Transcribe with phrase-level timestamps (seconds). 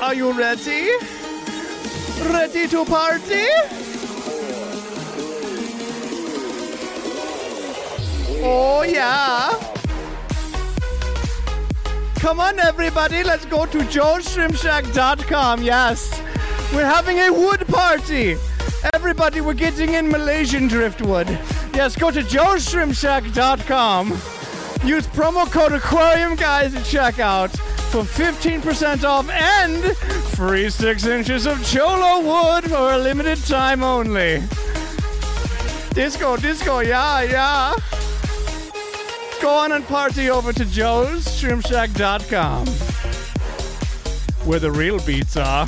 [0.00, 0.90] Are you ready?
[2.30, 3.48] Ready to party?
[8.40, 9.58] Oh, yeah.
[12.20, 13.24] Come on, everybody.
[13.24, 15.62] Let's go to joesshrimpshack.com.
[15.62, 16.22] Yes.
[16.72, 18.36] We're having a wood party.
[18.94, 21.28] Everybody, we're getting in Malaysian driftwood.
[21.74, 24.10] Yes, go to joesshrimpshack.com.
[24.88, 29.96] Use promo code Aquarium Guys at checkout for 15% off and
[30.36, 34.42] free six inches of Chollo wood for a limited time only.
[35.94, 37.74] Disco, disco, yeah, yeah.
[39.40, 42.66] Go on and party over to Joe's ShrimpShack.com
[44.46, 45.66] where the real beats are.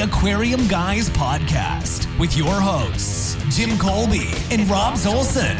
[0.00, 5.58] The Aquarium Guys podcast with your hosts, Jim Colby and Rob Zolson.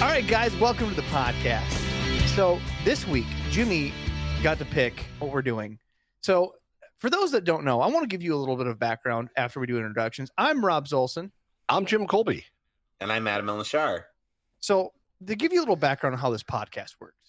[0.00, 1.68] All right, guys, welcome to the podcast.
[2.28, 3.92] So this week, Jimmy
[4.42, 5.78] got to pick what we're doing.
[6.22, 6.54] So
[7.00, 9.28] for those that don't know, I want to give you a little bit of background
[9.36, 10.30] after we do introductions.
[10.38, 11.32] I'm Rob Zolson.
[11.68, 12.46] I'm Jim Colby.
[12.98, 14.04] And I'm Adam Lashar.
[14.60, 14.94] So
[15.26, 17.19] to give you a little background on how this podcast works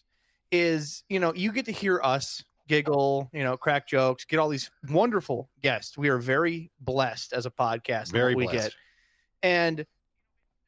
[0.52, 4.50] is, you know, you get to hear us giggle, you know, crack jokes, get all
[4.50, 5.98] these wonderful guests.
[5.98, 8.08] We are very blessed as a podcast.
[8.08, 8.70] in Very we blessed.
[8.70, 8.74] get.
[9.44, 9.86] And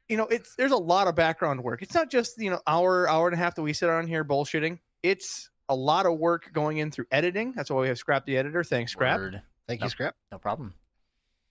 [0.10, 1.82] you know, it's there's a lot of background work.
[1.82, 4.24] It's not just, you know, hour, hour and a half that we sit on here
[4.26, 4.80] bullshitting.
[5.02, 7.54] It's a lot of work going in through editing.
[7.56, 8.64] That's why we have Scrap the editor.
[8.66, 9.18] Thanks, Scrap.
[9.20, 9.42] Word.
[9.68, 9.86] Thank No.
[9.86, 10.16] you, Scrap.
[10.32, 10.74] No problem.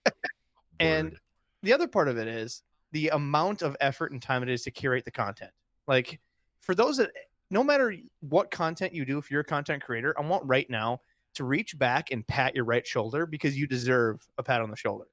[0.79, 1.17] And
[1.61, 2.61] the other part of it is
[2.91, 5.51] the amount of effort and time it is to curate the content.
[5.87, 6.19] Like
[6.61, 7.11] for those that
[7.53, 11.01] no matter what content you do, if you're a content creator, I want right now
[11.35, 14.75] to reach back and pat your right shoulder because you deserve a pat on the
[14.75, 15.05] shoulder.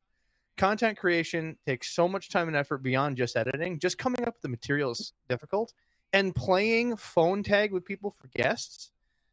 [0.56, 3.78] Content creation takes so much time and effort beyond just editing.
[3.78, 5.74] Just coming up with the material is difficult,
[6.14, 8.90] and playing phone tag with people for guests.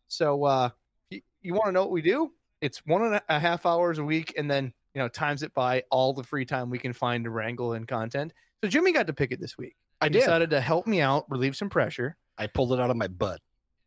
[0.10, 0.70] So, uh,
[1.10, 2.32] you, you want to know what we do?
[2.62, 5.84] It's one and a half hours a week, and then you know times it by
[5.92, 8.34] all the free time we can find to wrangle in content.
[8.64, 9.76] So Jimmy got to pick it this week.
[10.02, 12.18] I decided to help me out, relieve some pressure.
[12.38, 13.40] I pulled it out of my butt.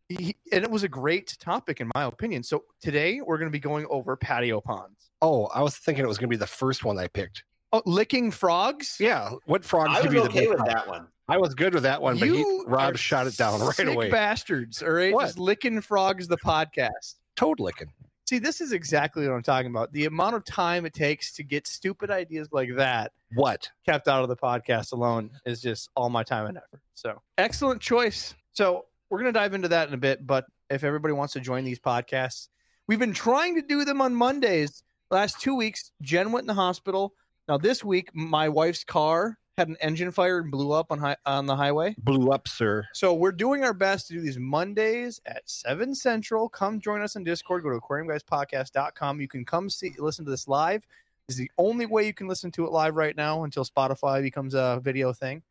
[0.08, 2.42] He, and it was a great topic in my opinion.
[2.42, 5.10] So today we're going to be going over patio ponds.
[5.22, 7.44] Oh, I was thinking it was going to be the first one I picked.
[7.72, 8.96] Oh, licking frogs.
[8.98, 9.30] Yeah.
[9.46, 11.06] What frogs I give was you okay best with that one.
[11.28, 14.10] I was good with that one, but he, Rob shot it down right sick away.
[14.10, 14.82] Bastards.
[14.82, 15.14] All right.
[15.14, 15.26] What?
[15.26, 17.14] Just licking frogs, the podcast.
[17.36, 17.92] Toad licking.
[18.28, 19.92] See, this is exactly what I'm talking about.
[19.92, 23.68] The amount of time it takes to get stupid ideas like that What?
[23.86, 26.80] kept out of the podcast alone is just all my time and effort.
[26.94, 28.34] So excellent choice.
[28.52, 31.64] So we're gonna dive into that in a bit, but if everybody wants to join
[31.64, 32.48] these podcasts,
[32.86, 34.82] we've been trying to do them on Mondays.
[35.10, 37.14] Last two weeks, Jen went in the hospital.
[37.48, 41.16] Now this week, my wife's car had an engine fire and blew up on hi-
[41.26, 41.94] on the highway.
[41.98, 42.86] Blew up, sir.
[42.94, 46.48] So we're doing our best to do these Mondays at 7 Central.
[46.48, 47.62] Come join us on Discord.
[47.62, 49.20] Go to aquariumguyspodcast.com.
[49.20, 50.86] You can come see listen to this live.
[51.28, 54.22] This is the only way you can listen to it live right now until Spotify
[54.22, 55.42] becomes a video thing.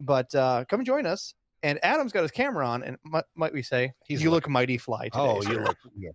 [0.00, 1.34] But uh, come join us.
[1.64, 4.76] And Adam's got his camera on, and might, might we say, He's you look- mighty
[4.78, 5.18] fly today.
[5.18, 5.52] Oh, sir.
[5.52, 5.76] you look.
[5.96, 6.10] yeah.
[6.10, 6.12] You,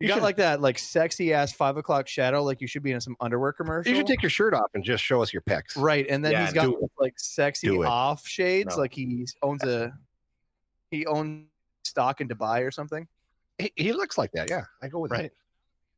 [0.00, 2.90] You got should- like that, like sexy ass five o'clock shadow, like you should be
[2.90, 3.90] in some underwear commercial.
[3.90, 5.76] You should take your shirt off and just show us your pecs.
[5.76, 8.82] Right, and then Yeah, he's got like sexy off shades, No.
[8.82, 9.92] like he owns a
[10.90, 11.46] he owns
[11.84, 13.06] stock in Dubai or something.
[13.58, 14.50] He, he looks like that.
[14.50, 15.30] Yeah, I go with Right.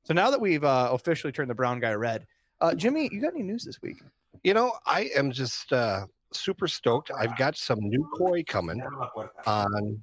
[0.04, 2.26] So now that we've uh, officially turned the brown guy red,
[2.60, 3.96] uh, Jimmy, you got any news this week?
[4.44, 7.10] You know, I am just uh, super stoked.
[7.16, 8.82] I've got some new koi coming
[9.46, 10.02] on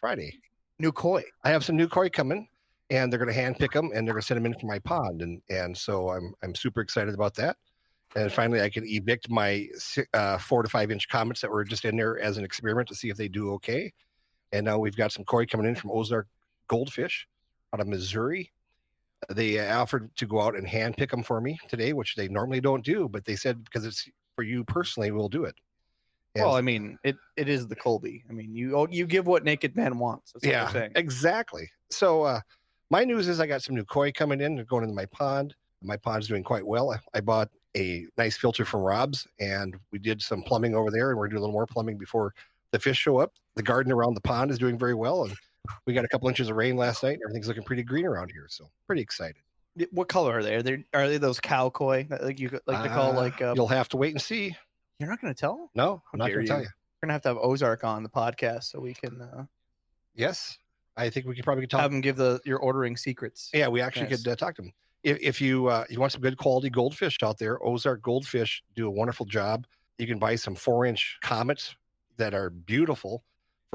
[0.00, 0.38] Friday.
[0.78, 1.24] New koi.
[1.44, 2.48] I have some new koi coming,
[2.90, 4.66] and they're going to hand pick them, and they're going to send them in for
[4.66, 7.56] my pond, and and so I'm I'm super excited about that.
[8.14, 9.66] And finally, I can evict my
[10.14, 12.94] uh, four to five inch comets that were just in there as an experiment to
[12.94, 13.92] see if they do okay.
[14.52, 16.28] And now we've got some koi coming in from Ozark
[16.68, 17.26] Goldfish
[17.74, 18.52] out of Missouri.
[19.28, 22.60] They offered to go out and hand pick them for me today, which they normally
[22.60, 25.56] don't do, but they said because it's for you personally, we'll do it.
[26.36, 28.22] And- Well, I mean, it, it is the Colby.
[28.30, 30.32] I mean, you oh, you give what naked man wants.
[30.32, 31.68] That's what yeah, exactly.
[31.90, 32.40] So uh,
[32.90, 34.54] my news is I got some new koi coming in.
[34.54, 35.54] They're going into my pond.
[35.82, 36.92] My pond's doing quite well.
[36.92, 41.10] I, I bought a nice filter from Rob's, and we did some plumbing over there,
[41.10, 42.34] and we're doing a little more plumbing before
[42.70, 43.32] the fish show up.
[43.54, 45.34] The garden around the pond is doing very well, and
[45.86, 47.14] we got a couple inches of rain last night.
[47.14, 49.36] And everything's looking pretty green around here, so pretty excited.
[49.92, 50.54] What color are they?
[50.54, 53.42] Are they are they those cow koi that like you like to call Uh, like?
[53.42, 54.56] Uh, You'll have to wait and see.
[54.98, 55.70] you're not going to tell.
[55.74, 56.68] No, I'm not going to tell you.
[57.02, 59.44] We're gonna have to have Ozark on the podcast so we can uh,
[60.14, 60.56] Yes,
[60.96, 61.82] I think we could probably talk.
[61.82, 63.50] Have them give the your ordering secrets.
[63.52, 64.22] Yeah, we actually Yes.
[64.22, 64.72] could uh, talk to them.
[65.02, 68.86] If, if you uh, you want some good quality goldfish out there, Ozark Goldfish do
[68.86, 69.66] a wonderful job.
[69.98, 71.76] You can buy some four inch comets
[72.16, 73.22] that are beautiful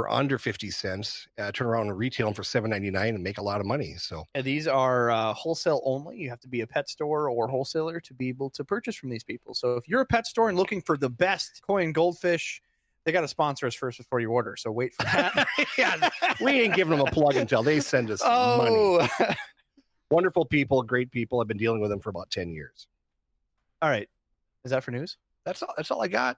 [0.02, 1.28] for under fifty cents.
[1.38, 3.68] Uh, turn around and retail them for seven ninety nine and make a lot of
[3.68, 3.94] money.
[3.98, 6.18] So And these are uh, wholesale only.
[6.18, 9.10] You have to be a pet store or wholesaler to be able to purchase from
[9.12, 9.54] these people.
[9.54, 12.64] So if you're a pet store and looking for the best koi and goldfish,
[13.06, 14.56] they got to sponsor us first before you order.
[14.56, 15.48] So wait for that.
[15.78, 16.10] yeah,
[16.42, 18.72] we ain't giving them a plug until they send us money.
[18.72, 19.08] oh,
[20.10, 21.42] Wonderful people, great people.
[21.42, 22.88] I've been dealing with them for about ten years.
[23.84, 24.10] all right.
[24.66, 25.18] Is that for news?
[25.46, 25.74] That's all.
[25.78, 26.38] That's all I got.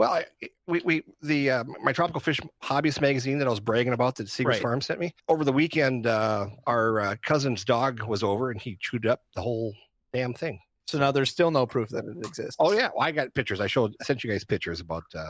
[0.00, 0.24] Well, I,
[0.66, 4.28] we we the uh, my tropical fish hobbyist magazine that I was bragging about that
[4.28, 4.62] Segrest Right.
[4.62, 6.06] Farm sent me over the weekend.
[6.06, 9.74] Uh, our uh, cousin's dog was over and he chewed up the whole
[10.14, 10.58] damn thing.
[10.86, 12.56] So now there's still no proof that it exists.
[12.58, 13.60] Oh yeah, well, I got pictures.
[13.60, 15.28] I showed I sent you guys pictures about uh,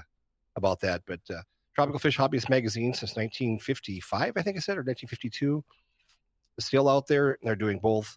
[0.55, 1.03] about that.
[1.05, 1.43] But uh,
[1.75, 5.65] tropical fish hobbyist magazine since 1955, I think I said, or 1952,
[6.59, 7.33] is still out there.
[7.33, 8.17] And they're doing both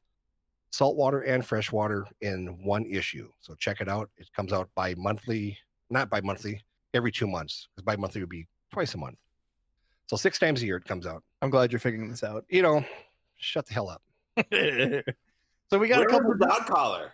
[0.69, 3.27] saltwater and freshwater in one issue.
[3.39, 4.11] So check it out.
[4.17, 5.57] It comes out by monthly,
[5.93, 6.61] not by monthly,
[6.93, 7.67] every two months.
[7.75, 9.17] Because bi monthly would be twice a month.
[10.07, 11.23] So six times a year it comes out.
[11.41, 12.43] I'm glad you're figuring this out.
[12.49, 12.83] You know,
[13.37, 14.01] shut the hell up.
[15.69, 16.29] so we got Where a couple.
[16.29, 17.13] was the dog collar?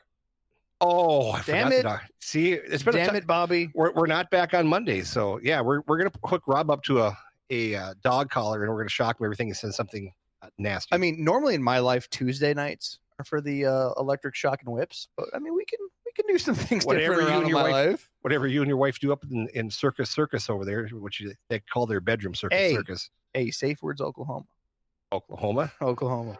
[0.82, 1.86] Oh, I Damn it.
[2.20, 3.70] See, it's been a Damn ti- it, Bobby.
[3.76, 5.02] we're, we're not back on Monday.
[5.02, 7.18] So yeah, we're we're gonna hook Rob up to a
[7.50, 10.96] a uh, dog collar and we're gonna shock him everything and send something uh, nasty.
[10.96, 14.74] I mean, normally in my life, Tuesday nights are for the uh, electric shock and
[14.74, 15.10] whips.
[15.18, 17.50] But I mean, we can we can do some things Whatever different you and in
[17.50, 18.09] your my wife- life.
[18.22, 21.34] Whatever you and your wife do up in, in Circus Circus over there, which you,
[21.50, 22.74] they call their bedroom Circus Hey.
[22.76, 24.46] Circus, Hey, safe words, Oklahoma.
[25.12, 25.72] Oklahoma.
[25.82, 26.38] Oklahoma.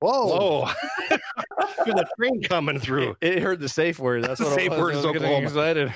[0.00, 0.26] Whoa.
[0.26, 0.72] Whoa,
[1.86, 3.16] a train coming through.
[3.20, 4.24] It heard the safe word.
[4.24, 5.46] That's what Safe word I is was getting Oklahoma.
[5.46, 5.94] Excited.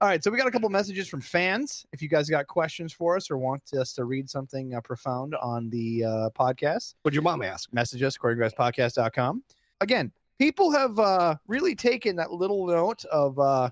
[0.00, 1.84] All right, so we got a couple messages from fans.
[1.92, 5.34] If you guys got questions for us or want us to read something uh, profound
[5.42, 7.70] on the uh, podcast, What'd your mom ask?
[7.72, 9.42] message us, podcast.com.
[9.82, 10.10] Again,
[10.40, 13.68] people have uh, really taken that little note of, uh,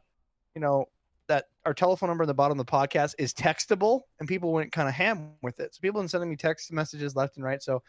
[0.55, 0.85] you know,
[1.26, 4.70] that our telephone number in the bottom of the podcast is textable, and people went
[4.70, 5.75] kind of ham with it.
[5.75, 7.62] So people have been sending me text messages left and right.
[7.62, 7.82] So,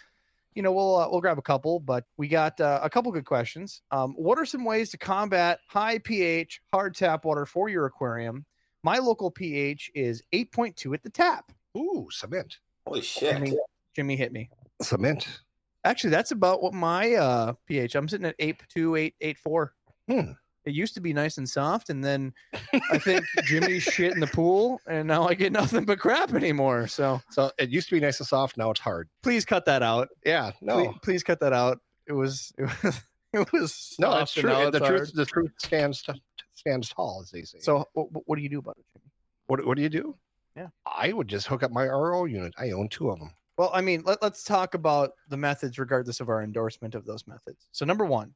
[0.56, 3.26] you know, we'll uh, we'll grab a couple, but we got uh, a couple good
[3.26, 3.82] questions.
[3.92, 8.46] Um, what are some ways to combat high pH hard tap water for your aquarium?
[8.84, 11.52] My local pH is 8.2 at the tap.
[11.78, 13.34] Ooh, cement, Holy shit.
[13.34, 13.58] Jimmy,
[13.94, 14.50] Jimmy hit me.
[14.82, 15.42] cement.
[15.90, 17.96] Actually, that's about what my uh, pH.
[17.96, 19.74] I'm sitting at eight two eight eight four.
[20.10, 20.32] Hmm.
[20.66, 22.32] It used to be nice and soft, and then
[22.92, 26.88] I think Jimmy shit in the pool, and now I get nothing but crap anymore.
[26.88, 28.56] So So it used to be nice and soft.
[28.58, 29.10] Now it's hard.
[29.24, 30.10] please cut that out.
[30.26, 31.80] Yeah, no, Please, please cut that out.
[32.08, 33.02] It was it was
[33.34, 34.52] it was no, soft it's and true.
[34.52, 35.16] now The it's truth, hard.
[35.16, 36.06] the truth stands
[36.54, 37.60] stands tall, as they say.
[37.62, 39.10] So what, what do you do about it, Jimmy?
[39.48, 40.16] what what do you do?
[40.56, 40.68] Yeah.
[40.86, 42.54] I would just hook up my RO unit.
[42.60, 43.32] I own two of them.
[43.60, 47.28] Well, I mean, let, let's talk about the methods, regardless of our endorsement of those
[47.28, 47.68] methods.
[47.74, 48.34] So number one,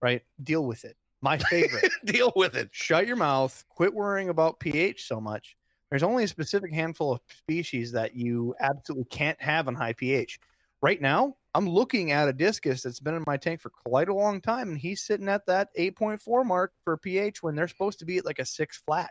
[0.00, 0.22] right?
[0.44, 0.96] Deal with it.
[1.22, 1.90] My favorite.
[2.04, 2.68] Deal with it.
[2.70, 5.56] shut your mouth quit worrying about ph so much
[5.90, 10.38] there's only a specific handful of species that you absolutely can't have on high ph
[10.80, 14.14] right now i'm looking at a discus that's been in my tank for quite a
[14.14, 18.06] long time and he's sitting at that 8.4 mark for ph when they're supposed to
[18.06, 19.10] be at like a six flat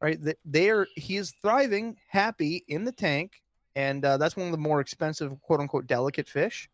[0.00, 3.42] right Th- they are he is thriving happy in the tank
[3.76, 6.68] and uh, that's one of the more expensive quote unquote delicate fish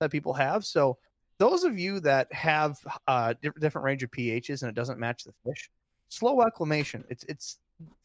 [0.00, 0.96] that people have so
[1.38, 5.24] those of you that have uh, di- different range of pHs and it doesn't match
[5.24, 5.70] the fish,
[6.08, 7.04] slow acclimation.
[7.08, 7.58] It's it's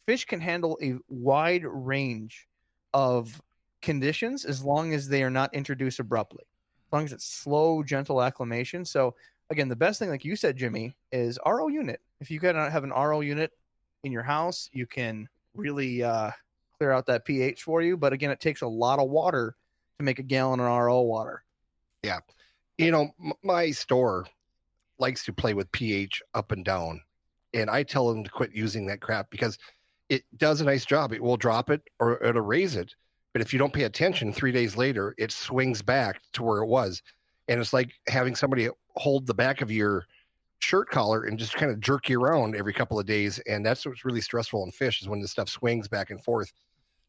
[0.06, 2.48] fish can handle a wide range
[2.92, 3.40] of
[3.82, 6.44] conditions as long as they are not introduced abruptly.
[6.88, 8.84] As long as it's slow, gentle acclimation.
[8.84, 9.14] So
[9.50, 12.00] again, the best thing, like you said, Jimmy, is RO unit.
[12.20, 13.52] If you can have an RO unit
[14.02, 16.32] in your house, you can really uh,
[16.80, 17.96] clear out that pH for you.
[17.96, 19.54] But again, it takes a lot of water
[19.98, 21.44] to make a gallon of RO water.
[22.02, 22.20] Yeah.
[22.78, 23.10] You know,
[23.42, 24.26] my store
[24.98, 27.02] likes to play with pH up and down,
[27.52, 29.58] and I tell them to quit using that crap because
[30.08, 31.12] it does a nice job.
[31.12, 32.94] It will drop it or it'll raise it,
[33.34, 36.66] but if you don't pay attention, three days later it swings back to where it
[36.66, 37.02] was,
[37.48, 40.06] and it's like having somebody hold the back of your
[40.60, 43.84] shirt collar and just kind of jerk you around every couple of days, and that's
[43.84, 46.50] what's really stressful in fish is when the stuff swings back and forth.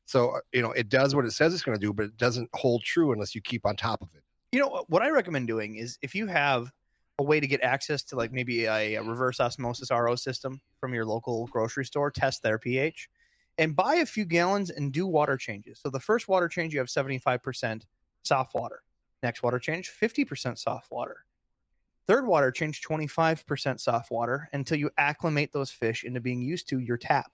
[0.05, 2.17] So uh, you know, it does what it says it's going to do, but it
[2.17, 4.23] doesn't hold true unless you keep on top of it.
[4.51, 6.71] You know what I recommend doing is if you have
[7.19, 10.93] a way to get access to like maybe a, a reverse osmosis RO system from
[10.93, 13.09] your local grocery store, test their pH,
[13.57, 15.79] and buy a few gallons and do water changes.
[15.79, 17.85] So the first water change you have seventy five percent
[18.23, 18.81] soft water.
[19.23, 21.23] Next water change fifty percent soft water.
[22.07, 26.41] Third water change twenty five percent soft water until you acclimate those fish into being
[26.41, 27.31] used to your tap.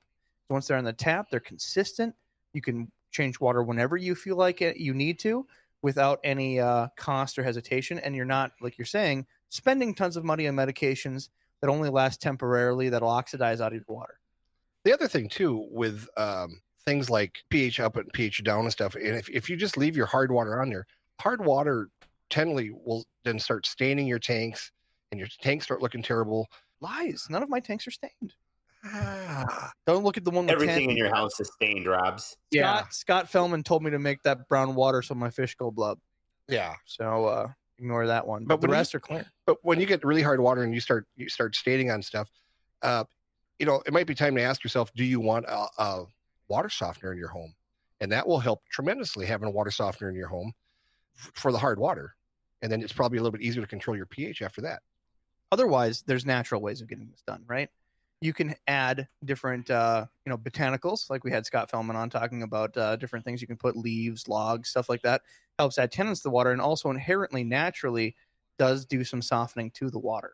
[0.48, 2.14] So once they're on the tap, they're consistent.
[2.58, 5.46] You can change water whenever you feel like it, you need to
[5.84, 8.00] without any uh, cost or hesitation.
[8.00, 11.30] And you're not, like you're saying, spending tons of money on medications
[11.62, 14.20] that only last temporarily that'll oxidize out of your water.
[14.86, 18.96] The other thing too with um, things like pH up and pH down and stuff,
[18.96, 20.88] and if, if you just leave your hard water on there,
[21.22, 21.90] hard water
[22.32, 24.72] generally will then start staining your tanks,
[25.12, 26.48] and your tanks start looking terrible.
[26.82, 27.28] Lies.
[27.30, 28.34] None of my tanks are stained.
[28.94, 32.38] Ah, Don't look at the one Everything tan- in your house is stained, Robs.
[32.52, 32.78] Yeah.
[32.90, 36.00] Scott, Scott Fellman told me to make that brown water so my fish go blub.
[36.48, 36.74] yeah.
[36.86, 37.48] So uh,
[37.80, 38.44] ignore that one.
[38.46, 39.26] But But the when you- rest are clear.
[39.46, 42.30] But when you get really hard water and you start you start staining on stuff,
[42.82, 43.04] uh,
[43.60, 46.06] you know it might be time to ask yourself: Do you want a, a
[46.48, 47.54] water softener in your home?
[48.00, 50.54] And that will help tremendously having a water softener in your home
[51.18, 52.14] f- for the hard water.
[52.62, 54.82] And then it's probably a little bit easier to control your pH after that.
[55.52, 57.70] Otherwise, there's natural ways of getting this done, right?
[58.20, 62.42] You can add different, uh, you know, botanicals, like we had Scott Fellman on talking
[62.42, 65.22] about uh, different things you can put leaves, logs, stuff like that.
[65.60, 68.16] Helps add tannins to the water, and also inherently, naturally,
[68.58, 70.34] does do some softening to the water.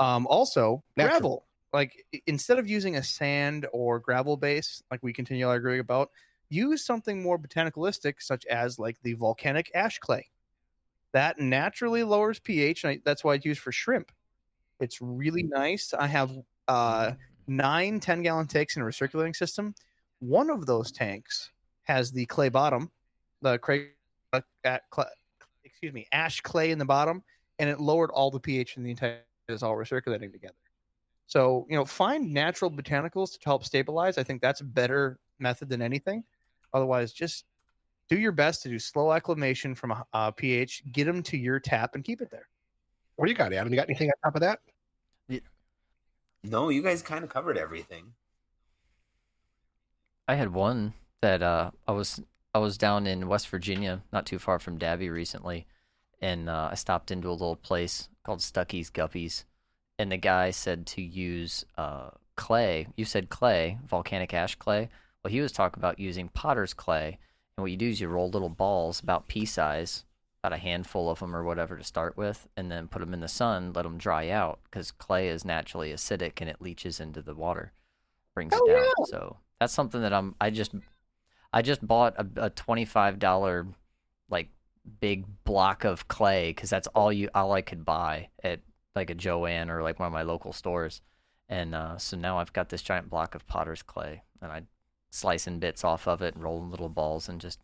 [0.00, 1.18] Um, also, Natural.
[1.18, 1.46] gravel.
[1.72, 6.10] Like instead of using a sand or gravel base, like we continually arguing about,
[6.48, 10.28] use something more botanicalistic, such as like the volcanic ash clay.
[11.12, 14.12] That naturally lowers pH, and I, that's why it's used for shrimp.
[14.80, 15.94] It's really nice.
[15.94, 16.32] I have
[16.68, 17.12] uh,
[17.46, 19.74] nine 10 gallon tanks in a recirculating system.
[20.20, 21.50] One of those tanks
[21.84, 22.90] has the clay bottom,
[23.40, 23.88] the clay,
[24.32, 25.10] uh, uh, cla-
[25.64, 27.22] excuse me, ash clay in the bottom,
[27.58, 29.20] and it lowered all the pH in the entire.
[29.48, 30.54] It's all recirculating together.
[31.26, 34.18] So you know, find natural botanicals to help stabilize.
[34.18, 36.24] I think that's a better method than anything.
[36.72, 37.44] Otherwise, just
[38.08, 40.84] do your best to do slow acclimation from a, a pH.
[40.92, 42.48] Get them to your tap and keep it there.
[43.16, 43.72] What do you got, Adam?
[43.72, 44.60] You got anything on top of that?
[46.44, 48.14] No, you guys kind of covered everything.
[50.26, 52.20] I had one that uh, I was
[52.54, 55.66] I was down in West Virginia, not too far from Dabby recently,
[56.20, 59.44] and uh, I stopped into a little place called Stucky's Guppies,
[59.98, 62.88] and the guy said to use uh, clay.
[62.96, 64.88] You said clay, volcanic ash clay.
[65.22, 67.18] Well, he was talking about using potter's clay,
[67.56, 70.04] and what you do is you roll little balls about pea size,
[70.42, 73.20] about a handful of them or whatever to start with, and then put them in
[73.20, 77.22] the sun, let them dry out, because clay is naturally acidic and it leaches into
[77.22, 77.72] the water,
[78.34, 78.82] brings Oh, it down.
[78.84, 79.04] yeah.
[79.06, 80.34] So that's something that I'm.
[80.40, 80.74] I just,
[81.52, 83.66] I just bought a, a twenty five dollar,
[84.28, 84.48] like
[85.00, 88.60] big block of clay because that's all you all I could buy at
[88.96, 91.02] like a Joann or like one of my local stores,
[91.48, 94.62] and uh, so now I've got this giant block of potter's clay, and I
[95.12, 97.60] slicing bits off of it and rolling little balls and just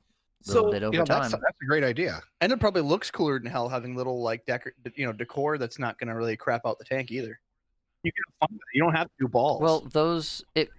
[0.46, 1.22] little So, bit over You know, time.
[1.22, 2.20] that's, that's a great idea.
[2.40, 5.78] And it probably looks cooler than hell having little like decor, you know, decor that's
[5.78, 7.40] not going to really crap out the tank either.
[8.04, 8.60] You can have fun it.
[8.76, 9.60] You don't have to do balls.
[9.60, 10.70] Well, those it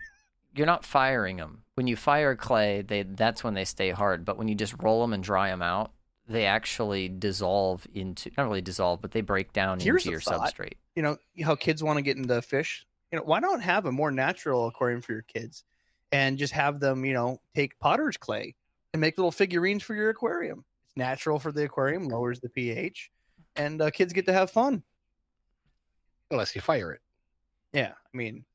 [0.55, 1.63] you're not firing them.
[1.75, 4.25] When you fire clay, they that's when they stay hard.
[4.25, 5.91] But when you just roll them and dry them out,
[6.27, 10.53] they actually dissolve into not really dissolve, but they break down Here's into your thought.
[10.53, 10.73] substrate.
[10.95, 12.85] you know how kids want to get into fish.
[13.11, 15.63] You know, why not have a more natural aquarium for your kids,
[16.11, 18.55] and just have them, you know, take potter's clay
[18.93, 20.63] and make little figurines for your aquarium.
[20.85, 23.11] It's natural for the aquarium, lowers the pH,
[23.55, 24.83] and uh, kids get to have fun.
[26.31, 27.01] Unless you fire it.
[27.73, 28.45] Yeah, I mean,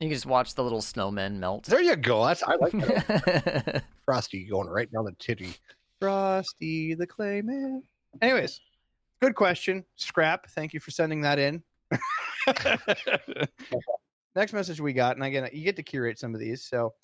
[0.00, 1.64] You can just watch the little snowmen melt.
[1.64, 2.24] There you go.
[2.24, 3.84] That's I like that.
[4.04, 5.54] Frosty going right down the titty.
[6.00, 7.82] Frosty the Clay Man.
[8.22, 8.60] Anyways,
[9.20, 9.84] good question.
[9.96, 11.62] Scrap, thank you for sending that in.
[14.36, 16.64] Next message we got, and again, you get to curate some of these.
[16.64, 16.94] So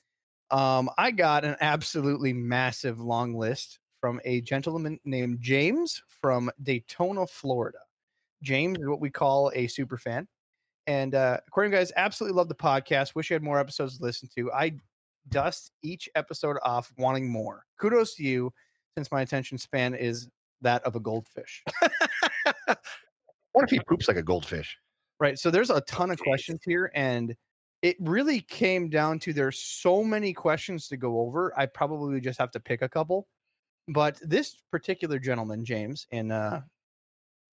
[0.51, 7.27] um, I got an absolutely massive long list from a gentleman named James from Daytona,
[7.27, 7.79] Florida.
[8.43, 10.29] James is what we call a super fan.
[10.87, 13.15] And uh, according to guys, absolutely love the podcast.
[13.15, 14.53] Wish you had more episodes to listen to.
[14.53, 14.73] I
[15.31, 17.65] dust each episode off wanting more.
[17.81, 18.53] Kudos to you,
[18.97, 20.29] since my attention span is
[20.61, 21.65] that of a goldfish.
[23.55, 24.77] What if he poops like a goldfish?
[25.21, 25.39] Right.
[25.39, 27.35] So there's a ton of questions here, and
[27.85, 31.53] it really came down to there's so many questions to go over.
[31.55, 33.29] I probably just have to pick a couple.
[33.89, 36.63] But this particular gentleman, James, in uh,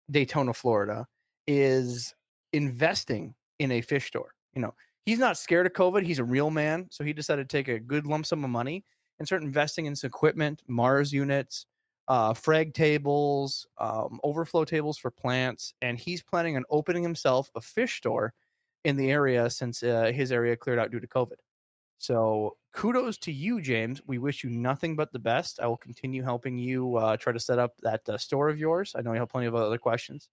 [0.10, 1.06] Daytona, Florida,
[1.48, 2.16] is
[2.54, 4.34] investing in a fish store.
[4.54, 4.74] You know,
[5.06, 6.06] he's not scared of COVID.
[6.06, 6.88] He's a real man.
[6.92, 8.86] So he decided to take a good lump sum of money
[9.20, 11.66] and start investing in some equipment, Mars units,
[12.08, 15.74] uh, frag tables, um, overflow tables for plants.
[15.82, 18.34] And he's planning on opening himself a fish store
[18.84, 21.38] in the area since uh, his area cleared out due to COVID.
[21.98, 24.02] So kudos to you, James.
[24.06, 25.60] We wish you nothing but the best.
[25.60, 28.94] I will continue helping you uh, try to set up that uh, store of yours.
[28.96, 30.30] I know you have plenty of other questions,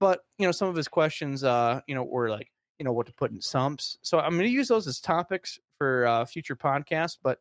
[0.00, 3.06] but you know some of his questions, uh, you know, were like, you know, what
[3.06, 3.96] to put in sumps.
[4.02, 7.16] So I'm going to use those as topics for uh, future podcasts.
[7.22, 7.38] But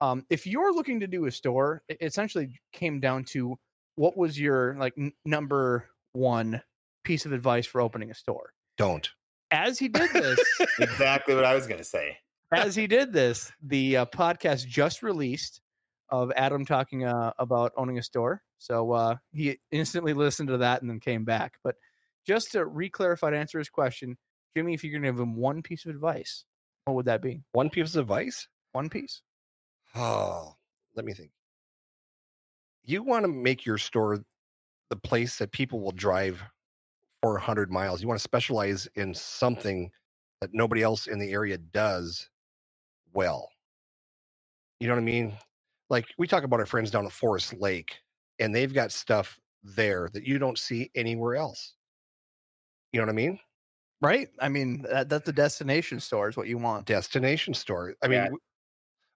[0.00, 3.56] Um, if you're looking to do a store, it essentially came down to
[3.94, 6.60] what was your like n- number one
[7.04, 8.52] piece of advice for opening a store.
[8.76, 9.08] Don't.
[9.52, 10.40] As he did this,
[10.80, 12.16] exactly what I was gonna say.
[12.52, 15.60] as he did this, the uh, podcast just released
[16.12, 18.42] of Adam talking uh, about owning a store.
[18.58, 21.54] So uh, he instantly listened to that and then came back.
[21.64, 21.74] But
[22.26, 24.16] just to re-clarify to answer his question,
[24.54, 26.44] Jimmy, if you're going to give him one piece of advice,
[26.84, 27.40] what would that be?
[27.52, 28.46] One piece of advice?
[28.72, 29.22] One piece.
[29.94, 30.54] Oh,
[30.94, 31.30] let me think.
[32.84, 34.20] You want to make your store
[34.90, 36.42] the place that people will drive
[37.22, 38.02] for 100 miles.
[38.02, 39.90] You want to specialize in something
[40.40, 42.28] that nobody else in the area does
[43.14, 43.48] well.
[44.80, 45.32] You know what I mean?
[45.88, 48.00] Like we talk about our friends down at Forest Lake,
[48.40, 51.74] and they've got stuff there that you don't see anywhere else.
[52.92, 53.38] You know what I mean?
[54.00, 54.28] Right?
[54.40, 56.86] I mean, that, that's the destination store is what you want.
[56.86, 57.94] Destination store.
[58.02, 58.30] I mean, Yeah.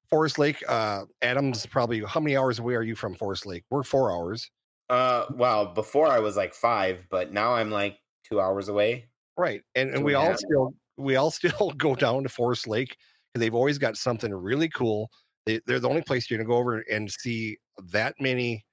[0.08, 3.64] Forest Lake, uh, Adam's probably how many hours away are you from Forest Lake?
[3.70, 4.48] We're four hours.
[4.88, 9.08] Uh, well, before I was like five, but now I'm like two hours away.
[9.36, 9.62] Right.
[9.74, 10.38] And, and we and all half.
[10.38, 12.96] still we all still go down to Forest Lake
[13.32, 15.10] because they've always got something really cool.
[15.44, 17.58] They, they're the only place you're gonna go over and see
[17.90, 18.64] that many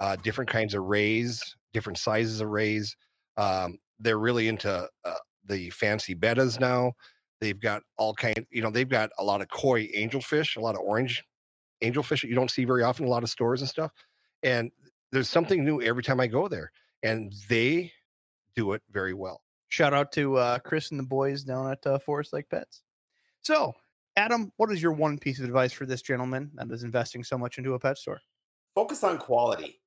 [0.00, 2.96] uh, different kinds of rays, different sizes of rays.
[3.36, 5.14] Um, they're really into uh,
[5.46, 6.92] the fancy bettas now.
[7.40, 10.74] They've got all kind, you know, they've got a lot of koi angelfish, a lot
[10.74, 11.22] of orange
[11.82, 13.90] angelfish that you don't see very often in a lot of stores and stuff.
[14.42, 14.70] And
[15.12, 17.92] there's something new every time I go there, and they
[18.56, 19.42] do it very well.
[19.68, 22.82] Shout out to uh, Chris and the boys down at uh, Forest Lake Pets.
[23.40, 23.72] So,
[24.16, 27.38] Adam, what is your one piece of advice for this gentleman that is investing so
[27.38, 28.20] much into a pet store?
[28.74, 29.80] focus on quality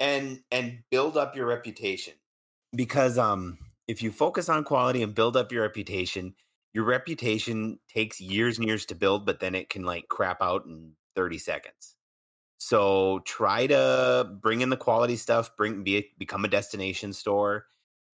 [0.00, 2.14] and and build up your reputation
[2.74, 6.34] because um if you focus on quality and build up your reputation
[6.72, 10.64] your reputation takes years and years to build but then it can like crap out
[10.66, 11.96] in 30 seconds
[12.58, 17.66] so try to bring in the quality stuff bring be become a destination store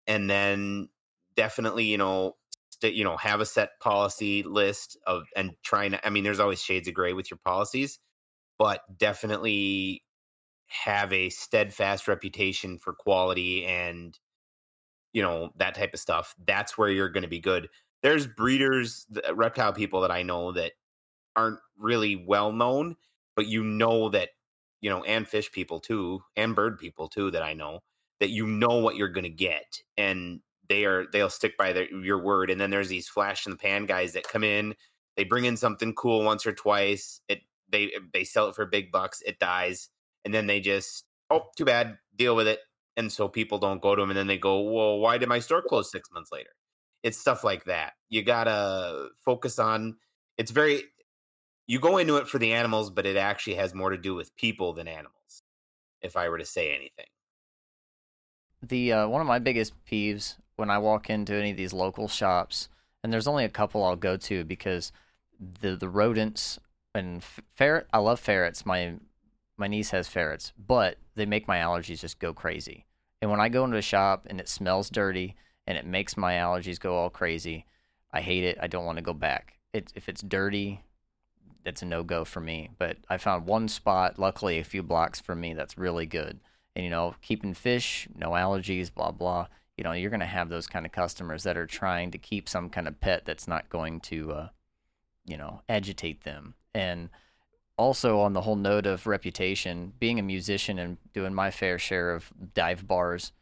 [0.06, 0.88] and then
[1.36, 2.36] definitely you know
[2.70, 6.40] st- you know have a set policy list of and trying to i mean there's
[6.40, 7.98] always shades of gray with your policies
[8.58, 10.02] but definitely
[10.68, 14.18] have a steadfast reputation for quality and
[15.12, 16.34] you know that type of stuff.
[16.46, 17.68] That's where you're going to be good.
[18.02, 20.72] There's breeders reptile people that i know that
[21.36, 22.96] aren't really well known
[23.36, 24.30] but you know that
[24.84, 27.80] you know and fish people too and bird people too that i know
[28.20, 31.90] that you know what you're going to get and they are they'll stick by their,
[31.94, 34.74] your word and then there's these flash in the pan guys that come in
[35.16, 38.92] they bring in something cool once or twice it they they sell it for big
[38.92, 39.88] bucks it dies
[40.26, 42.60] and then they just oh too bad deal with it
[42.98, 45.38] and so people don't go to them and then they go well why did my
[45.38, 46.50] store close six months later?
[47.02, 49.96] It's stuff like that you gotta focus on
[50.36, 50.82] it's very
[51.66, 54.34] you go into it for the animals but it actually has more to do with
[54.36, 55.42] people than animals
[56.02, 57.06] if i were to say anything
[58.62, 62.08] The uh, one of my biggest peeves when I walk into any of these local
[62.08, 62.68] shops,
[63.02, 64.92] and there's only a couple I'll go to because
[65.40, 66.58] the the rodents
[66.94, 67.22] and
[67.54, 67.86] ferret.
[67.92, 68.64] I love ferrets.
[68.66, 68.94] My
[69.56, 72.86] my niece has ferrets, but they make my allergies just go crazy.
[73.22, 76.34] And when I go into a shop and it smells dirty and it makes my
[76.34, 77.66] allergies go all crazy,
[78.12, 78.58] I hate it.
[78.60, 79.58] I don't want to go back.
[79.72, 80.82] It, if it's dirty,
[81.64, 82.70] that's a no go for me.
[82.78, 86.40] But I found one spot, luckily a few blocks from me, that's really good.
[86.76, 89.46] And you know, keeping fish, no allergies, blah blah.
[89.76, 92.70] You know, you're gonna have those kind of customers that are trying to keep some
[92.70, 94.48] kind of pet that's not going to, uh,
[95.24, 96.54] you know, agitate them.
[96.74, 97.10] And
[97.76, 102.12] also on the whole note of reputation, being a musician and doing my fair share
[102.12, 103.32] of dive bars,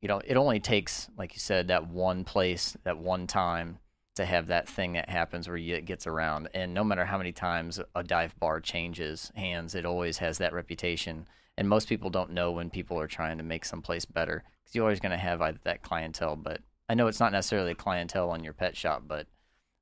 [0.00, 3.78] you know, it only takes, like you said, that one place, that one time
[4.16, 6.48] to have that thing that happens where it gets around.
[6.54, 10.52] And no matter how many times a dive bar changes hands, it always has that
[10.52, 11.26] reputation.
[11.56, 14.84] And most people don't know when people are trying to make someplace better because you're
[14.84, 16.36] always going to have either that clientele.
[16.36, 19.26] But I know it's not necessarily clientele on your pet shop, but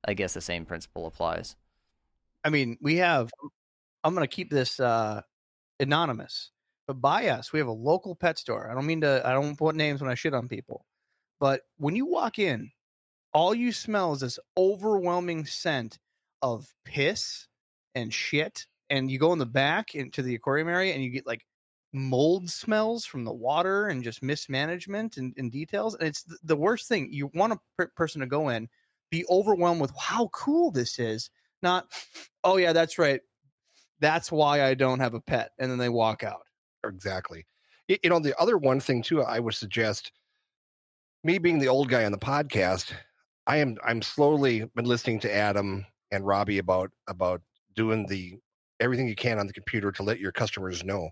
[0.05, 1.55] I guess the same principle applies.
[2.43, 3.31] I mean, we have.
[4.03, 5.21] I'm going to keep this uh,
[5.79, 6.51] anonymous,
[6.87, 8.69] but by us, we have a local pet store.
[8.69, 9.21] I don't mean to.
[9.25, 10.85] I don't put names when I shit on people,
[11.39, 12.71] but when you walk in,
[13.33, 15.99] all you smell is this overwhelming scent
[16.41, 17.47] of piss
[17.95, 18.65] and shit.
[18.89, 21.45] And you go in the back into the aquarium area, and you get like
[21.93, 25.95] mold smells from the water and just mismanagement and, and details.
[25.95, 27.09] And it's the worst thing.
[27.11, 28.67] You want a per- person to go in,
[29.11, 31.29] be overwhelmed with how cool this is,
[31.61, 31.87] not,
[32.43, 33.21] oh yeah, that's right.
[33.99, 35.51] That's why I don't have a pet.
[35.59, 36.41] And then they walk out.
[36.83, 37.45] Exactly.
[37.87, 40.11] You know, the other one thing too, I would suggest,
[41.23, 42.93] me being the old guy on the podcast,
[43.49, 47.41] I am I'm slowly been listening to Adam and Robbie about about
[47.75, 48.35] doing the
[48.79, 51.09] everything you can on the computer to let your customers know.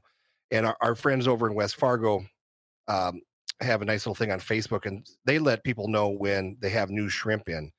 [0.51, 2.23] And our, our friends over in West Fargo
[2.87, 3.21] um,
[3.59, 6.91] have a nice little thing on Facebook, and they let people know when they have
[6.91, 7.71] new shrimp in,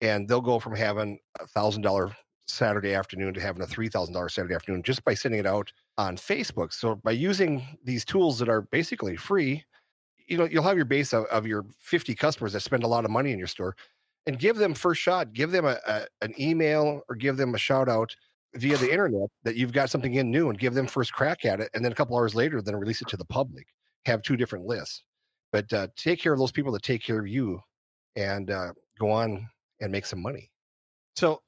[0.00, 2.10] and they'll go from having a thousand dollar
[2.46, 5.70] Saturday afternoon to having a three thousand dollar Saturday afternoon just by sending it out
[5.98, 6.72] on Facebook.
[6.72, 9.62] So by using these tools that are basically free,
[10.26, 13.04] you know you'll have your base of, of your 50 customers that spend a lot
[13.04, 13.76] of money in your store
[14.26, 17.58] and give them first shot give them a, a, an email or give them a
[17.58, 18.14] shout out
[18.54, 21.60] via the internet that you've got something in new and give them first crack at
[21.60, 23.66] it and then a couple hours later then release it to the public
[24.04, 25.02] have two different lists
[25.52, 27.60] but uh, take care of those people that take care of you
[28.16, 29.48] and uh, go on
[29.80, 30.50] and make some money
[31.14, 31.42] So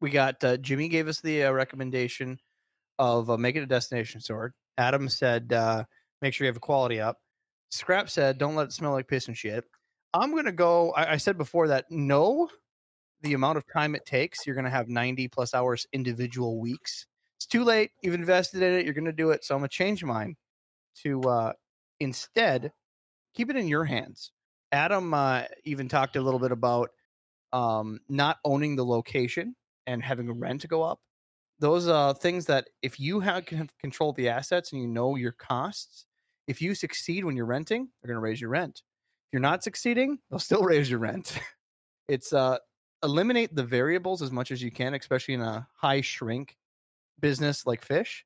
[0.00, 2.38] we got uh, Jimmy gave us the uh, recommendation
[2.98, 4.52] of uh, make it a destination sword.
[4.78, 5.84] Adam said uh,
[6.22, 7.18] make sure you have a quality up.
[7.70, 9.64] Scrap said don't let it smell like piss and shit.
[10.14, 10.92] I'm gonna go.
[10.92, 12.48] I, I said before that no,
[13.22, 14.46] the amount of time it takes.
[14.46, 17.06] You're gonna have 90 plus hours individual weeks.
[17.36, 17.90] It's too late.
[18.02, 18.84] You've invested in it.
[18.84, 19.44] You're gonna do it.
[19.44, 20.36] So I'm gonna change mine
[21.02, 21.52] to uh,
[22.00, 22.72] instead
[23.34, 24.30] keep it in your hands.
[24.72, 26.90] Adam uh, even talked a little bit about
[27.52, 29.54] um, not owning the location
[29.86, 31.00] and having rent go up.
[31.60, 35.32] Those uh, things that if you have can control the assets and you know your
[35.32, 36.06] costs,
[36.46, 38.82] if you succeed when you're renting, they're going to raise your rent.
[39.34, 41.36] If you're not succeeding, they'll still raise your rent.
[42.08, 42.58] it's uh,
[43.02, 46.56] eliminate the variables as much as you can, especially in a high shrink
[47.18, 48.24] business like fish,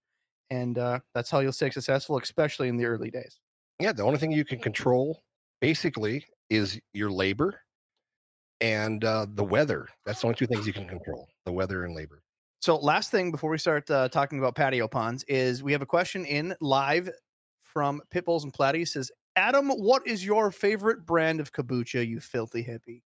[0.51, 3.41] and uh, that's how you'll stay successful, especially in the early days.
[3.81, 5.23] yeah the only thing you can control
[5.63, 7.59] basically is your labor
[8.61, 11.95] and uh, the weather that's the only two things you can control the weather and
[11.95, 12.21] labor
[12.61, 15.87] So, last thing before we start uh, talking about patio ponds is we have a
[15.87, 17.09] question in live
[17.63, 18.89] from Pitbulls and Platies.
[18.89, 22.05] Says, Adam, what is your favorite brand of kombucha?
[22.07, 23.03] You filthy hippie.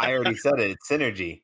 [0.00, 0.70] I already said it.
[0.70, 1.42] It's synergy.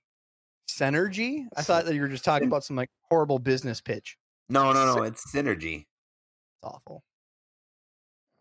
[0.66, 1.44] Synergy.
[1.58, 4.16] I thought that you were just talking about some like horrible business pitch.
[4.48, 5.02] No, no, no.
[5.02, 5.80] It's synergy.
[5.80, 7.04] It's awful.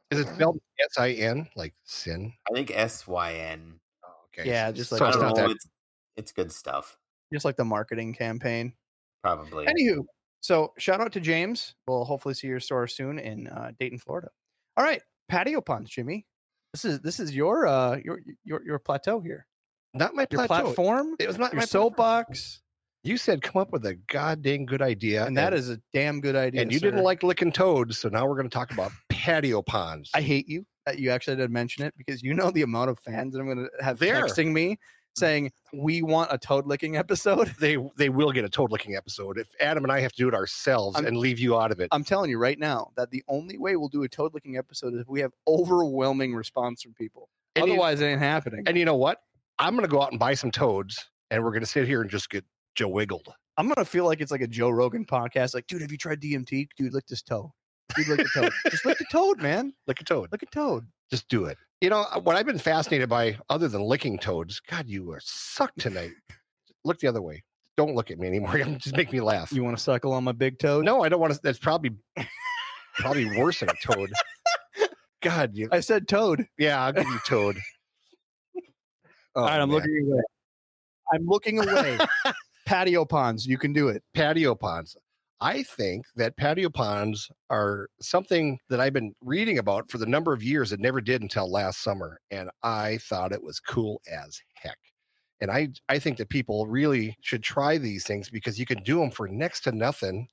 [0.10, 3.80] is it spelled s-i-n like sin I think S Y N.
[4.06, 5.50] oh, okay Yeah, just like so it's know.
[5.50, 5.68] It's
[6.16, 6.98] it's good stuff.
[7.34, 8.72] just like the marketing campaign.
[9.22, 9.66] Probably.
[9.66, 10.06] Anywho,
[10.40, 11.76] so shout out to James.
[11.88, 14.30] We'll hopefully see your store soon in uh, Dayton, Florida.
[14.78, 16.26] All right, patio ponds, Jimmy.
[16.74, 19.46] This is this is your uh your your your plateau here.
[19.94, 20.64] not my Your plateau.
[20.64, 21.16] platform.
[21.20, 22.62] it was not Your my soapbox.
[23.04, 26.36] you said come up with a goddamn good idea and that is a damn good
[26.36, 26.62] idea.
[26.62, 26.88] and you sir.
[26.88, 30.48] didn't like licking toads so now we're going to talk about patio ponds I hate
[30.50, 33.40] you that you actually did mention it because you know the amount of fans that
[33.40, 34.22] I'm going to have There.
[34.24, 34.78] texting me
[35.16, 35.26] Mm-hmm.
[35.26, 37.54] saying we want a toad licking episode.
[37.60, 40.28] they they will get a toad licking episode if adam and i have to do
[40.28, 43.12] it ourselves I'm- and leave you out of it I'm telling you right now that
[43.12, 46.82] the only way we'll do a toad licking episode is if we have overwhelming response
[46.82, 47.30] from people.
[47.56, 48.64] And you- Otherwise, it ain't happening.
[48.68, 49.20] and you know what
[49.60, 52.30] i'm to go out and buy some toads and we're to sit here and just
[52.30, 52.44] get
[52.76, 55.54] joe wiggled I'm gonna feel like it's like a Joe Rogan podcast.
[55.54, 56.70] Like, dude, have you tried DMT?
[56.76, 57.54] Dude, lick this toe.
[57.96, 58.52] Dude, lick the toad.
[58.72, 59.76] Just lick the toad, man.
[59.86, 60.88] lick a toad Lick a toad.
[61.14, 64.60] Just do it you know uh, what i've been fascinated by other than licking toads
[64.62, 66.10] god you are sucked tonight
[66.84, 67.44] look the other way
[67.78, 70.32] don't look at me anymore just make me laugh You want to suckle on my
[70.32, 70.86] big toad?
[70.86, 71.92] no i don't want to that's probably
[72.96, 74.12] probably worse than a toad
[75.22, 76.48] god you I said toad.
[76.58, 77.58] yeah i'll give you toad
[79.36, 79.78] Oh, All right, I'm man.
[79.78, 80.22] looking away.
[81.12, 81.98] I'm looking away.
[82.68, 83.48] Patio ponds.
[83.48, 84.04] You can do it.
[84.14, 84.96] patio ponds.
[85.42, 90.32] I think that patio ponds are something that I've been reading about for the number
[90.32, 92.20] of years and never did until last summer.
[92.32, 94.78] And I thought it was cool as heck.
[95.42, 99.00] And I, I think that people really should try these things because you can do
[99.00, 100.28] them for next to nothing.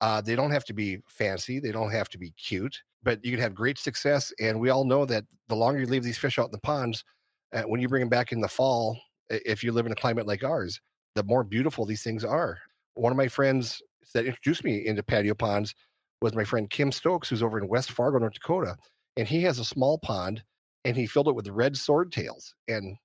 [0.00, 3.32] Uh, they don't have to be fancy, they don't have to be cute, but you
[3.32, 4.32] can have great success.
[4.40, 7.04] And we all know that the longer you leave these fish out in the ponds,
[7.52, 10.26] uh, when you bring them back in the fall, if you live in a climate
[10.26, 10.80] like ours,
[11.14, 12.58] the more beautiful these things are.
[12.94, 15.74] One of my friends that introduced me into patio ponds
[16.20, 18.76] was my friend Kim Stokes, who's over in West Fargo, North Dakota.
[19.16, 20.42] And he has a small pond
[20.84, 22.52] and he filled it with red swordtails.
[22.68, 22.96] And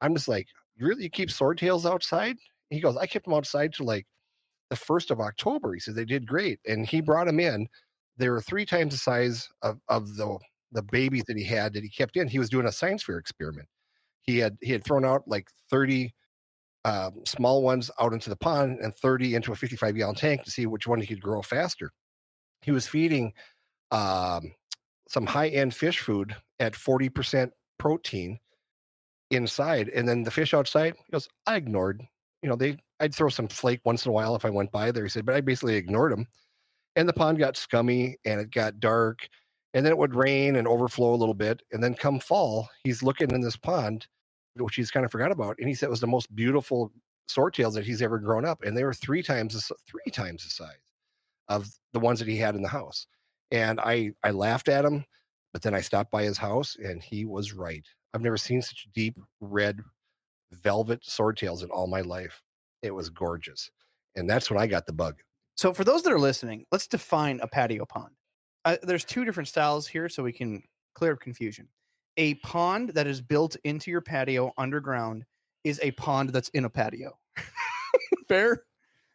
[0.00, 0.46] I'm just like,
[0.78, 2.36] really you keep swordtails outside?
[2.70, 4.06] He goes, I kept them outside till like
[4.70, 5.74] the first of October.
[5.74, 6.60] He said they did great.
[6.66, 7.68] And he brought them in.
[8.16, 10.38] They were three times the size of, of the
[10.72, 12.28] the babies that he had that he kept in.
[12.28, 13.68] He was doing a science fair experiment.
[14.22, 16.14] He had he had thrown out like 30
[16.84, 20.50] um, small ones out into the pond and 30 into a 55 gallon tank to
[20.50, 21.92] see which one he could grow faster.
[22.62, 23.32] He was feeding
[23.90, 24.52] um,
[25.08, 28.38] some high end fish food at 40% protein
[29.30, 29.88] inside.
[29.90, 32.02] And then the fish outside, he goes, I ignored,
[32.42, 34.90] you know, they, I'd throw some flake once in a while if I went by
[34.90, 35.04] there.
[35.04, 36.26] He said, but I basically ignored them.
[36.96, 39.28] And the pond got scummy and it got dark.
[39.74, 41.62] And then it would rain and overflow a little bit.
[41.72, 44.06] And then come fall, he's looking in this pond
[44.56, 45.56] which he's kind of forgot about.
[45.58, 46.92] And he said it was the most beautiful
[47.30, 48.62] swordtails that he's ever grown up.
[48.62, 50.76] And they were three times the, three times the size.
[51.48, 53.06] of the ones that he had in the house.
[53.50, 55.04] And I I laughed at him,
[55.52, 57.86] but then I stopped by his house and he was right.
[58.14, 59.80] I've never seen such deep red
[60.52, 62.42] velvet swordtails in all my life.
[62.82, 63.70] It was gorgeous.
[64.16, 65.16] And that's when I got the bug.
[65.56, 68.14] So, for those that are listening, let's define a patio pond.
[68.64, 70.62] Uh, there's two different styles here, so we can
[70.94, 71.68] clear up confusion.
[72.16, 75.24] A pond that is built into your patio underground
[75.64, 77.18] is a pond that's in a patio.
[78.28, 78.64] Fair?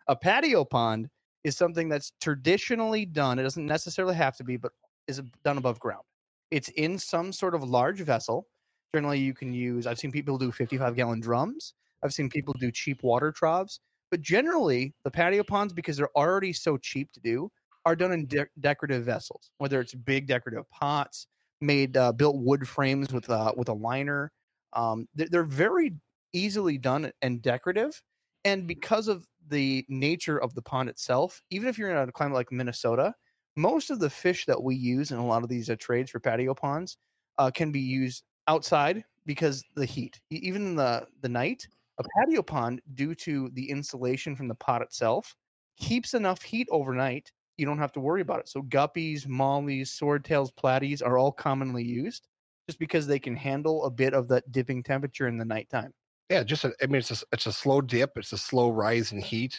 [0.08, 1.10] A patio pond
[1.44, 3.40] is something that's traditionally done.
[3.40, 4.72] It doesn't necessarily have to be, but
[5.08, 6.04] is done above ground.
[6.52, 8.48] It's in some sort of large vessel.
[8.96, 11.74] Generally, you can use, I've seen people do 55 gallon drums.
[12.04, 13.80] I've seen people do cheap water troughs.
[14.12, 17.52] But generally, the patio ponds, because they're already so cheap to do,
[17.86, 21.28] are done in de- decorative vessels, whether it's big decorative pots,
[21.62, 24.32] made uh, built wood frames with uh, with a liner.
[24.74, 25.94] Um, they're, they're very
[26.34, 28.02] easily done and decorative.
[28.46, 32.36] And because of the nature of the pond itself, even if you're in a climate
[32.36, 33.14] like Minnesota,
[33.56, 36.20] most of the fish that we use in a lot of these uh, trades for
[36.20, 36.98] patio ponds
[37.38, 41.68] uh, can be used outside because the heat, even in the the night,
[42.00, 45.36] a patio pond, due to the insulation from the pot itself,
[45.78, 47.32] keeps enough heat overnight.
[47.58, 48.48] You don't have to worry about it.
[48.48, 52.28] So guppies, mollies, swordtails, platies are all commonly used
[52.68, 55.94] just because they can handle a bit of that dipping temperature in the nighttime.
[56.30, 59.12] Yeah, just a, I mean it's a, it's a slow dip, it's a slow rise
[59.12, 59.58] in heat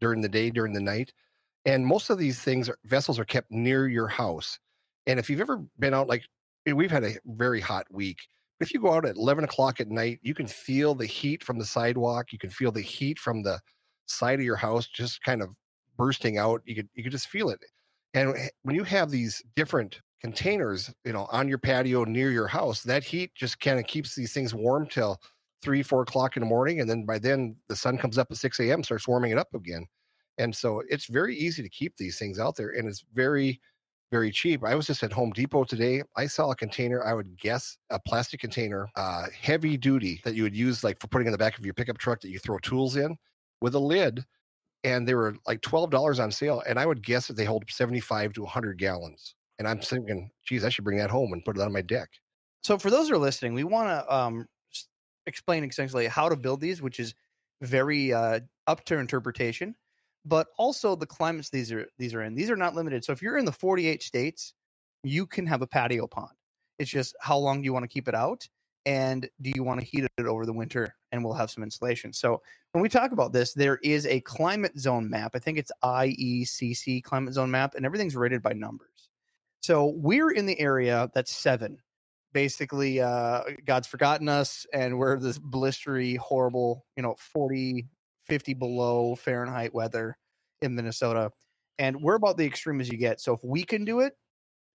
[0.00, 1.12] during the day, during the night.
[1.64, 4.58] And most of these things are, vessels are kept near your house.
[5.06, 6.24] And if you've ever been out like
[6.66, 8.18] we've had a very hot week.
[8.60, 11.58] If you go out at 11 o'clock at night, you can feel the heat from
[11.58, 12.32] the sidewalk.
[12.32, 13.60] You can feel the heat from the
[14.06, 15.56] side of your house just kind of
[15.96, 16.62] bursting out.
[16.64, 17.60] You could you could just feel it.
[18.14, 22.82] And when you have these different containers, you know, on your patio near your house,
[22.82, 25.20] that heat just kind of keeps these things warm till
[25.62, 26.80] three, four o'clock in the morning.
[26.80, 29.54] And then by then the sun comes up at 6 a.m., starts warming it up
[29.54, 29.86] again.
[30.38, 32.70] And so it's very easy to keep these things out there.
[32.70, 33.60] And it's very,
[34.10, 34.64] very cheap.
[34.64, 36.02] I was just at Home Depot today.
[36.16, 40.42] I saw a container, I would guess a plastic container, uh, heavy duty that you
[40.42, 42.58] would use like for putting in the back of your pickup truck that you throw
[42.58, 43.16] tools in
[43.60, 44.24] with a lid.
[44.84, 46.62] And they were like $12 on sale.
[46.66, 49.34] And I would guess that they hold 75 to 100 gallons.
[49.58, 52.08] And I'm thinking, geez, I should bring that home and put it on my deck.
[52.64, 54.46] So for those who are listening, we want to um,
[55.26, 57.14] explain essentially how to build these, which is
[57.60, 59.74] very uh, up to interpretation,
[60.24, 62.34] but also the climates these are these are in.
[62.34, 63.04] These are not limited.
[63.04, 64.54] So if you're in the 48 states,
[65.02, 66.30] you can have a patio pond.
[66.78, 68.48] It's just how long do you want to keep it out,
[68.86, 70.94] and do you want to heat it over the winter?
[71.10, 72.12] And we'll have some insulation.
[72.12, 72.42] So
[72.72, 75.32] when we talk about this, there is a climate zone map.
[75.34, 79.08] I think it's IECC climate zone map, and everything's rated by numbers.
[79.60, 81.78] So we're in the area that's seven
[82.32, 87.86] basically uh god's forgotten us and we're this blistery horrible you know 40
[88.24, 90.16] 50 below fahrenheit weather
[90.62, 91.30] in minnesota
[91.78, 94.14] and we're about the extreme as you get so if we can do it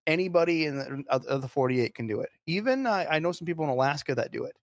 [0.08, 2.30] anybody in the, of the 48 can do it.
[2.48, 4.56] Even uh, i know some people in alaska that do it.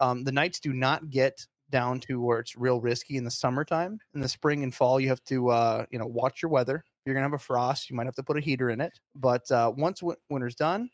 [0.00, 3.98] Um, the nights do not get down to where it's real risky in the summertime.
[4.14, 6.84] In the spring and fall you have to uh, you know watch your weather.
[7.04, 8.98] You're gonna have a frost you might have to put a heater in it.
[9.14, 10.90] But uh, once w- winter's done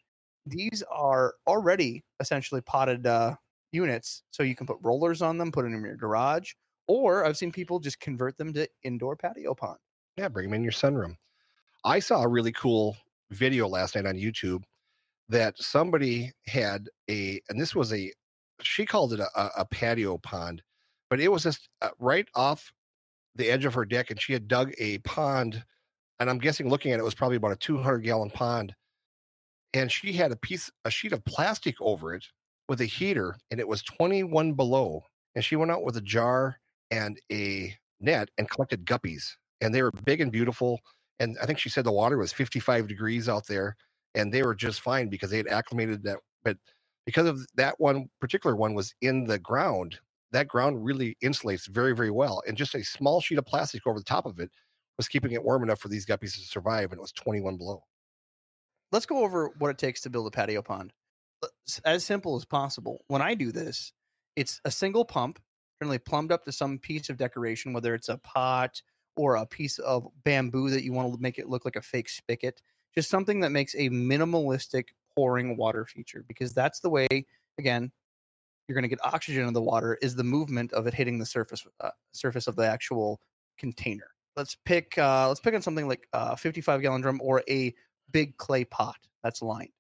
[0.48, 3.36] these are already essentially potted uh,
[3.72, 6.52] units, so you can put rollers on them, put them in your garage,
[6.86, 9.78] or I've seen people just convert them to indoor patio pond.
[10.16, 11.16] Yeah, bring them in your sunroom.
[11.84, 12.96] I saw a really cool
[13.30, 14.62] video last night on YouTube
[15.28, 18.12] that somebody had a, and this was a,
[18.62, 20.62] she called it a, a- patio pond,
[21.10, 22.72] but it was just uh, right off
[23.34, 25.62] the edge of her deck, and she had dug a pond,
[26.18, 28.74] and I'm guessing looking at it was probably about a 200 gallon pond,
[29.74, 32.24] and she had a piece, a sheet of plastic over it
[32.68, 35.02] with a heater, and it was 21 below,
[35.34, 36.58] and she went out with a jar
[36.90, 40.80] and a net and collected guppies, and they were big and beautiful
[41.20, 43.76] and I think she said the water was 55 degrees out there,
[44.14, 46.18] and they were just fine because they had acclimated that.
[46.44, 46.56] But
[47.06, 49.98] because of that one particular one was in the ground,
[50.32, 52.42] that ground really insulates very, very well.
[52.46, 54.50] And just a small sheet of plastic over the top of it
[54.96, 57.82] was keeping it warm enough for these guppies to survive, and it was 21 below.
[58.92, 60.92] Let's go over what it takes to build a patio pond.
[61.42, 61.48] Uh,
[61.84, 63.04] as simple as possible.
[63.08, 63.92] When I do this,
[64.36, 65.38] it's a single pump,
[65.80, 68.80] generally plumbed up to some piece of decoration, whether it's a pot
[69.18, 72.08] or a piece of bamboo that you want to make it look like a fake
[72.08, 72.62] spigot.
[72.94, 77.06] Just something that makes a minimalistic pouring water feature because that's the way,
[77.58, 77.90] again,
[78.66, 81.26] you're going to get oxygen in the water is the movement of it hitting the
[81.26, 83.20] surface uh, surface of the actual
[83.58, 84.08] container.
[84.36, 87.74] Let's pick uh, let's pick on something like a 55 gallon drum or a
[88.12, 89.70] big clay pot that's lined.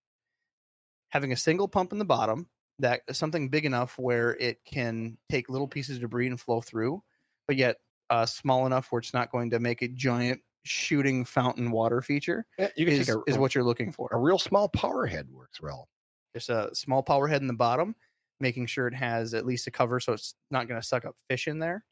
[1.10, 2.48] Having a single pump in the bottom
[2.80, 7.02] that something big enough where it can take little pieces of debris and flow through,
[7.46, 7.76] but yet
[8.10, 12.46] uh, small enough where it's not going to make a giant shooting fountain water feature
[12.58, 14.08] Yeah, you can is, a, is what you're looking for.
[14.12, 15.88] a real small power head works well.
[16.34, 17.94] Just a small power head in the bottom,
[18.40, 21.16] making sure it has at least a cover so it's not going to suck up
[21.28, 21.84] fish in there.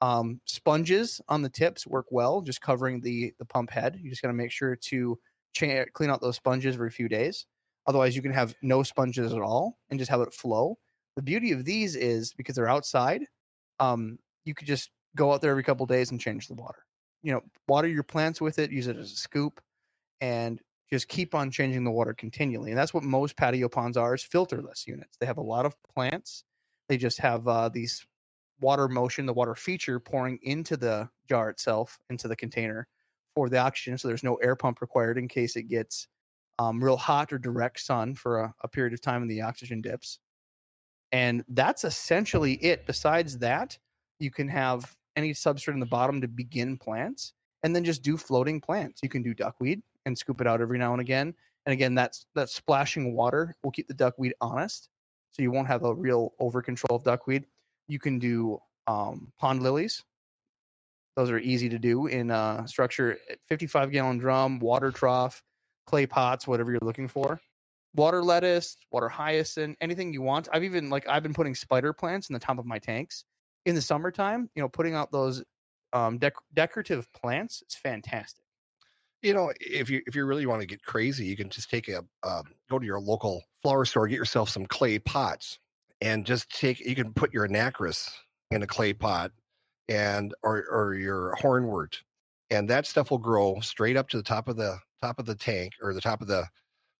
[0.00, 3.98] Um, sponges on the tips work well, just covering the the pump head.
[4.00, 5.18] You just got to make sure to
[5.54, 7.46] cha- clean out those sponges every few days.
[7.86, 10.78] Otherwise, you can have no sponges at all and just have it flow.
[11.16, 13.24] The beauty of these is because they're outside,
[13.80, 16.84] um, you could just go out there every couple days and change the water.
[17.22, 19.60] You know, water your plants with it, use it as a scoop,
[20.20, 22.70] and just keep on changing the water continually.
[22.70, 25.16] And that's what most patio ponds are is filterless units.
[25.18, 26.44] They have a lot of plants.
[26.88, 28.06] They just have uh, these
[28.60, 32.88] water motion, the water feature pouring into the jar itself, into the container
[33.34, 33.98] for the oxygen.
[33.98, 36.08] So there's no air pump required in case it gets
[36.58, 39.80] um, real hot or direct sun for a, a period of time and the oxygen
[39.80, 40.18] dips.
[41.12, 42.86] And that's essentially it.
[42.86, 43.78] Besides that,
[44.18, 48.16] you can have any substrate in the bottom to begin plants and then just do
[48.16, 49.02] floating plants.
[49.02, 51.34] You can do duckweed and scoop it out every now and again.
[51.66, 54.88] And again, that's that splashing water will keep the duckweed honest.
[55.32, 57.44] So you won't have a real over control of duckweed.
[57.88, 60.04] You can do um, pond lilies.
[61.16, 65.42] Those are easy to do in uh, structure 55 gallon drum, water trough,
[65.84, 67.40] clay pots, whatever you're looking for.
[67.94, 70.48] Water lettuce, water hyacinth, anything you want.
[70.52, 73.24] I've even like I've been putting spider plants in the top of my tanks
[73.66, 74.50] in the summertime.
[74.54, 75.42] You know, putting out those
[75.92, 78.44] um, dec- decorative plants is fantastic.
[79.22, 81.88] You know, if you if you really want to get crazy, you can just take
[81.88, 85.58] a um, go to your local flower store, get yourself some clay pots,
[86.00, 86.78] and just take.
[86.80, 88.08] You can put your anacharis
[88.52, 89.32] in a clay pot,
[89.88, 91.96] and or or your hornwort,
[92.50, 95.34] and that stuff will grow straight up to the top of the top of the
[95.34, 96.44] tank or the top of the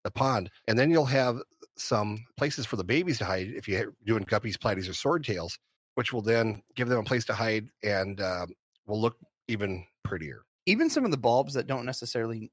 [0.03, 1.39] the pond, and then you'll have
[1.77, 5.57] some places for the babies to hide if you're doing guppies, platies, or swordtails,
[5.99, 8.55] which will then give them a place to hide and um,
[8.87, 9.17] will look
[9.49, 10.45] even prettier.
[10.67, 12.53] even some of the bulbs that don't necessarily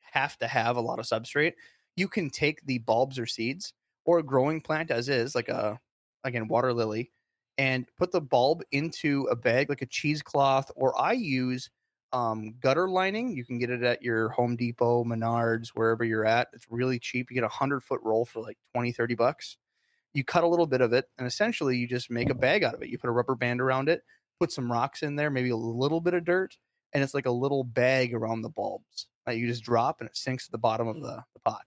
[0.00, 1.54] have to have a lot of substrate,
[1.96, 3.72] you can take the bulbs or seeds
[4.04, 5.76] or a growing plant as is, like a
[6.22, 7.10] again water lily,
[7.58, 11.70] and put the bulb into a bag like a cheesecloth, or I use
[12.12, 13.36] um, gutter lining.
[13.36, 16.46] You can get it at your Home Depot, Menards, wherever you're at.
[16.52, 17.28] It's really cheap.
[17.28, 19.56] You get a hundred foot roll for like 20, 30 bucks.
[20.14, 22.74] You cut a little bit of it, and essentially you just make a bag out
[22.74, 22.88] of it.
[22.88, 24.02] You put a rubber band around it,
[24.40, 26.56] put some rocks in there, maybe a little bit of dirt,
[26.92, 30.16] and it's like a little bag around the bulbs that you just drop and it
[30.16, 31.62] sinks to the bottom of the, the pot.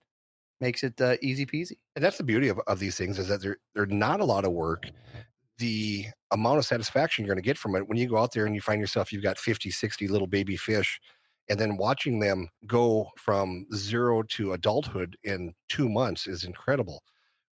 [0.60, 1.78] Makes it uh, easy peasy.
[1.94, 4.44] and that's the beauty of, of these things is that they're they're not a lot
[4.44, 4.90] of work
[5.58, 8.46] the amount of satisfaction you're going to get from it when you go out there
[8.46, 11.00] and you find yourself you've got 50 60 little baby fish
[11.48, 17.02] and then watching them go from zero to adulthood in two months is incredible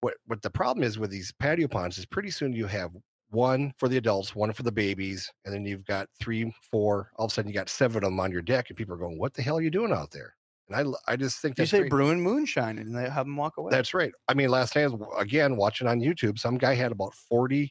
[0.03, 2.91] what what the problem is with these patio ponds is pretty soon you have
[3.31, 7.25] one for the adults one for the babies and then you've got three four all
[7.25, 9.17] of a sudden you got seven of them on your deck and people are going
[9.17, 10.35] what the hell are you doing out there
[10.69, 11.89] and I, I just think You say great.
[11.89, 13.69] brewing moonshine and they have them walk away.
[13.71, 14.13] That's right.
[14.29, 17.69] I mean, last night, again, watching on YouTube, some guy had about 40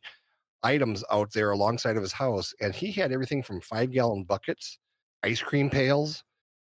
[0.63, 4.79] items out there alongside of his house, and he had everything from five gallon buckets,
[5.23, 6.23] ice cream pails,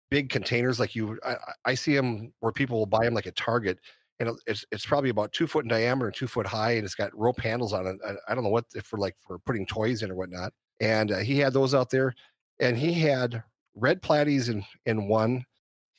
[0.09, 1.19] big containers like you.
[1.25, 3.79] I, I- I see them where people will buy them like at Target,
[4.27, 7.17] and it's it's probably about two foot in diameter, two foot high, and it's got
[7.17, 7.97] rope handles on it.
[8.05, 10.53] I, I don't know what if for like for putting toys in or whatnot.
[10.79, 12.13] And uh, he had those out there,
[12.59, 13.43] and he had
[13.75, 15.45] red platies in in one,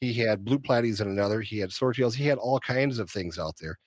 [0.01, 3.39] he had blue platies in another, he had swordtails, he had all kinds of things
[3.39, 3.79] out there.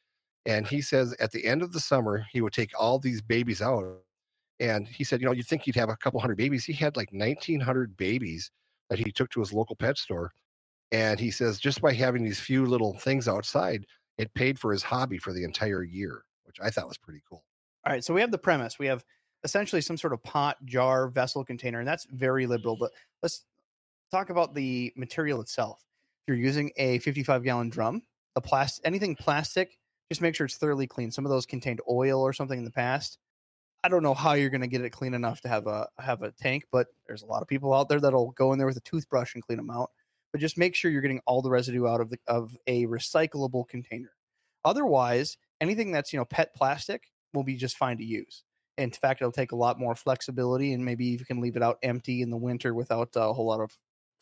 [0.46, 3.62] And he says at the end of the summer, he would take all these babies
[3.62, 3.84] out.
[4.60, 6.66] And he said, you know, you'd think he'd have a couple hundred babies.
[6.66, 8.50] He had like 1,900 babies
[8.90, 10.32] that he took to his local pet store.
[10.92, 13.86] And he says, just by having these few little things outside,
[14.18, 17.44] it paid for his hobby for the entire year, which I thought was pretty cool.
[17.86, 18.80] All right, so we have the premise.
[18.80, 19.04] We have
[19.44, 22.76] essentially some sort of pot, jar, vessel, container, and that's very liberal.
[22.78, 23.46] But let's
[24.12, 25.84] talk about the material itself.
[26.24, 28.02] If you're using a 55 gallon drum,
[28.36, 29.78] the plastic, anything plastic,
[30.10, 31.12] just make sure it's thoroughly clean.
[31.12, 33.20] Some of those contained oil or something in the past.
[33.84, 36.24] I don't know how you're going to get it clean enough to have a have
[36.24, 38.78] a tank, but there's a lot of people out there that'll go in there with
[38.78, 39.92] a toothbrush and clean them out.
[40.38, 43.68] But just make sure you're getting all the residue out of the of a recyclable
[43.68, 44.12] container.
[44.64, 48.44] Otherwise, anything that's you know pet plastic will be just fine to use.
[48.78, 51.80] In fact, it'll take a lot more flexibility, and maybe you can leave it out
[51.82, 53.72] empty in the winter without a whole lot of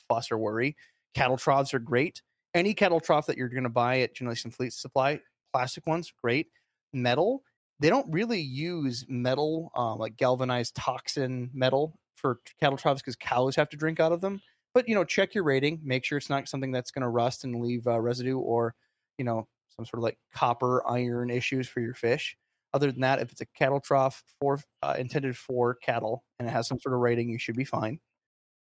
[0.08, 0.78] fuss or worry.
[1.16, 2.22] Cattle troughs are great.
[2.54, 5.20] Any cattle trough that you're going to buy at Generation Fleet Supply,
[5.52, 6.48] plastic ones, great.
[6.94, 7.44] Metal,
[7.82, 13.58] they don't really use metal, uh, like galvanized toxin metal for cattle troughs because cows
[13.58, 14.42] have to drink out of them.
[14.76, 17.46] But you know, check your rating, make sure it's not something that's going to rust
[17.46, 18.76] and leave uh, residue or
[19.18, 22.38] you know some sort of like copper iron issues for your fish.
[22.74, 26.52] Other than that, if it's a cattle trough for uh, intended for cattle and it
[26.52, 28.00] has some sort of rating, you should be fine.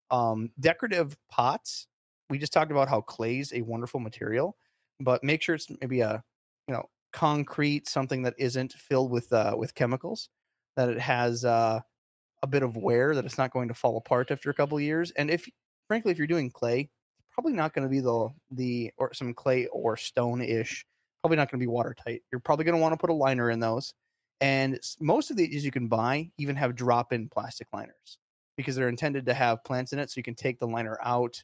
[0.10, 1.88] Um, decorative pots.
[2.30, 4.56] We just talked about how clay is a wonderful material,
[5.02, 6.24] but make sure it's maybe a
[6.70, 10.30] you know concrete something that isn't filled with uh, with chemicals,
[10.78, 11.82] that it has uh,
[12.42, 14.84] a bit of wear, that it's not going to fall apart after a couple of
[14.84, 15.12] years.
[15.12, 15.46] And if
[15.88, 16.82] frankly, if you're doing clay,
[17.20, 20.86] it's probably not going to be the the or some clay or stone ish.
[21.22, 22.22] Probably not going to be watertight.
[22.32, 23.94] You're probably going to want to put a liner in those.
[24.42, 28.18] And most of these you can buy even have drop in plastic liners
[28.58, 30.12] because they're intended to have plants in it.
[30.12, 31.44] So you can take the liner out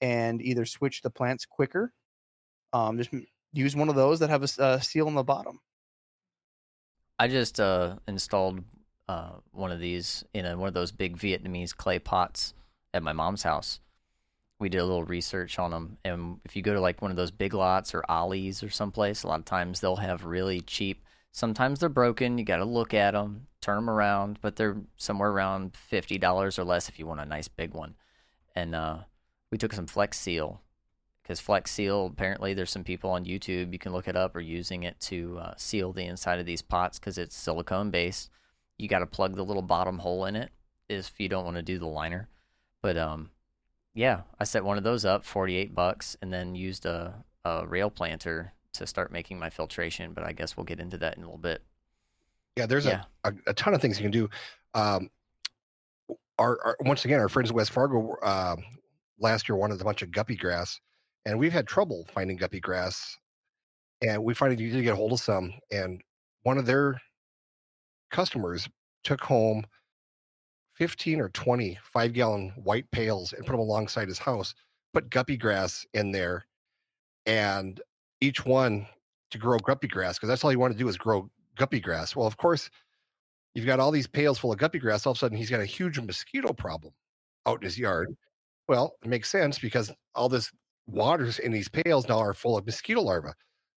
[0.00, 1.92] and either switch the plants quicker.
[2.72, 3.10] Um, just
[3.52, 5.60] use one of those that have a seal on the bottom.
[7.18, 8.62] I just uh, installed
[9.08, 12.54] uh, one of these in a, one of those big Vietnamese clay pots
[12.94, 13.80] at my mom's house.
[14.60, 17.16] We did a little research on them, and if you go to like one of
[17.16, 21.04] those big lots or Ollie's or someplace, a lot of times they'll have really cheap.
[21.30, 22.38] Sometimes they're broken.
[22.38, 26.58] You got to look at them, turn them around, but they're somewhere around fifty dollars
[26.58, 27.94] or less if you want a nice big one.
[28.56, 28.98] And uh,
[29.52, 30.60] we took some Flex Seal
[31.22, 34.40] because Flex Seal apparently there's some people on YouTube you can look it up or
[34.40, 38.30] using it to uh, seal the inside of these pots because it's silicone based.
[38.78, 40.50] You got to plug the little bottom hole in it
[40.88, 42.28] if you don't want to do the liner.
[42.82, 43.30] But um,
[43.94, 47.14] yeah, I set one of those up, forty eight bucks, and then used a,
[47.44, 50.12] a rail planter to start making my filtration.
[50.12, 51.62] But I guess we'll get into that in a little bit.
[52.56, 53.04] Yeah, there's Yeah.
[53.24, 54.28] A, a, ton of things you can do.
[54.74, 55.10] Um,
[56.38, 58.56] our, our once again, our friends in West Fargo uh,
[59.18, 60.80] last year wanted a bunch of guppy grass,
[61.24, 63.16] and we've had trouble finding guppy grass.
[64.00, 66.00] And we finally did get a hold of some, and
[66.44, 67.00] one of their
[68.10, 68.68] customers
[69.02, 69.64] took home
[70.78, 74.54] 15 or 20 five gallon white pails and put them alongside his house,
[74.94, 76.46] put guppy grass in there,
[77.26, 77.80] and
[78.20, 78.86] each one
[79.30, 82.14] to grow guppy grass because that's all he wanted to do is grow guppy grass.
[82.14, 82.70] Well, of course,
[83.54, 85.04] you've got all these pails full of guppy grass.
[85.04, 86.94] All of a sudden, he's got a huge mosquito problem
[87.46, 88.16] out in his yard.
[88.68, 90.52] Well, it makes sense because all this
[90.86, 93.30] waters in these pails now are full of mosquito larvae.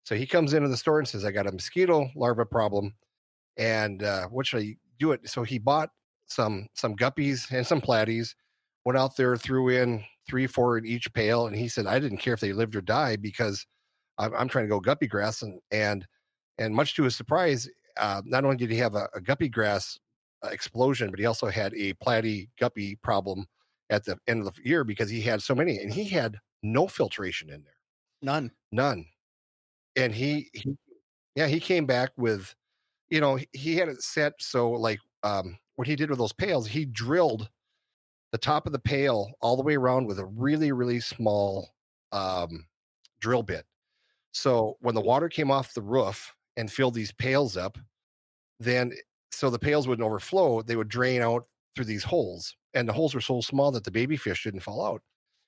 [0.03, 2.93] So he comes into the store and says, I got a mosquito larva problem.
[3.57, 5.27] And uh, what should I do it?
[5.29, 5.89] So he bought
[6.31, 8.35] some some guppies and some platies,
[8.85, 12.19] went out there, threw in three, four in each pail, and he said, I didn't
[12.19, 13.65] care if they lived or died because
[14.17, 15.41] I'm, I'm trying to go guppy grass.
[15.41, 16.07] And and
[16.57, 19.99] and much to his surprise, uh, not only did he have a, a guppy grass
[20.43, 23.45] uh, explosion, but he also had a platy guppy problem
[23.89, 26.87] at the end of the year because he had so many, and he had no
[26.87, 27.73] filtration in there,
[28.21, 28.51] None.
[28.71, 29.05] none.
[29.95, 30.75] And he, he
[31.35, 32.55] yeah, he came back with,
[33.09, 36.31] you know, he- he had it set so like um, what he did with those
[36.31, 37.49] pails, he drilled
[38.31, 41.73] the top of the pail all the way around with a really really small
[42.11, 42.67] um,
[43.19, 43.65] drill bit.
[44.31, 47.79] So when the water came off the roof and filled these pails up,
[48.59, 48.93] then
[49.31, 53.15] so the pails wouldn't overflow, they would drain out through these holes, and the holes
[53.15, 55.01] were so small that the baby fish didn't fall out,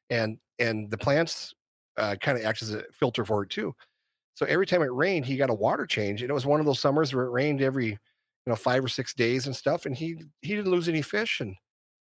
[0.09, 1.53] and and the plants
[1.97, 3.71] uh, kind of acts as a filter for it too.
[4.33, 6.65] So every time it rained, he got a water change, and it was one of
[6.65, 7.99] those summers where it rained every
[8.51, 11.55] know five or six days and stuff, and he he didn't lose any fish, and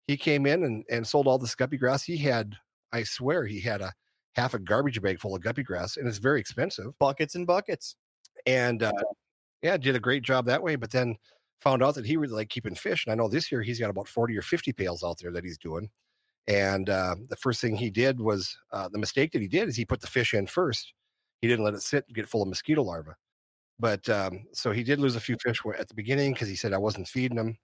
[0.07, 2.03] he came in and and sold all the guppy grass.
[2.03, 2.55] He had,
[2.91, 3.93] I swear, he had a
[4.35, 7.95] half a garbage bag full of guppy grass, and it's very expensive Buckets and buckets.
[8.45, 8.91] and uh,
[9.61, 10.75] yeah, did a great job that way.
[10.75, 11.15] But then
[11.61, 13.89] found out that he really liked keeping fish, and I know this year he's got
[13.89, 15.89] about forty or fifty pails out there that he's doing.
[16.47, 19.75] And uh, the first thing he did was uh, the mistake that he did is
[19.75, 20.93] he put the fish in first.
[21.41, 23.11] He didn't let it sit and get full of mosquito larvae.
[23.81, 26.71] But um, so he did lose a few fish at the beginning because he said
[26.71, 27.57] I wasn't feeding them.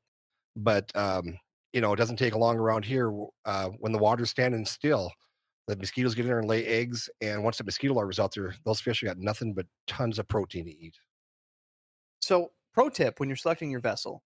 [0.56, 1.38] But um,
[1.74, 3.14] you know, it doesn't take long around here
[3.46, 5.12] uh, when the water's standing still.
[5.68, 8.56] The mosquitoes get in there and lay eggs, and once the mosquito larva's out there,
[8.66, 10.96] those fish have got nothing but tons of protein to eat.
[12.20, 14.24] So, pro tip when you're selecting your vessel,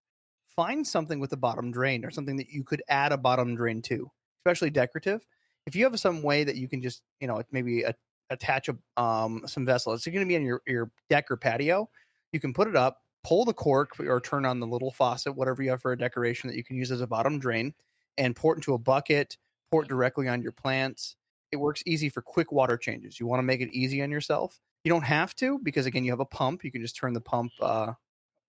[0.55, 3.81] find something with a bottom drain or something that you could add a bottom drain
[3.83, 5.25] to, especially decorative.
[5.65, 7.93] If you have some way that you can just, you know, maybe a,
[8.31, 11.89] attach a, um, some vessel, it's going to be on your, your deck or patio.
[12.31, 15.61] You can put it up, pull the cork or turn on the little faucet, whatever
[15.61, 17.73] you have for a decoration that you can use as a bottom drain,
[18.17, 19.37] and pour it into a bucket,
[19.71, 21.15] pour it directly on your plants.
[21.51, 23.19] It works easy for quick water changes.
[23.19, 24.59] You want to make it easy on yourself.
[24.83, 26.63] You don't have to because again, you have a pump.
[26.63, 27.93] You can just turn the pump, uh,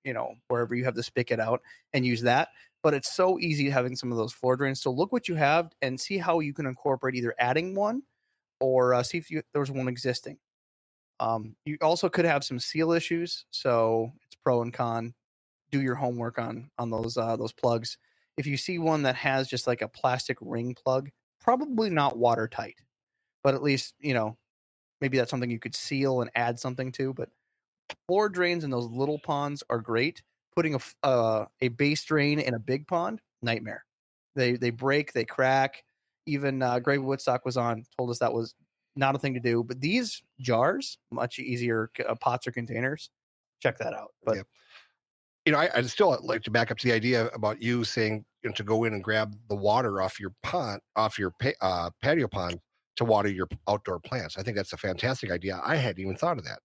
[0.05, 1.61] you know, wherever you have the spigot out
[1.93, 2.49] and use that.
[2.83, 4.81] But it's so easy having some of those floor drains.
[4.81, 8.03] So look what you have and see how you can incorporate either adding one
[8.63, 10.39] or uh, see if you, there's one existing.
[11.19, 15.13] Um, you also could have some seal issues, so it's pro and con.
[15.71, 17.99] Do your homework on on those uh, those plugs.
[18.37, 21.11] If you see one that has just like a plastic ring plug,
[21.41, 22.77] probably not watertight,
[23.43, 24.37] but at least you know
[25.01, 27.13] maybe that's something you could seal and add something to.
[27.13, 27.31] But
[28.07, 30.23] floor drains in those little ponds are great.
[30.55, 33.85] Putting a uh, a base drain in a big pond, nightmare.
[34.35, 35.83] They they break, they crack.
[36.27, 38.55] Even uh, Greg Woodstock was on, told us that was
[38.97, 39.65] not a thing to do.
[39.65, 43.11] But these jars, much easier uh, pots or containers.
[43.61, 44.13] Check that out.
[44.25, 44.47] But Yep.
[45.47, 48.25] you know, I, I'd still like to back up to the idea about you saying
[48.43, 51.51] you know, to go in and grab the water off your pond, off your pa-
[51.61, 52.61] uh, patio pond
[52.97, 54.37] to water your outdoor plants.
[54.37, 55.61] I think that's a fantastic idea.
[55.65, 56.61] I hadn't even thought of that.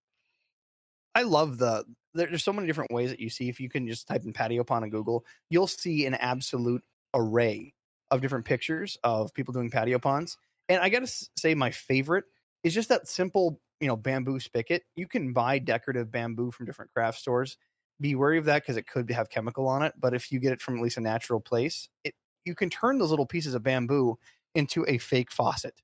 [1.16, 3.50] I love the there, there's so many different ways that you see.
[3.50, 6.84] If you can just type in patio pond on Google, you'll see an absolute
[7.14, 7.74] array
[8.12, 10.38] of different pictures of people doing patio ponds.
[10.70, 12.26] And I gotta say, my favorite
[12.64, 14.84] is just that simple, you know, bamboo spigot.
[14.96, 17.58] You can buy decorative bamboo from different craft stores.
[18.00, 19.94] Be wary of that because it could have chemical on it.
[19.98, 22.14] But if you get it from at least a natural place, it
[22.46, 24.18] you can turn those little pieces of bamboo
[24.56, 25.82] into a fake faucet.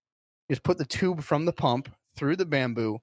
[0.50, 3.00] Just put the tube from the pump through the bamboo,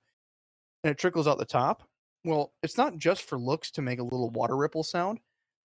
[0.82, 1.82] and it trickles out the top.
[2.24, 5.20] Well, it's not just for looks to make a little water ripple sound.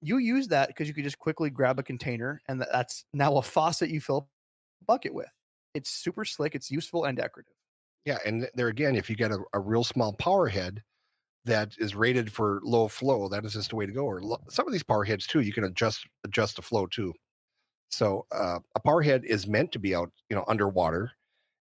[0.06, 3.42] You use that because you could just quickly grab a container, and that's now a
[3.42, 4.30] faucet you fill
[4.82, 5.32] a bucket with.
[5.74, 6.54] It's super slick.
[6.54, 7.56] It's useful and decorative.
[8.06, 10.84] Yeah, and there again, if you get a, a real small power head
[11.46, 14.06] that is rated for low flow, that is just the way to go.
[14.06, 17.12] Or lo- some of these power heads too, you can adjust adjust the flow too.
[17.90, 21.12] So uh, a power head is meant to be out, you know, underwater,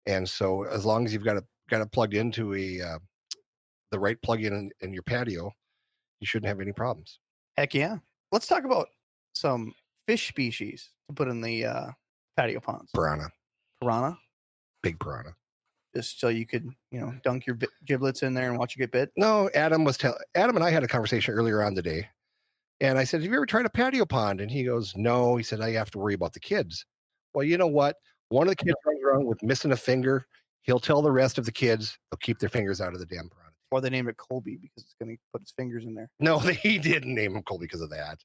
[0.06, 3.00] and so as long as you've got it got it plugged into a uh,
[3.91, 5.50] the right plug-in in, in your patio,
[6.20, 7.20] you shouldn't have any problems.
[7.58, 8.00] Heck yeah.
[8.34, 8.88] Let's talk about
[9.36, 9.76] some
[10.08, 11.88] fish species to put in the uh,
[12.36, 12.90] patio ponds.
[12.92, 13.30] Piranha,
[13.80, 14.18] Piranha,
[14.82, 15.36] big piranha.
[15.96, 18.80] just so you could, you know, dunk your bi- giblets in there and watch you
[18.80, 19.12] get bit.
[19.16, 22.10] No, Adam was telling Adam and I had a conversation earlier on today,
[22.82, 25.44] and I said, "Have you ever tried a patio pond?" And he goes, "No." He
[25.44, 26.84] said, "I have to worry about the kids."
[27.36, 27.98] Well, you know what?
[28.30, 30.26] One of the kids runs around with missing a finger.
[30.64, 33.30] He'll tell the rest of the kids they'll keep their fingers out of the damn
[33.30, 33.43] piranha.
[33.74, 36.12] Or they named it Colby because it's going to put its fingers in there.
[36.20, 38.20] No, he didn't name him Colby because of that.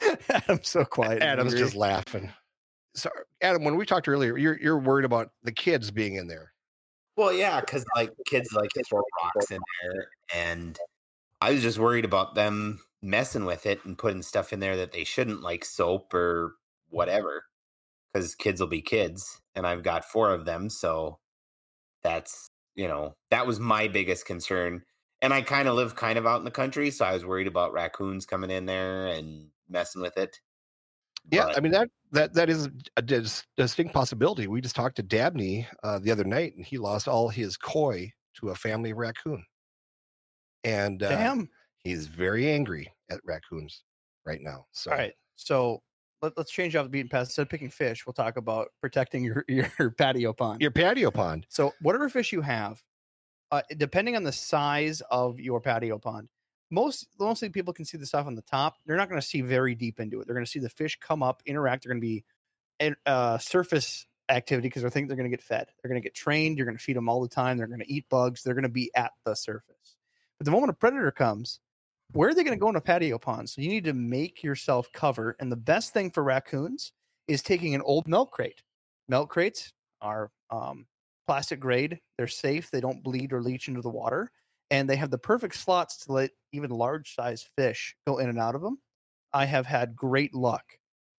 [0.30, 1.20] Adam's so quiet.
[1.22, 2.32] Adam's just laughing.
[2.94, 3.10] So,
[3.42, 6.52] Adam, when we talked earlier, you're you're worried about the kids being in there.
[7.18, 10.78] Well, yeah, because like kids like to throw rocks in there, and
[11.42, 14.92] I was just worried about them messing with it and putting stuff in there that
[14.92, 16.54] they shouldn't, like soap or
[16.88, 17.44] whatever.
[18.12, 21.18] Because kids will be kids, and I've got four of them, so
[22.02, 24.82] that's you know that was my biggest concern.
[25.22, 27.46] And I kind of live kind of out in the country, so I was worried
[27.46, 30.38] about raccoons coming in there and messing with it.
[31.30, 34.46] Yeah, But- I mean that that that is a dis- distinct possibility.
[34.48, 38.12] We just talked to Dabney uh, the other night, and he lost all his koi
[38.40, 39.44] to a family raccoon,
[40.64, 41.48] and uh, Damn.
[41.84, 43.82] he's very angry at raccoons
[44.26, 44.66] right now.
[44.72, 45.12] So, All right.
[45.36, 45.82] So
[46.24, 47.26] let, let's change off the beaten path.
[47.26, 50.60] Instead of picking fish, we'll talk about protecting your, your patio pond.
[50.60, 51.46] your patio pond.
[51.48, 52.82] So whatever fish you have,
[53.52, 56.28] uh, depending on the size of your patio pond,
[56.70, 58.76] most mostly people can see the stuff on the top.
[58.86, 60.26] They're not going to see very deep into it.
[60.26, 61.84] They're going to see the fish come up, interact.
[61.84, 62.06] They're going to
[62.80, 65.68] be uh, surface activity because they think they're going to get fed.
[65.82, 66.56] They're going to get trained.
[66.56, 67.58] You're going to feed them all the time.
[67.58, 68.42] They're going to eat bugs.
[68.42, 69.96] They're going to be at the surface.
[70.38, 71.60] But the moment a predator comes,
[72.12, 73.48] where are they going to go in a patio pond?
[73.48, 75.36] So you need to make yourself cover.
[75.40, 76.92] And the best thing for raccoons
[77.28, 78.62] is taking an old milk crate.
[79.08, 80.86] Milk crates are um,
[81.26, 81.98] plastic grade.
[82.16, 82.70] They're safe.
[82.70, 84.30] They don't bleed or leach into the water,
[84.70, 88.38] and they have the perfect slots to let even large size fish go in and
[88.38, 88.78] out of them.
[89.32, 90.64] I have had great luck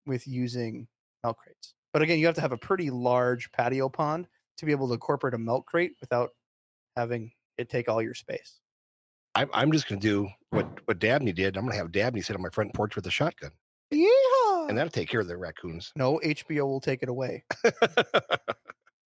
[0.07, 0.87] with using
[1.25, 1.75] milk crates.
[1.93, 4.29] But again, you have to have a pretty large patio pond
[4.59, 6.31] to be able to incorporate a milk crate without
[6.97, 8.61] having it take all your space.
[9.35, 11.57] I'm I'm just going to do what what Dabney did.
[11.57, 13.51] I'm going to have Dabney sit on my front porch with a shotgun,
[13.91, 14.69] Yeah.
[14.69, 15.93] and that'll take care of the raccoons.
[15.97, 17.45] no, HBO will take it away.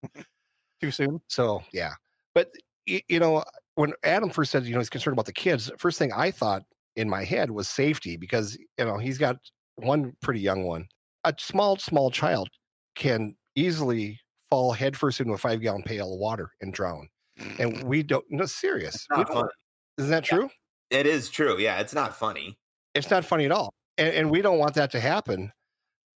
[0.81, 1.21] Too soon.
[1.29, 1.93] So yeah,
[2.35, 2.51] but
[2.87, 5.99] y- you know when Adam first said you know he's concerned about the kids, first
[5.99, 6.63] thing I thought
[6.97, 9.37] in my head was safety because you know he's got
[9.77, 10.87] one pretty young one.
[11.25, 12.49] A small small child
[12.95, 14.21] can easily
[14.51, 17.09] fall headfirst into a five gallon pail of water and drown,
[17.59, 17.85] and mm.
[17.85, 18.25] we don't.
[18.31, 19.07] No, serious.
[19.17, 19.51] We don't-.
[19.99, 20.39] Isn't that Yeah.
[20.39, 20.51] true?
[20.91, 21.59] It is true.
[21.59, 22.59] Yeah, it's not funny.
[22.95, 25.53] It's not funny at all, and, and we don't want that to happen.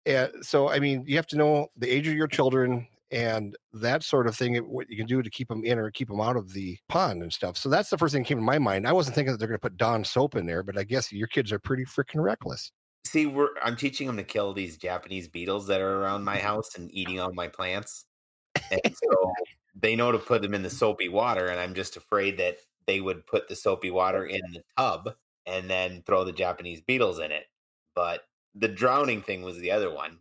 [0.06, 4.02] And so, I mean, you have to know the age of your children and that
[4.02, 4.56] sort of thing.
[4.56, 7.22] What you can do to keep them in or keep them out of the pond
[7.22, 7.56] and stuff.
[7.56, 8.88] So that's the first thing that came to my mind.
[8.88, 11.12] I wasn't thinking that they're going to put Dawn soap in there, but I guess
[11.12, 12.72] your kids are pretty freaking reckless.
[13.04, 16.46] See, we're I'm teaching them to kill these Japanese beetles that are around my mm-hmm.
[16.46, 18.06] house and eating all my plants.
[18.70, 19.32] And so
[19.74, 22.56] they know to put them in the soapy water, and I'm just afraid that
[22.86, 25.14] they would put the soapy water in the tub
[25.46, 27.44] and then throw the Japanese beetles in it.
[27.94, 28.22] But
[28.54, 30.18] the drowning thing was the other one.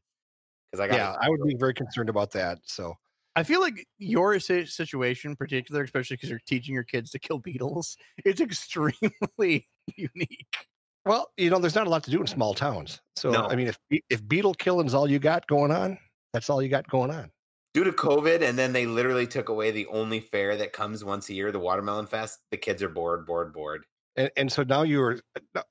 [0.71, 2.59] Because I got Yeah, I would be very concerned about that.
[2.63, 2.95] So
[3.35, 7.39] I feel like your situation, in particular, especially because you're teaching your kids to kill
[7.39, 10.67] beetles, it's extremely unique.
[11.05, 13.01] Well, you know, there's not a lot to do in small towns.
[13.15, 13.47] So No.
[13.47, 15.97] I mean, if if beetle killing's all you got going on,
[16.33, 17.31] That's all you got going on.
[17.73, 21.29] Due to COVID, and then they literally took away the only fair that comes once
[21.29, 22.39] a year, the Watermelon Fest.
[22.51, 23.85] The kids are bored, bored, bored.
[24.17, 25.19] And, and so now you're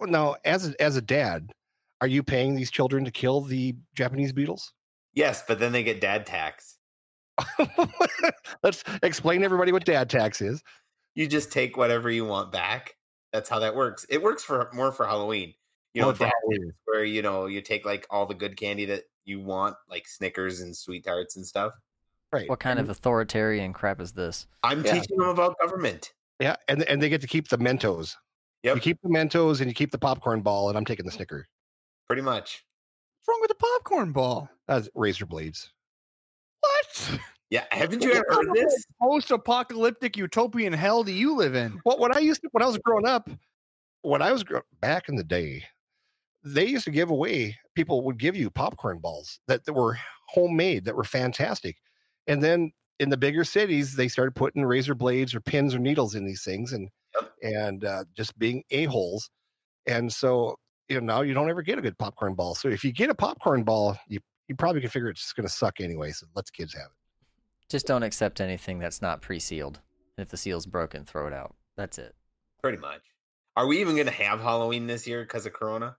[0.00, 1.52] now as a, as a dad,
[2.00, 4.72] are you paying these children to kill the Japanese beetles?
[5.12, 6.78] Yes, but then they get dad tax.
[8.62, 10.62] Let's explain everybody what dad tax is.
[11.14, 12.94] You just take whatever you want back.
[13.32, 14.06] That's how that works.
[14.08, 15.54] It works for more for Halloween.
[15.94, 16.72] You know, Halloween.
[16.84, 20.60] where you know you take like all the good candy that you want, like Snickers
[20.60, 21.74] and sweet tarts and stuff.
[22.32, 22.48] Right.
[22.48, 24.46] What kind of authoritarian crap is this?
[24.62, 24.92] I'm Yeah.
[24.94, 26.12] teaching them about government.
[26.38, 28.14] Yeah, and and they get to keep the Mentos.
[28.62, 31.12] Yep, You keep the Mentos and you keep the popcorn ball, and I'm taking the
[31.12, 31.48] Snicker.
[32.06, 32.64] pretty much.
[33.20, 34.48] What's wrong with the popcorn ball?
[34.66, 35.72] That's razor blades.
[36.60, 37.18] What?
[37.50, 38.84] Yeah, haven't you ever heard this?
[39.00, 41.80] Post-apocalyptic utopian hell do you live in?
[41.84, 43.28] Well, when I used to, when I was growing up,
[44.02, 45.64] when I was grow- back in the day,
[46.42, 47.56] they used to give away.
[47.74, 51.76] People would give you popcorn balls that, that were homemade, that were fantastic,
[52.30, 56.14] and then in the bigger cities, they started putting razor blades or pins or needles
[56.14, 57.32] in these things, and Yep.
[57.42, 59.30] and uh, just being a holes.
[59.86, 60.56] And so
[60.88, 62.54] you know now you don't ever get a good popcorn ball.
[62.54, 65.46] So if you get a popcorn ball, you you probably can figure it's just going
[65.46, 66.12] to suck anyway.
[66.12, 67.68] So let the kids have it.
[67.68, 69.80] Just don't accept anything that's not pre-sealed.
[70.16, 71.54] And if the seal's broken, throw it out.
[71.76, 72.14] That's it.
[72.62, 73.02] Pretty much.
[73.56, 75.96] Are we even going to have Halloween this year because of Corona?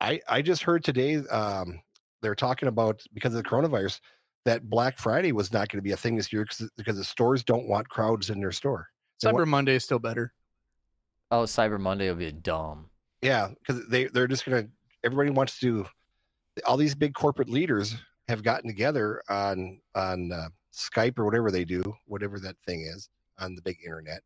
[0.00, 1.80] I I just heard today um,
[2.20, 4.00] they're talking about because of the coronavirus
[4.44, 7.04] that Black Friday was not going to be a thing this year because because the
[7.04, 8.88] stores don't want crowds in their store.
[9.22, 10.32] They Cyber want- Monday is still better.
[11.30, 12.90] Oh, Cyber Monday will be dumb.
[13.22, 14.70] yeah, because they they're just going to
[15.04, 15.86] everybody wants to.
[16.66, 17.96] All these big corporate leaders
[18.28, 23.08] have gotten together on on uh, Skype or whatever they do, whatever that thing is
[23.38, 24.20] on the big internet,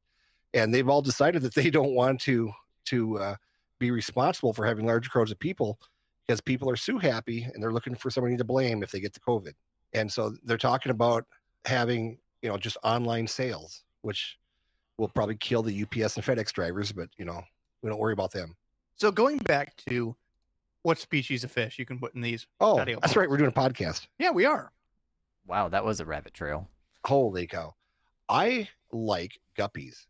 [0.54, 2.50] and they've all decided that they don't want to
[2.86, 3.36] to uh,
[3.78, 5.78] be responsible for having large crowds of people
[6.26, 9.12] because people are so happy and they're looking for somebody to blame if they get
[9.12, 9.52] the COVID.
[9.96, 11.24] And so they're talking about
[11.64, 14.38] having, you know, just online sales, which
[14.98, 17.42] will probably kill the UPS and FedEx drivers, but you know,
[17.82, 18.54] we don't worry about them.
[18.96, 20.14] So going back to
[20.82, 22.46] what species of fish you can put in these?
[22.60, 23.28] Oh, Patio that's right.
[23.28, 24.06] We're doing a podcast.
[24.18, 24.70] Yeah, we are.
[25.46, 26.68] Wow, that was a rabbit trail.
[27.04, 27.74] Holy cow.
[28.28, 30.06] I like guppies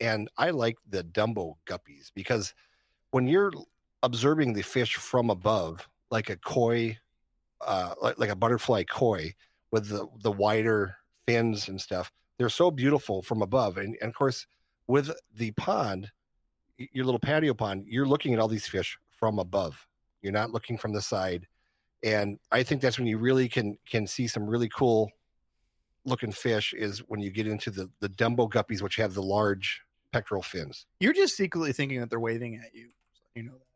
[0.00, 2.54] and I like the Dumbo guppies because
[3.10, 3.52] when you're
[4.02, 6.98] observing the fish from above, like a koi,
[7.66, 9.34] uh, like, like a butterfly koi
[9.70, 10.96] with the, the wider
[11.26, 13.76] fins and stuff, they're so beautiful from above.
[13.78, 14.46] And, and of course,
[14.86, 16.10] with the pond,
[16.92, 19.86] your little patio pond, you're looking at all these fish from above.
[20.22, 21.46] You're not looking from the side.
[22.04, 25.10] And I think that's when you really can can see some really cool
[26.04, 29.82] looking fish is when you get into the the Dumbo guppies, which have the large
[30.12, 32.90] pectoral fins, You're just secretly thinking that they're waving at you.
[33.12, 33.66] So you know that.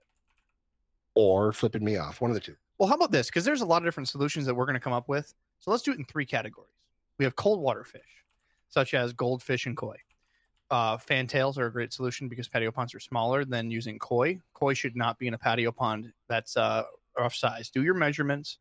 [1.14, 2.20] or flipping me off.
[2.20, 2.56] One of the two.
[2.82, 3.28] Well, how about this?
[3.28, 5.32] Because there's a lot of different solutions that we're going to come up with.
[5.60, 6.74] So let's do it in three categories.
[7.16, 8.24] We have cold water fish,
[8.70, 9.98] such as goldfish and koi.
[10.68, 14.40] Uh, fantails are a great solution because patio ponds are smaller than using koi.
[14.52, 16.82] Koi should not be in a patio pond that's uh,
[17.16, 17.70] rough size.
[17.70, 18.58] Do your measurements,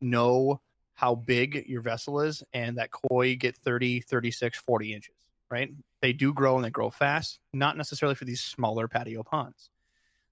[0.00, 0.60] know
[0.94, 5.14] how big your vessel is, and that koi get 30, 36, 40 inches,
[5.50, 5.72] right?
[6.00, 9.70] They do grow and they grow fast, not necessarily for these smaller patio ponds.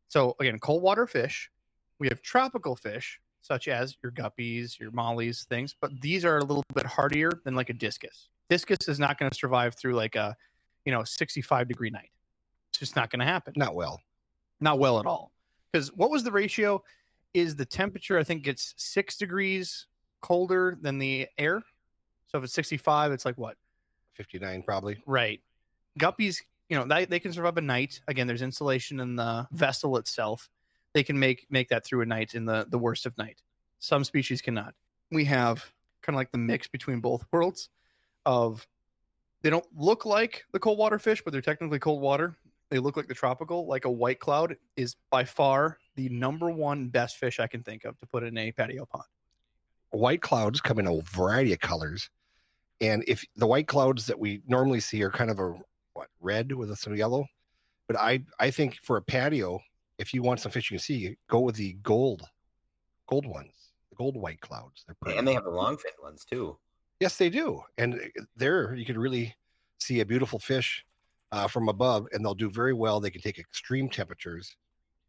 [0.06, 1.50] So, again, cold water fish,
[1.98, 6.44] we have tropical fish such as your guppies, your mollies, things, but these are a
[6.44, 8.30] little bit hardier than like a discus.
[8.48, 10.34] Discus is not going to survive through like a,
[10.86, 12.10] you know, 65 degree night.
[12.70, 13.52] It's just not going to happen.
[13.56, 14.00] Not well.
[14.60, 15.30] Not well at all.
[15.70, 16.82] Because what was the ratio?
[17.34, 19.86] Is the temperature, I think, gets six degrees
[20.22, 21.62] colder than the air.
[22.28, 23.56] So if it's 65, it's like what?
[24.14, 25.02] 59 probably.
[25.06, 25.40] Right.
[26.00, 28.00] Guppies, you know, they, they can survive a night.
[28.08, 30.48] Again, there's insulation in the vessel itself.
[30.94, 33.42] They can make make that through a night in the the worst of night.
[33.80, 34.74] Some species cannot.
[35.10, 35.64] We have
[36.02, 37.68] kind of like the mix between both worlds
[38.24, 38.66] of
[39.42, 42.36] they don't look like the cold water fish, but they're technically cold water.
[42.70, 46.88] They look like the tropical, like a white cloud is by far the number one
[46.88, 49.04] best fish I can think of to put in a patio pond.
[49.90, 52.08] White clouds come in a variety of colors.
[52.80, 55.54] And if the white clouds that we normally see are kind of a
[55.92, 57.26] what red with a some yellow,
[57.86, 59.60] but I I think for a patio,
[59.98, 62.22] if you want some fish you can see, go with the gold,
[63.06, 64.84] gold ones, the gold white clouds.
[64.86, 65.18] They're pretty.
[65.18, 66.56] And they have the long fin ones too.
[67.00, 67.62] Yes, they do.
[67.78, 69.34] And uh, there you can really
[69.78, 70.84] see a beautiful fish
[71.32, 73.00] uh, from above, and they'll do very well.
[73.00, 74.56] They can take extreme temperatures,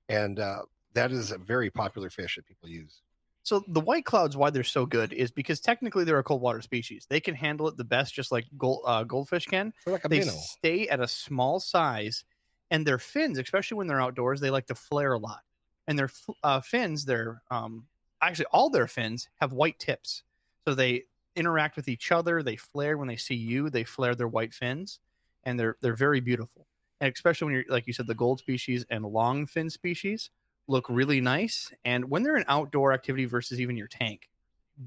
[0.10, 0.64] and uh,
[0.94, 3.02] that is a very popular fish that people use.
[3.44, 6.62] So the white clouds, why they're so good, is because technically they're a cold water
[6.64, 7.06] species.
[7.08, 9.72] They can handle it the best, just like gold, uh, goldfish can.
[9.86, 10.32] They're like a They minnow.
[10.34, 12.26] stay at a small size,
[12.72, 15.42] and their fins, especially when they're outdoors, they like to flare a lot.
[15.88, 16.10] And their
[16.44, 17.86] uh, fins, their um,
[18.22, 20.24] actually all their fins have white tips.
[20.68, 21.04] So they
[21.36, 22.42] interact with each other.
[22.42, 23.70] They flare when they see you.
[23.70, 25.00] They flare their white fins,
[25.44, 26.66] and they're they're very beautiful.
[27.02, 30.32] And especially when you're like you said, the gold species and long fin species
[30.68, 31.72] look really nice.
[31.84, 34.30] And when they're an outdoor activity versus even your tank,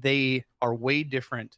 [0.01, 1.57] they are way different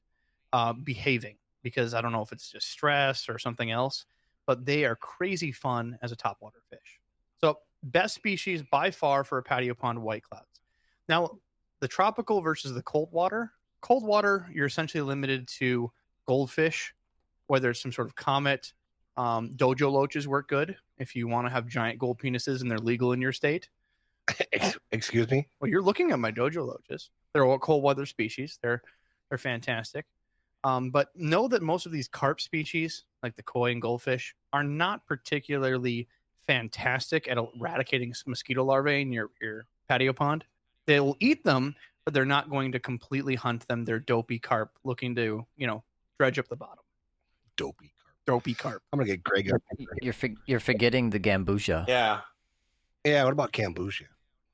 [0.53, 4.05] uh, behaving because I don't know if it's just stress or something else,
[4.51, 6.99] but they are crazy fun as a topwater fish.
[7.39, 10.59] So best species by far for a patio pond white clouds.
[11.07, 11.37] Now
[11.79, 13.53] the tropical versus the cold water.
[13.79, 15.89] Cold water, you're essentially limited to
[16.25, 16.93] goldfish,
[17.47, 18.73] whether it's some sort of comet.
[19.15, 22.77] Um, dojo loaches work good if you want to have giant gold penises and they're
[22.77, 23.69] legal in your state.
[24.91, 25.47] Excuse me.
[25.61, 27.09] Well, you're looking at my dojo loaches.
[27.31, 28.59] They're all cold weather species.
[28.61, 28.81] They're
[29.29, 30.07] they're fantastic.
[30.63, 34.63] Um, but know that most of these carp species, like the koi and goldfish, are
[34.63, 36.07] not particularly
[36.45, 40.45] fantastic at eradicating mosquito larvae in your, your patio pond.
[40.85, 43.85] They will eat them, but they're not going to completely hunt them.
[43.85, 45.83] They're dopey carp looking to, you know,
[46.19, 46.83] dredge up the bottom.
[47.55, 47.91] Dopey.
[48.01, 48.15] Carp.
[48.25, 48.83] Dopey carp.
[48.93, 49.51] I'm gonna get Greg.
[49.51, 49.61] up.
[50.01, 51.87] You're for, you're forgetting the gambusia.
[51.87, 52.21] Yeah.
[53.03, 53.23] Yeah.
[53.23, 54.03] What about kombucha?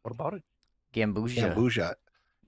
[0.04, 0.44] What about it?
[0.94, 1.54] Gambusia.
[1.54, 1.96] Kombucha.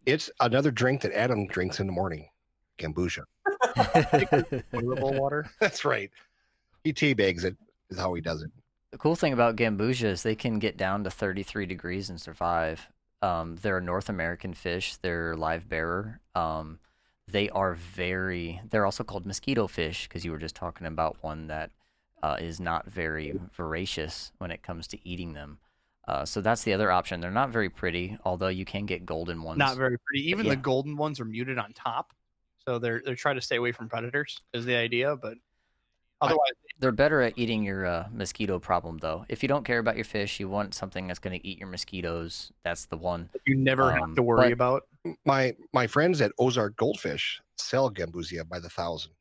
[0.05, 2.29] It's another drink that Adam drinks in the morning.
[2.77, 3.23] Kombucha.
[3.61, 5.49] Potable water.
[5.59, 6.09] That's right.
[6.83, 7.55] He teabags it.
[7.89, 8.51] Is how he does it.
[8.91, 12.87] The cool thing about gambusia is they can get down to 33 degrees and survive.
[13.21, 14.95] Um, they're a North American fish.
[14.97, 16.19] They're live bearer.
[16.35, 16.79] Um,
[17.27, 18.61] they are very.
[18.69, 21.71] They're also called mosquito fish because you were just talking about one that
[22.23, 25.59] uh, is not very voracious when it comes to eating them.
[26.07, 27.21] Uh, so that's the other option.
[27.21, 29.59] They're not very pretty, although you can get golden ones.
[29.59, 30.27] Not very pretty.
[30.29, 30.51] Even Yeah.
[30.51, 32.13] the golden ones are muted on top,
[32.65, 34.39] so they're they're trying to stay away from predators.
[34.53, 35.37] Is the idea, but
[36.21, 39.25] otherwise, They're better at eating your uh, mosquito problem, though.
[39.29, 41.67] If you don't care about your fish, you want something that's going to eat your
[41.67, 42.51] mosquitoes.
[42.63, 43.29] That's the one.
[43.45, 44.83] you never Um, have to worry but- about.
[45.25, 49.13] My my friends at Ozark Goldfish sell Gambusia by the thousand,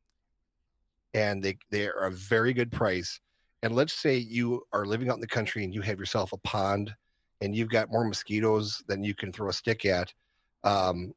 [1.14, 3.20] and they they are a very good price.
[3.62, 6.36] And let's say you are living out in the country and you have yourself a
[6.38, 6.94] pond,
[7.40, 10.12] and you've got more mosquitoes than you can throw a stick at.
[10.64, 11.12] Um, s-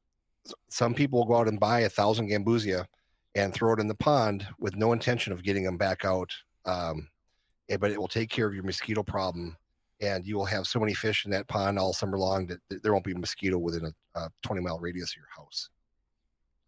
[0.70, 2.86] some people will go out and buy a thousand Gambusia
[3.36, 6.32] and throw it in the pond with no intention of getting them back out.
[6.66, 7.10] Um,
[7.70, 9.58] eh, but it will take care of your mosquito problem
[10.02, 12.84] and you will have so many fish in that pond all summer long that that
[12.84, 15.70] there won't be a mosquito within a, a 20 mile radius of your house.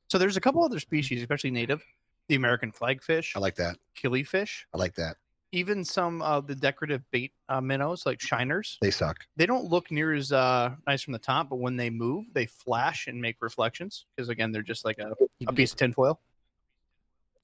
[0.07, 1.83] So there's a couple other species, especially native,
[2.27, 3.77] the American flagfish, I like that.
[3.97, 5.17] killifish, I like that.
[5.53, 8.77] Even some of the decorative bait uh, minnows like shiners.
[8.81, 9.25] They suck.
[9.37, 12.47] They don't look near as uh, nice from the top, but when they move, they
[12.47, 15.13] flash and make reflections because again, they're just like a,
[15.47, 16.19] a piece of tinfoil.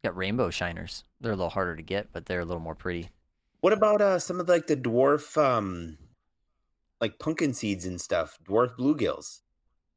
[0.03, 1.03] get rainbow shiners.
[1.21, 3.09] They're a little harder to get, but they're a little more pretty.
[3.61, 5.97] What about uh some of like the dwarf um
[6.99, 9.41] like pumpkin seeds and stuff, dwarf bluegills?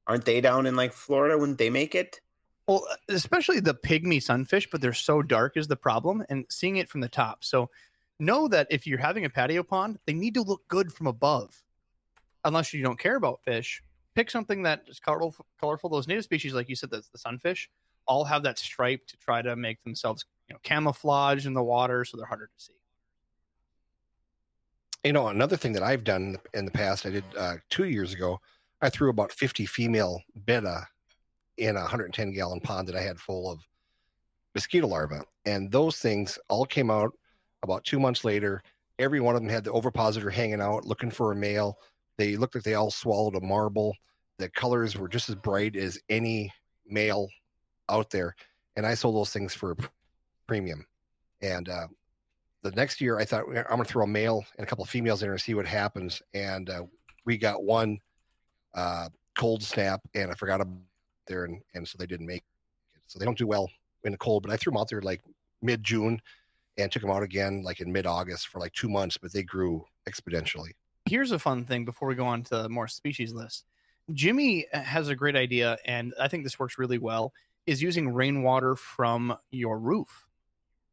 [0.06, 2.20] Aren't they down in like Florida when they make it?
[2.66, 6.88] Well, especially the pygmy sunfish, but they're so dark is the problem, and seeing it
[6.88, 7.44] from the top.
[7.44, 7.70] So
[8.18, 11.62] know that if you're having a patio pond, they need to look good from above.
[12.44, 13.82] Unless you don't care about fish,
[14.14, 15.46] pick something that is colorful.
[15.60, 15.90] Colorful.
[15.90, 17.68] Those native species, like you said, that's the sunfish,
[18.06, 22.04] all have that stripe to try to make themselves, you know, camouflage in the water,
[22.04, 22.72] so they're harder to see.
[25.04, 28.12] You know, another thing that I've done in the past, I did uh, two years
[28.12, 28.40] ago,
[28.80, 30.86] I threw about 50 female betta
[31.56, 33.60] in a 110 gallon pond that I had full of
[34.54, 35.20] mosquito larvae.
[35.44, 37.12] And those things all came out
[37.62, 38.62] about two months later.
[38.98, 41.78] Every one of them had the ovipositor hanging out, looking for a male.
[42.18, 43.96] They looked like they all swallowed a marble.
[44.38, 46.52] The colors were just as bright as any
[46.86, 47.28] male
[47.88, 48.34] out there.
[48.76, 49.76] And I sold those things for
[50.46, 50.86] premium.
[51.40, 51.88] And uh,
[52.62, 54.90] the next year, I thought I'm going to throw a male and a couple of
[54.90, 56.22] females in there and see what happens.
[56.34, 56.84] And uh,
[57.24, 57.98] we got one
[58.74, 60.78] uh, cold snap, and I forgot about
[61.26, 63.02] there, and, and so they didn't make it.
[63.06, 63.70] So they don't do well
[64.04, 64.42] in the cold.
[64.42, 65.20] But I threw them out there like
[65.60, 66.20] mid June
[66.78, 69.42] and took them out again like in mid August for like two months, but they
[69.42, 70.70] grew exponentially.
[71.06, 73.66] here's a fun thing before we go on to more species list.
[74.12, 77.32] Jimmy has a great idea, and I think this works really well.
[77.66, 80.26] Is using rainwater from your roof.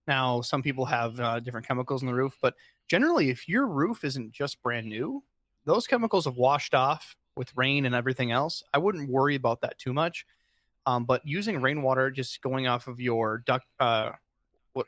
[0.08, 2.54] Now, some people have uh, different chemicals in the roof, but
[2.88, 5.24] generally, if your roof isn't just brand new,
[5.66, 8.64] those chemicals have washed off with rain and everything else.
[8.74, 10.26] I wouldn't worry about that too much.
[10.86, 14.12] Um, but using rainwater, just going off of your duct, uh,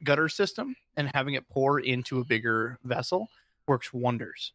[0.03, 3.29] gutter system, and having it pour into a bigger vessel
[3.67, 4.53] works wonders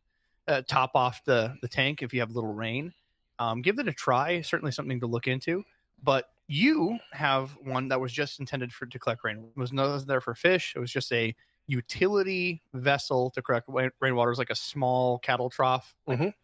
[0.48, 2.92] uh, top off the the tank if you have little rain.
[3.38, 4.40] Um, give it a try.
[4.40, 5.64] Certainly something to look into.
[6.02, 9.48] But you have one that was just intended for to collect rain.
[9.56, 10.74] It was not there for fish.
[10.76, 11.34] It was just a
[11.66, 14.30] utility vessel to collect rain- rainwater.
[14.30, 15.94] It was like a small cattle trough.
[16.06, 16.34] Like, Mhm.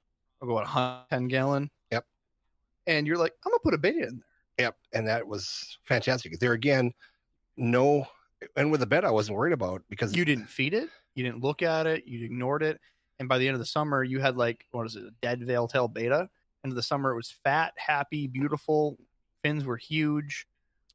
[0.40, 1.70] I'll go what 110 gallon.
[1.92, 2.04] Yep.
[2.88, 4.66] And you're like, I'm gonna put a bait in there.
[4.66, 6.38] Yep, and that was fantastic.
[6.40, 6.92] There again,
[7.56, 8.06] no,
[8.56, 10.88] and with the bed, I wasn't worried about because You didn't feed it.
[11.14, 12.06] You didn't look at it.
[12.06, 12.80] You ignored it.
[13.18, 15.42] And by the end of the summer, you had like what is it, a dead
[15.44, 16.28] veil tail betta.
[16.64, 18.98] End of the summer, it was fat, happy, beautiful.
[19.42, 20.46] Fins were huge.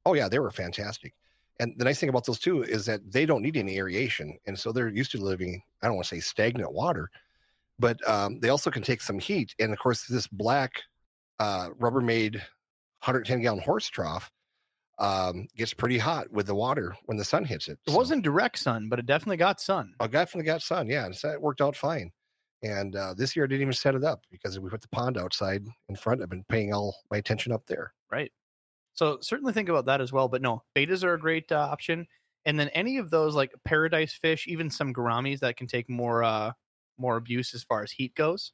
[0.06, 1.14] Oh yeah, they were fantastic.
[1.60, 4.58] And the nice thing about those two is that they don't need any aeration, and
[4.58, 5.62] so they're used to living.
[5.82, 7.10] I don't want to say stagnant water,
[7.80, 9.56] but um, they also can take some heat.
[9.60, 10.84] And of course, this black
[11.40, 14.32] uh, Rubbermaid 110 gallon horse trough
[15.00, 17.80] um, gets pretty hot with the water when the sun hits it.
[17.86, 19.94] It So- wasn't direct sun, but it definitely got sun.
[20.00, 20.88] I definitely got sun.
[20.88, 22.12] Yeah, and so it worked out fine.
[22.64, 25.16] And uh, this year I didn't even set it up because we put the pond
[25.18, 26.24] outside in front.
[26.24, 27.94] I've been paying all my attention up there.
[28.12, 28.32] Right.
[28.94, 30.28] So certainly think about that as well.
[30.28, 32.08] But no, bettas are a great uh, option.
[32.46, 36.24] And then any of those like paradise fish, even some gouramis that can take more
[36.24, 36.54] uh
[36.98, 38.54] more abuse as far as heat goes.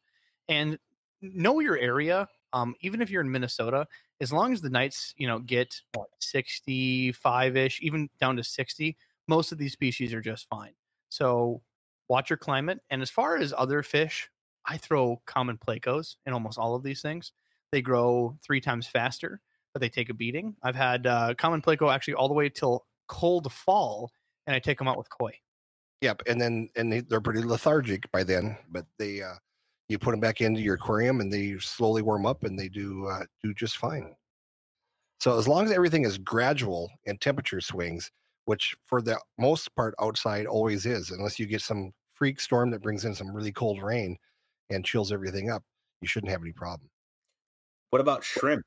[0.49, 0.77] And
[1.21, 2.27] know your area.
[2.51, 3.87] Um, even if you're in Minnesota,
[4.23, 5.79] as long as the nights, you know, get
[6.19, 8.97] 65 ish, even down to 60,
[9.27, 10.73] most of these species are just fine.
[11.09, 11.61] So
[12.09, 12.79] watch your climate.
[12.89, 14.29] And as far as other fish,
[14.65, 17.33] I throw common plecos in almost all of these things.
[17.71, 19.41] They grow three times faster
[19.73, 20.55] but they take a beating.
[20.63, 24.11] I've had uh, common pleco actually all the way till cold fall,
[24.47, 25.33] and I take them out with koi.
[26.01, 29.35] Yep, and then and they, they're pretty lethargic by then, but they uh,
[29.93, 33.07] you put them back into your aquarium and they slowly warm up and they do
[33.07, 34.13] uh, do just fine.
[35.19, 38.11] So as long as everything is gradual and temperature swings,
[38.45, 42.81] which for the most part outside always is, unless you get some freak storm that
[42.81, 44.17] brings in some really cold rain
[44.71, 45.63] and chills everything up,
[46.01, 46.89] you shouldn't have any problem.
[47.91, 48.65] What about shrimp?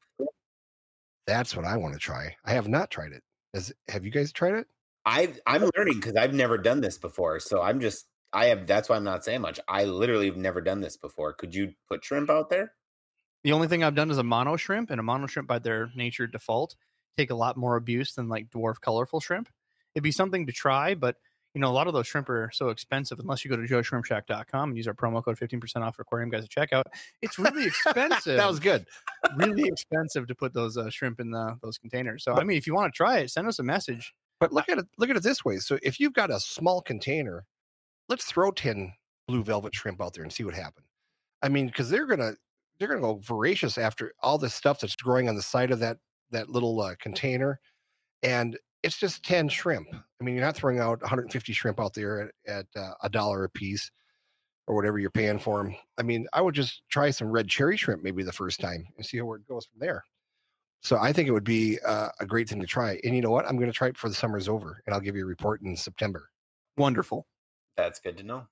[1.27, 2.35] That's what I want to try.
[2.45, 3.22] I have not tried it.
[3.53, 4.66] Has, have you guys tried it?
[5.05, 7.41] I I'm learning because I've never done this before.
[7.41, 8.07] So I'm just
[8.37, 9.59] I have that's why I'm not saying much.
[9.66, 11.32] I literally have never done this before.
[11.32, 12.72] Could you put shrimp out there?
[13.45, 16.76] The only thing I've done is Amano shrimp, and Amano shrimp by their nature default
[17.16, 19.49] take a lot more abuse than like dwarf colorful shrimp.
[19.95, 21.16] It'd be something to try, but
[21.55, 24.68] you know, a lot of those shrimp are so expensive unless you go to joesshrimpshack.com
[24.68, 26.84] and use our promo code 15% off aquarium guys at checkout.
[27.22, 28.37] It's really expensive.
[28.37, 28.84] that was good.
[29.37, 32.24] really expensive to put those uh, shrimp in the, those containers.
[32.24, 34.12] So, I mean, if you want to try it, send us a message.
[34.39, 34.84] But look at it.
[34.99, 35.57] Look at it this way.
[35.57, 37.47] So if you've got a small container,
[38.09, 38.93] let's throw ten
[39.29, 40.87] blue velvet shrimp out there and see what happens.
[41.43, 42.33] I mean, because they're gonna
[42.79, 45.99] they're gonna go voracious after all this stuff that's growing on the side of that
[46.31, 47.61] that little uh, container,
[48.23, 49.89] and it's just ten shrimp.
[49.93, 53.51] I mean, you're not throwing out 150 shrimp out there at, uh, a dollar a
[53.51, 53.91] piece
[54.67, 55.77] or whatever you're paying for them.
[55.99, 59.07] I mean, I would just try some red cherry shrimp maybe the first time and
[59.07, 60.05] see where it goes from there.
[60.81, 62.99] So I think it would be uh, a great thing to try.
[63.05, 63.47] And you know what?
[63.47, 65.63] I'm going to try it before the summer's over, and I'll give you a report
[65.63, 66.31] in September.
[66.77, 67.27] Wonderful.
[67.77, 68.47] That's good to know.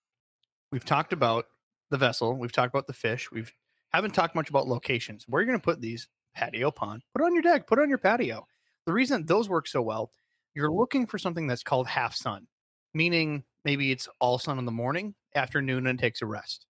[0.70, 1.46] We've talked about
[1.90, 2.34] the vessel.
[2.36, 3.30] We've talked about the fish.
[3.30, 3.52] We've
[3.92, 5.24] haven't talked much about locations.
[5.28, 7.02] Where are you going to put these patio pond?
[7.14, 7.66] Put it on your deck.
[7.66, 8.46] Put it on your patio.
[8.86, 10.10] The reason those work so well,
[10.54, 12.46] you're looking for something that's called half sun,
[12.92, 16.66] meaning maybe it's all sun in the morning, afternoon, and takes a rest.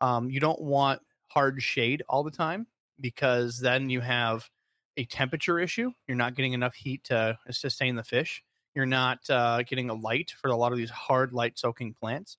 [0.00, 2.66] Um, you don't want hard shade all the time
[3.00, 4.48] because then you have
[4.96, 5.90] a temperature issue.
[6.06, 8.42] You're not getting enough heat to sustain the fish.
[8.74, 12.38] You're not uh, getting a light for a lot of these hard light soaking plants.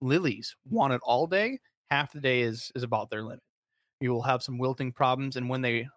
[0.00, 1.58] Lilies want it all day.
[1.90, 3.40] Half the day is is about their limit.
[4.00, 5.88] You will have some wilting problems, and when they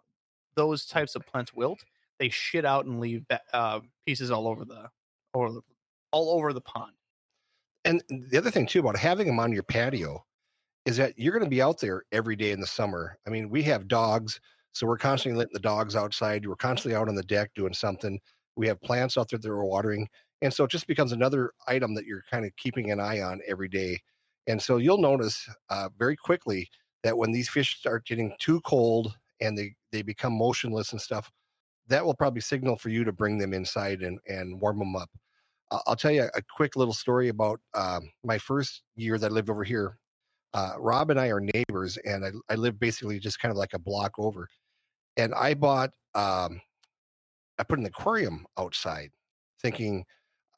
[0.55, 1.83] those types of plants wilt,
[2.19, 4.89] they shit out and leave uh, pieces all over the
[5.33, 5.61] or
[6.11, 6.93] all over the pond.
[7.85, 10.23] And the other thing too about having them on your patio
[10.85, 13.17] is that you're going to be out there every day in the summer.
[13.27, 14.39] I mean, we have dogs,
[14.73, 16.45] so we're constantly letting the dogs outside.
[16.45, 18.19] We're constantly out on the deck doing something.
[18.55, 20.07] We have plants out there that we're watering,
[20.41, 23.41] and so it just becomes another item that you're kind of keeping an eye on
[23.47, 23.99] every day.
[24.47, 26.69] And so you'll notice uh, very quickly
[27.03, 31.31] that when these fish start getting too cold and they they become motionless and stuff,
[31.87, 35.09] that will probably signal for you to bring them inside and and warm them up.
[35.87, 39.49] I'll tell you a quick little story about um, my first year that I lived
[39.49, 39.97] over here.
[40.53, 43.73] Uh, Rob and I are neighbors, and I, I live basically just kind of like
[43.73, 44.47] a block over.
[45.17, 46.61] And I bought, um,
[47.59, 49.11] I put an aquarium outside,
[49.61, 50.05] thinking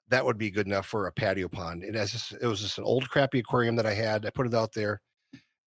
[0.10, 1.84] that would be good enough for a patio pond.
[1.84, 4.26] And as it was just an old crappy aquarium that I had.
[4.26, 5.02] I put it out there,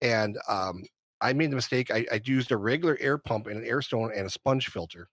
[0.01, 0.85] and um,
[1.21, 1.91] I made the mistake.
[1.91, 5.09] I, I used a regular air pump and an air stone and a sponge filter,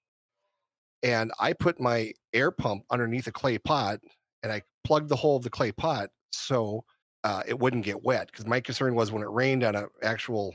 [1.03, 3.99] and I put my air pump underneath a clay pot,
[4.43, 6.84] and I plugged the hole of the clay pot so
[7.24, 8.28] uh, it wouldn't get wet.
[8.32, 10.53] Because my concern was when it rained on an actual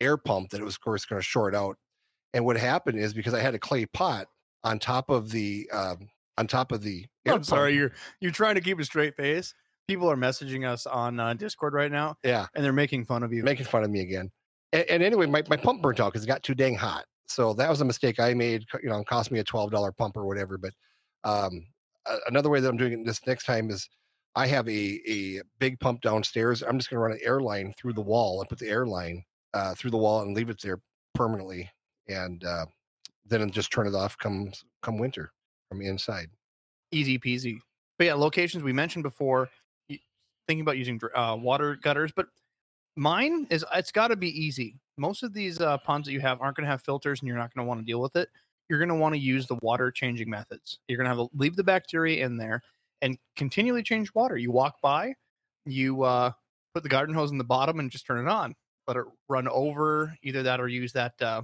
[0.00, 1.76] air pump that it was of course going to short out.
[2.34, 4.26] And what happened is because I had a clay pot
[4.64, 6.08] on top of the um,
[6.38, 9.54] on top of the air I'm sorry, you're you're trying to keep a straight face.
[9.88, 13.32] People are messaging us on uh, Discord right now, yeah, and they're making fun of
[13.32, 13.42] you.
[13.42, 14.30] making fun of me again.
[14.72, 17.04] And, and anyway, my, my pump burnt out because it got too dang hot.
[17.26, 18.64] so that was a mistake I made.
[18.82, 20.56] You know, it cost me a twelve dollar pump or whatever.
[20.56, 20.72] But
[21.24, 21.66] um,
[22.28, 23.88] another way that I'm doing it this next time is
[24.34, 26.62] I have a a big pump downstairs.
[26.62, 28.86] I'm just going to run an air line through the wall and put the air
[28.86, 30.80] line uh, through the wall and leave it there
[31.14, 31.70] permanently,
[32.08, 32.66] and uh,
[33.26, 34.52] then just turn it off come
[34.82, 35.32] come winter
[35.68, 36.28] from inside.
[36.92, 37.58] easy peasy.
[37.98, 39.48] But yeah, locations we mentioned before.
[40.48, 42.26] Thinking about using uh, water gutters, but
[42.96, 44.76] mine is it's got to be easy.
[44.98, 47.36] Most of these uh, ponds that you have aren't going to have filters, and you're
[47.38, 48.28] not going to want to deal with it.
[48.68, 50.80] You're going to want to use the water changing methods.
[50.88, 52.60] You're going to have to leave the bacteria in there
[53.02, 54.36] and continually change water.
[54.36, 55.14] You walk by,
[55.64, 56.32] you uh,
[56.74, 58.54] put the garden hose in the bottom and just turn it on.
[58.88, 60.16] Let it run over.
[60.24, 61.42] Either that or use that uh,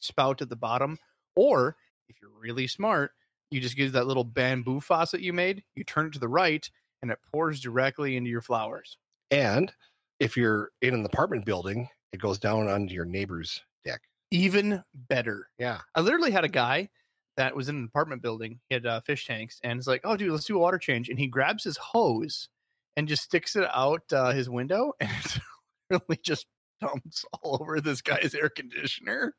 [0.00, 0.98] spout at the bottom.
[1.36, 1.76] Or
[2.08, 3.12] if you're really smart,
[3.50, 6.68] you just use that little bamboo faucet you made, you turn it to the right,
[7.02, 8.98] and it pours directly into your flowers.
[9.30, 9.72] And
[10.18, 14.02] if you're in an apartment building, it goes down onto your neighbor's deck.
[14.30, 15.48] Even better.
[15.58, 15.80] Yeah.
[15.94, 16.90] I literally had a guy
[17.36, 18.60] that was in an apartment building.
[18.68, 21.08] He had uh, fish tanks, and it's like, "Oh, dude, let's do a water change."
[21.08, 22.48] And he grabs his hose
[22.96, 25.10] and just sticks it out uh, his window, and
[25.90, 26.46] it really just
[26.80, 29.34] dumps all over this guy's air conditioner.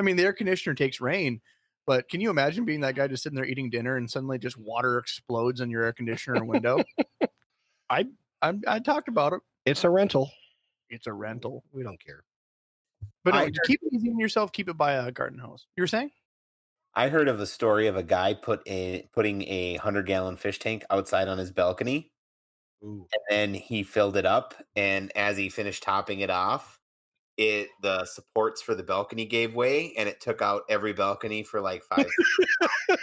[0.00, 1.42] I mean, the air conditioner takes rain,
[1.86, 4.56] but can you imagine being that guy just sitting there eating dinner and suddenly just
[4.56, 6.82] water explodes on your air conditioner and window?
[7.90, 8.06] I,
[8.40, 9.40] I I talked about it.
[9.66, 10.30] It's a rental.
[10.88, 12.24] It's a rental, We don't care.
[13.24, 14.52] but no, I keep it easy on yourself.
[14.52, 15.66] Keep it by a garden hose.
[15.76, 16.10] You were saying?
[16.94, 20.58] I heard of a story of a guy put a putting a hundred gallon fish
[20.58, 22.10] tank outside on his balcony,
[22.82, 23.06] Ooh.
[23.12, 24.54] and then he filled it up.
[24.74, 26.79] And as he finished topping it off,
[27.36, 31.60] it the supports for the balcony gave way, and it took out every balcony for
[31.60, 32.06] like five.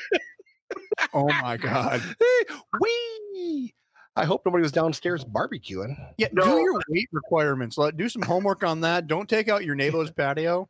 [1.14, 2.02] Oh my god.
[2.82, 3.74] Wee!
[4.16, 5.96] I hope nobody was downstairs barbecuing.
[6.18, 6.44] Yeah, No.
[6.44, 7.78] do your weight requirements.
[7.78, 9.08] Let do some homework on that.
[9.08, 10.68] Don't take out your neighbor's patio.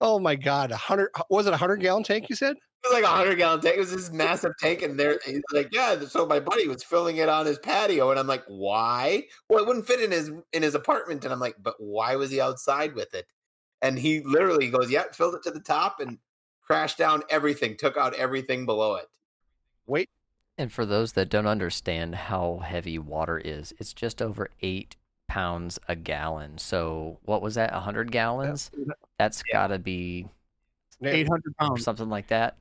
[0.00, 0.70] Oh my God.
[0.72, 2.56] A hundred was it a hundred gallon tank you said?
[2.84, 3.76] It was like a hundred gallon tank.
[3.76, 5.98] It was this massive tank, and there he's like, yeah.
[6.00, 9.24] So my buddy was filling it on his patio, and I'm like, why?
[9.48, 12.30] Well, it wouldn't fit in his in his apartment, and I'm like, but why was
[12.30, 13.26] he outside with it?
[13.80, 16.18] And he literally goes, yeah, filled it to the top and
[16.62, 19.06] crashed down everything, took out everything below it.
[19.86, 20.08] Wait.
[20.56, 25.78] And for those that don't understand how heavy water is, it's just over eight pounds
[25.88, 26.58] a gallon.
[26.58, 27.72] So what was that?
[27.72, 28.70] hundred gallons?
[29.18, 30.28] That's got to be
[31.02, 31.82] Eight hundred or pounds.
[31.82, 32.56] something like that.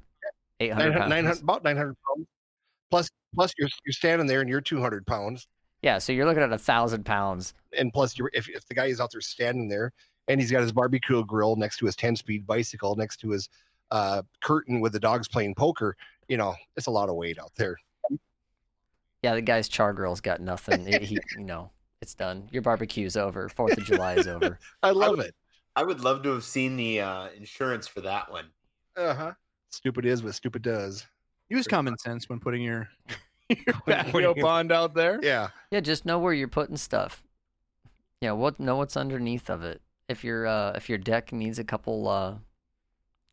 [0.60, 1.41] Eight hundred 900, 900 pounds.
[1.41, 2.28] about 900 pounds.
[2.91, 5.47] Plus, plus you're, you're standing there and you're 200 pounds.
[5.82, 7.54] Yeah, so you're looking at a thousand pounds.
[7.78, 9.91] And plus, you're, if, if the guy is out there standing there
[10.28, 13.49] and he's got his barbecue grill next to his 10 speed bicycle, next to his
[13.91, 15.97] uh, curtain with the dogs playing poker,
[16.30, 17.76] you know, it's a lot of weight out there.
[19.24, 20.86] Yeah, the guy's char grill's got nothing.
[20.86, 22.47] He, he- you know, it's done.
[22.51, 23.49] Your barbecue's over.
[23.49, 24.60] Fourth of July is over.
[24.84, 25.34] I love it.
[25.76, 28.45] I would love to have seen the uh, insurance for that one.
[28.95, 29.32] Uh huh.
[29.74, 31.05] Stupid is what stupid does.
[31.49, 32.88] Use common sense when putting your
[33.49, 35.19] your patio you- pond out there.
[35.24, 35.49] Yeah.
[35.71, 37.24] Yeah, just know where you're putting stuff.
[38.21, 39.82] Yeah, what know what's underneath of it.
[40.07, 42.36] If your uh if your deck needs a couple uh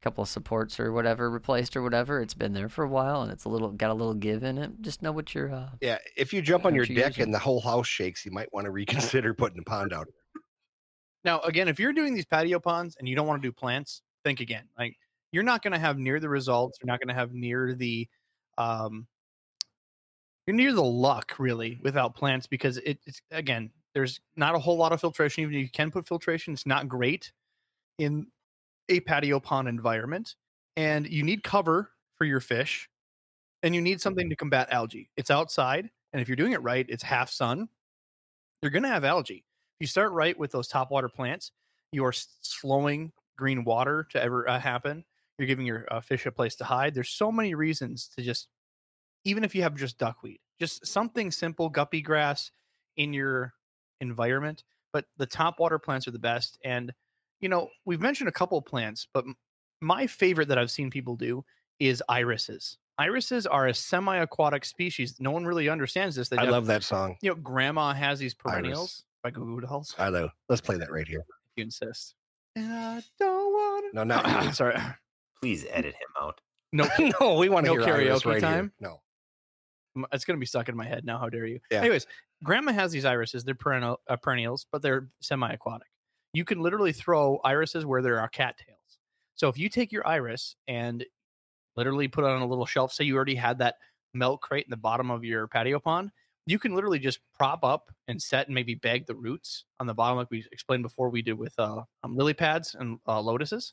[0.00, 3.30] couple of supports or whatever replaced or whatever, it's been there for a while and
[3.30, 4.70] it's a little got a little give in it.
[4.80, 5.98] Just know what you're uh Yeah.
[6.16, 8.50] If you jump on your you deck use and the whole house shakes, you might
[8.54, 10.08] want to reconsider putting a pond out.
[11.22, 14.00] Now, again, if you're doing these patio ponds and you don't want to do plants,
[14.24, 14.64] think again.
[14.78, 14.96] Like
[15.32, 16.78] you're not going to have near the results.
[16.80, 18.08] You're not going to have near the,
[18.58, 19.06] um,
[20.46, 24.76] you're near the luck really without plants because it, it's again, there's not a whole
[24.76, 25.42] lot of filtration.
[25.42, 27.32] Even if you can put filtration, it's not great
[27.98, 28.26] in
[28.88, 30.34] a patio pond environment.
[30.76, 32.88] And you need cover for your fish,
[33.62, 35.10] and you need something to combat algae.
[35.16, 37.68] It's outside, and if you're doing it right, it's half sun.
[38.62, 39.44] You're going to have algae
[39.78, 41.50] If you start right with those top water plants,
[41.92, 45.04] you are slowing green water to ever uh, happen.
[45.40, 46.94] You're giving your uh, fish a place to hide.
[46.94, 48.48] There's so many reasons to just,
[49.24, 52.50] even if you have just duckweed, just something simple, guppy grass
[52.98, 53.54] in your
[54.02, 54.64] environment.
[54.92, 56.58] But the top water plants are the best.
[56.62, 56.92] And,
[57.40, 59.34] you know, we've mentioned a couple of plants, but m-
[59.80, 61.42] my favorite that I've seen people do
[61.78, 62.76] is irises.
[62.98, 65.16] Irises are a semi aquatic species.
[65.20, 66.28] No one really understands this.
[66.28, 67.16] They I love that song.
[67.22, 68.52] you know, grandma has these Iris.
[68.54, 69.94] perennials by Goo Goo Dolls.
[69.98, 70.28] I know.
[70.50, 71.20] Let's play that right here.
[71.20, 72.14] If you insist.
[72.56, 74.52] And I don't want No, not you.
[74.52, 74.76] Sorry.
[75.42, 76.40] Please edit him out.
[76.72, 76.86] No,
[77.20, 78.40] no, we want to No hear karaoke right here.
[78.40, 78.72] time?
[78.80, 79.00] No.
[80.12, 81.18] it's going to be stuck in my head now.
[81.18, 81.60] How dare you?
[81.70, 81.80] Yeah.
[81.80, 82.06] Anyways,
[82.44, 83.44] grandma has these irises.
[83.44, 85.88] They're perennial, uh, perennials, but they're semi-aquatic.
[86.32, 88.76] You can literally throw irises where there are cattails.
[89.34, 91.04] So if you take your iris and
[91.76, 93.76] literally put it on a little shelf, say you already had that
[94.14, 96.10] milk crate in the bottom of your patio pond,
[96.46, 99.94] you can literally just prop up and set and maybe bag the roots on the
[99.94, 103.72] bottom, like we explained before we did with uh, um, lily pads and uh, lotuses.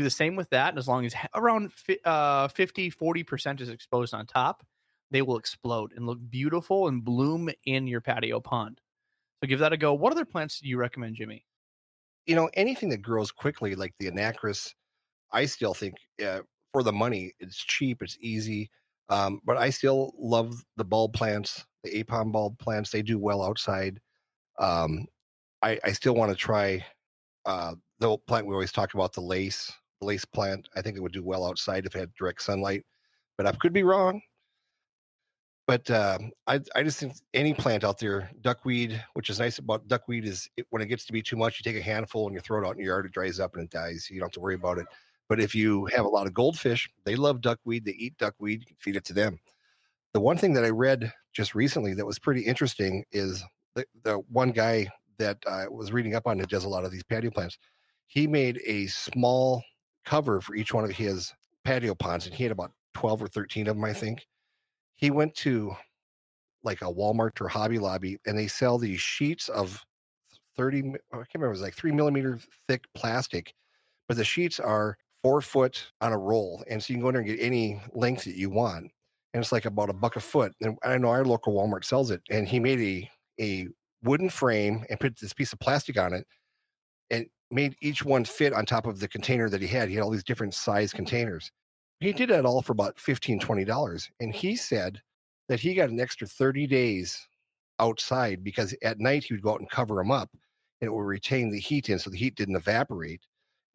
[0.00, 0.70] Do the same with that.
[0.70, 1.72] And as long as around
[2.06, 4.64] uh, 50, 40% is exposed on top,
[5.10, 8.80] they will explode and look beautiful and bloom in your patio pond.
[9.42, 9.92] So give that a go.
[9.92, 11.44] What other plants do you recommend, Jimmy?
[12.26, 14.72] you know anything that grows quickly like the anacharis
[15.32, 15.94] i still think
[16.24, 16.40] uh,
[16.72, 18.70] for the money it's cheap it's easy
[19.08, 23.42] um, but i still love the bulb plants the apon bulb plants they do well
[23.42, 24.00] outside
[24.58, 25.06] um,
[25.62, 26.84] I, I still want to try
[27.46, 31.12] uh, the plant we always talk about the lace lace plant i think it would
[31.12, 32.84] do well outside if it had direct sunlight
[33.36, 34.20] but i could be wrong
[35.70, 39.86] but um, I, I just think any plant out there, duckweed, which is nice about
[39.86, 42.34] duckweed, is it, when it gets to be too much, you take a handful and
[42.34, 44.08] you throw it out in your yard, it dries up and it dies.
[44.10, 44.86] You don't have to worry about it.
[45.28, 48.66] But if you have a lot of goldfish, they love duckweed, they eat duckweed, you
[48.66, 49.38] can feed it to them.
[50.12, 53.44] The one thing that I read just recently that was pretty interesting is
[53.76, 54.88] the, the one guy
[55.18, 57.58] that I was reading up on that does a lot of these patio plants.
[58.08, 59.62] He made a small
[60.04, 61.32] cover for each one of his
[61.64, 64.26] patio ponds, and he had about 12 or 13 of them, I think
[64.96, 65.74] he went to
[66.62, 69.82] like a Walmart or Hobby Lobby and they sell these sheets of
[70.56, 72.38] 30, I can't remember, it was like three millimeter
[72.68, 73.54] thick plastic,
[74.08, 76.62] but the sheets are four foot on a roll.
[76.68, 78.90] And so you can go in there and get any length that you want.
[79.32, 80.52] And it's like about a buck a foot.
[80.60, 82.20] And I know our local Walmart sells it.
[82.30, 83.68] And he made a, a
[84.02, 86.26] wooden frame and put this piece of plastic on it
[87.10, 89.88] and made each one fit on top of the container that he had.
[89.88, 91.50] He had all these different size containers
[92.00, 95.00] he did it all for about $15, 20 dollars and he said
[95.48, 97.28] that he got an extra 30 days
[97.78, 100.30] outside because at night he would go out and cover them up
[100.80, 103.20] and it would retain the heat in so the heat didn't evaporate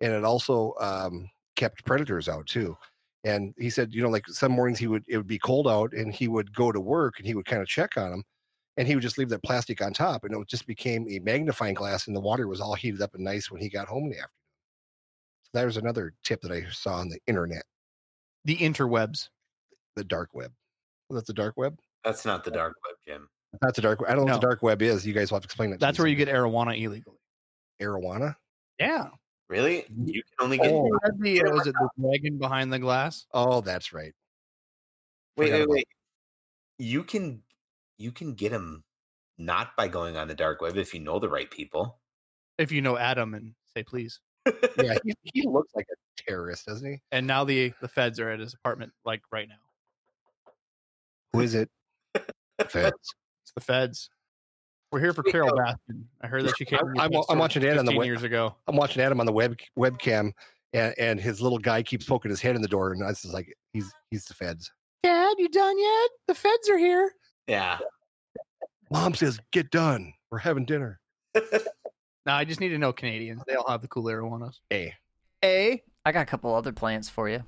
[0.02, 2.76] and it also um, kept predators out too
[3.24, 5.94] and he said you know like some mornings he would it would be cold out
[5.94, 8.24] and he would go to work and he would kind of check on them
[8.78, 11.74] and he would just leave that plastic on top and it just became a magnifying
[11.74, 14.10] glass and the water was all heated up and nice when he got home in
[14.10, 14.30] the afternoon
[15.44, 17.64] so that was another tip that i saw on the internet
[18.46, 19.30] The interwebs.
[19.96, 20.52] the dark web.
[21.10, 21.78] Well, that's the dark web.
[22.04, 23.30] That's not the dark web, Jim.
[23.62, 24.00] That's the dark.
[24.08, 25.06] I don't know what the dark web is.
[25.06, 25.80] You guys will have to explain it.
[25.80, 27.18] That's me where you get arowana illegally.
[27.82, 28.36] arowana.
[28.80, 29.08] Yeah.
[29.48, 29.86] Really?
[30.06, 30.72] You can only get.
[30.72, 30.90] Oh.
[31.04, 33.28] Had the, uh, was it the dragon behind the glass?
[33.34, 34.14] Oh, that's right.
[35.38, 35.88] wait, forgot wait, about wait.
[36.80, 37.42] You can,
[37.98, 38.84] you can get them
[39.38, 42.00] not by going on the dark web if you know the right people.
[42.58, 44.20] If you know Adam and say please.
[44.78, 45.96] Yeah, he, he looks like a
[46.28, 47.02] terrorist, doesn't he?
[47.12, 49.56] And now the the feds are at his apartment like right now.
[51.34, 51.70] Who is it?
[52.70, 52.92] Feds.
[53.44, 54.10] It's the feds.
[54.92, 56.04] We're here for Speak Carole of- Baskin.
[56.22, 56.80] I heard that she came.
[56.80, 58.56] I'm- I'm- pet I'm store watching Ed on the web- years ago.
[58.68, 60.32] I'm watching Adam on the web webcam,
[60.74, 63.22] and, and his little guy keeps poking his head in the door, and I was
[63.22, 64.72] just like, he's he's the feds.
[65.04, 66.10] Dad, you done yet?
[66.28, 67.12] The feds are here.
[67.48, 67.78] Yeah.
[68.92, 70.14] Mom says, "Get done.
[70.30, 71.00] We're having dinner."
[72.26, 73.44] Now I just need to know Canadians.
[73.48, 74.60] They all have the cool arowanas.
[74.70, 74.94] Hey,
[75.44, 75.84] A.
[76.06, 77.44] I got a couple other plants for you.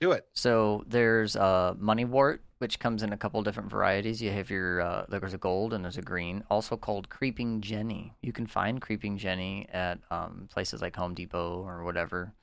[0.00, 0.26] do it.
[0.34, 4.20] So there's uh, moneywort, which comes in a couple different varieties.
[4.20, 8.14] You have your uh, there's a gold and there's a green, also called creeping jenny.
[8.20, 12.34] You can find creeping jenny at um, places like Home Depot or whatever.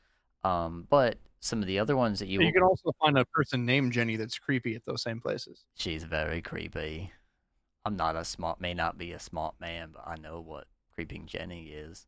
[0.43, 3.65] Um, but some of the other ones that you, You can also find a person
[3.65, 5.63] named Jenny that's creepy at those same places.
[5.75, 7.11] she's very creepy.
[7.85, 11.27] I'm not a smart, may not be a smart man, but I know what creeping
[11.27, 12.07] jenny is.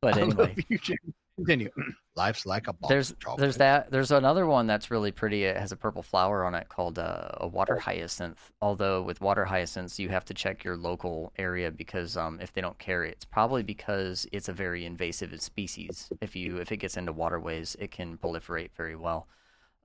[0.00, 1.14] But anyway, you, Jenny.
[1.36, 1.70] Continue.
[2.16, 2.88] Life's like a ball.
[2.88, 6.44] there's of there's that there's another one that's really pretty it has a purple flower
[6.44, 10.62] on it called uh, a water hyacinth although with water hyacinths you have to check
[10.62, 14.52] your local area because um, if they don't carry it it's probably because it's a
[14.52, 19.26] very invasive species if you if it gets into waterways it can proliferate very well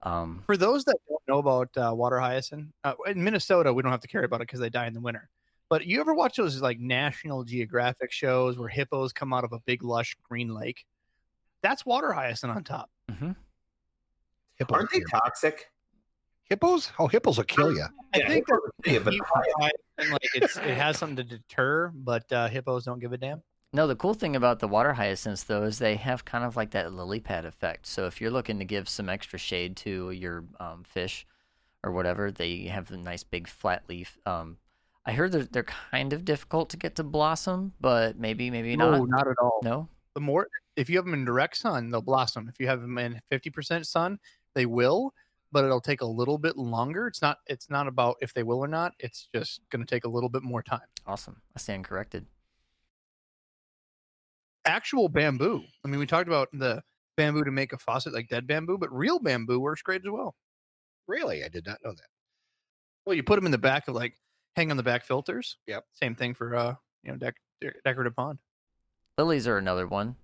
[0.02, 3.92] um, For those that don't know about uh, water hyacinth, uh, in Minnesota, we don't
[3.92, 5.30] have to care about it because they die in the winter.
[5.70, 9.60] But you ever watch those like National Geographic shows where hippos come out of a
[9.66, 10.86] big lush green lake?
[11.62, 12.90] That's water hyacinth on top.
[13.12, 13.36] mhm.
[14.58, 14.76] hippos.
[14.78, 15.70] Aren't they toxic?
[16.46, 16.92] hippos?
[16.98, 17.86] Oh, hippos will kill you.
[18.14, 21.92] I Yeah, think that Yeah, but you- hyacinth, like it's it has something to deter,
[21.94, 23.42] but uh, hippos don't give a damn.
[23.72, 26.72] No, the cool thing about the water hyacinths though is they have kind of like
[26.72, 27.86] that lily pad effect.
[27.86, 31.28] So if you're looking to give some extra shade to your um, fish
[31.84, 34.18] or whatever, they have a nice big flat leaf.
[34.26, 34.58] Um,
[35.06, 38.92] I heard they're, they're kind of difficult to get to blossom, but maybe maybe no,
[38.92, 39.10] not.
[39.10, 39.60] not at all.
[39.64, 40.48] No, The more
[40.80, 42.48] if you have them in direct sun, they'll blossom.
[42.48, 44.18] If you have them in fifty percent sun,
[44.56, 45.14] they will,
[45.52, 47.06] but it'll take a little bit longer.
[47.08, 48.94] It's not it's not about if they will or not.
[49.00, 50.88] It's just going to take a little bit more time.
[51.06, 51.42] awesome.
[51.56, 52.26] I stand corrected.
[54.66, 55.64] Actual bamboo.
[55.84, 56.82] I mean, we talked about the
[57.18, 60.36] bamboo to make a faucet like dead bamboo, but real bamboo works great as well.
[61.08, 62.08] Really, I did not know that.
[63.06, 64.14] Well, you put them in the back of like
[64.56, 65.58] hang on the back filters.
[65.68, 65.84] Yep.
[65.92, 68.40] Same thing for uh you know dec- decorative pond.
[69.18, 70.16] Lilies are another one.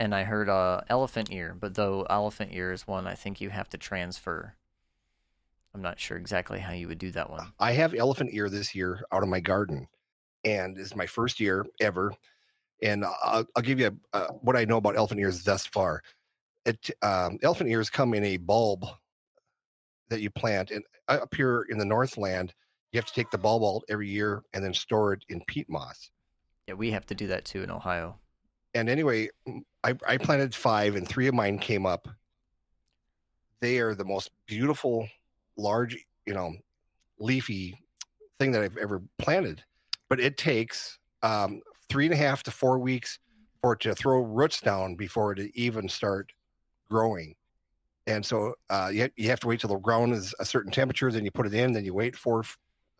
[0.00, 3.50] And I heard uh, elephant ear, but though elephant ear is one I think you
[3.50, 4.54] have to transfer.
[5.74, 7.52] I'm not sure exactly how you would do that one.
[7.58, 9.88] I have elephant ear this year out of my garden,
[10.44, 12.14] and it's my first year ever.
[12.82, 16.02] And I'll, I'll give you a, uh, what I know about elephant ears thus far.
[16.64, 18.84] It um, elephant ears come in a bulb
[20.08, 22.54] that you plant, and up here in the Northland,
[22.92, 25.68] you have to take the bulb out every year and then store it in peat
[25.68, 26.10] moss.
[26.66, 28.18] Yeah, we have to do that too in Ohio.
[28.74, 29.28] And anyway,
[29.88, 32.08] I, I planted five, and three of mine came up.
[33.60, 35.08] They are the most beautiful,
[35.56, 35.96] large,
[36.26, 36.52] you know,
[37.18, 37.80] leafy
[38.38, 39.64] thing that I've ever planted.
[40.10, 43.18] But it takes um, three and a half to four weeks
[43.62, 46.32] for it to throw roots down before it even start
[46.90, 47.34] growing.
[48.06, 51.10] And so uh, you, you have to wait till the ground is a certain temperature,
[51.10, 52.44] then you put it in, then you wait for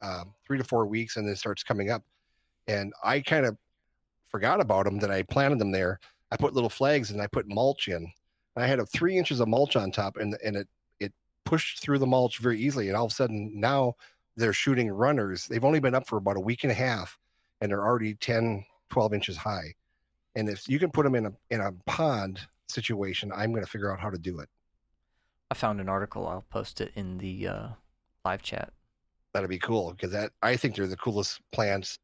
[0.01, 2.02] um, three to four weeks, and then it starts coming up.
[2.66, 3.59] And I kind of
[4.31, 6.01] forgot about them that I planted them there.
[6.30, 8.10] I put little flags and I put mulch in.
[8.56, 10.68] And I had a three inches of mulch on top, and and it
[10.98, 11.12] it
[11.44, 12.88] pushed through the mulch very easily.
[12.88, 13.94] And all of a sudden now
[14.36, 15.46] they're shooting runners.
[15.46, 17.18] They've only been up for about a week and a half,
[17.60, 19.74] and they're already 10, 12 inches high.
[20.34, 23.70] And if you can put them in a in a pond situation, I'm going to
[23.70, 24.48] figure out how to do it.
[25.50, 26.26] I found an article.
[26.26, 27.68] I'll post it in the uh,
[28.24, 28.72] live chat.
[29.32, 31.98] That'd be cool because that I think they're the coolest plants,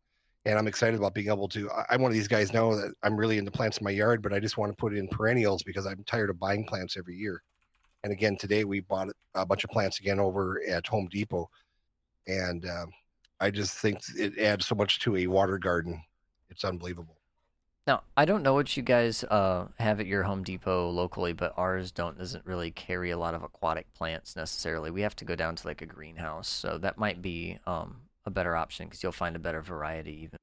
[0.47, 1.71] and I'm excited about being able to.
[1.89, 4.33] I'm one of these guys now that I'm really into plants in my yard, but
[4.33, 7.43] I just want to put in perennials because I'm tired of buying plants every year.
[8.03, 11.49] And again, today we bought a bunch of plants again over at Home Depot,
[12.27, 12.91] and um,
[13.41, 16.03] I just think it adds so much to a water garden.
[16.51, 17.17] It's unbelievable.
[17.87, 21.53] Now, I don't know what you guys uh, have at your Home Depot locally, but
[21.57, 24.91] ours don't doesn't really carry a lot of aquatic plants necessarily.
[24.91, 27.97] We have to go down to like a greenhouse, so that might be um,
[28.27, 30.39] a better option because you'll find a better variety even.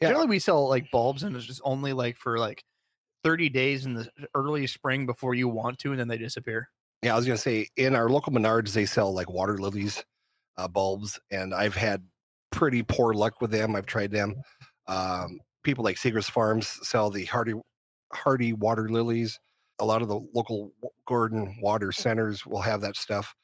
[0.00, 0.08] Yeah.
[0.08, 2.64] Generally, we sell like bulbs, and it's just only like for like
[3.24, 6.68] 30 days in the early spring before you want to, and then they disappear.
[7.02, 10.04] Yeah, I was gonna say in our local Menards they sell like water lilies
[10.56, 12.02] uh, bulbs, and I've had
[12.50, 13.74] pretty poor luck with them.
[13.76, 14.34] I've tried them.
[14.86, 17.54] Um, people like Seegers Farms sell the hardy
[18.12, 19.38] hardy water lilies.
[19.78, 20.72] A lot of the local
[21.06, 23.34] garden water centers will have that stuff.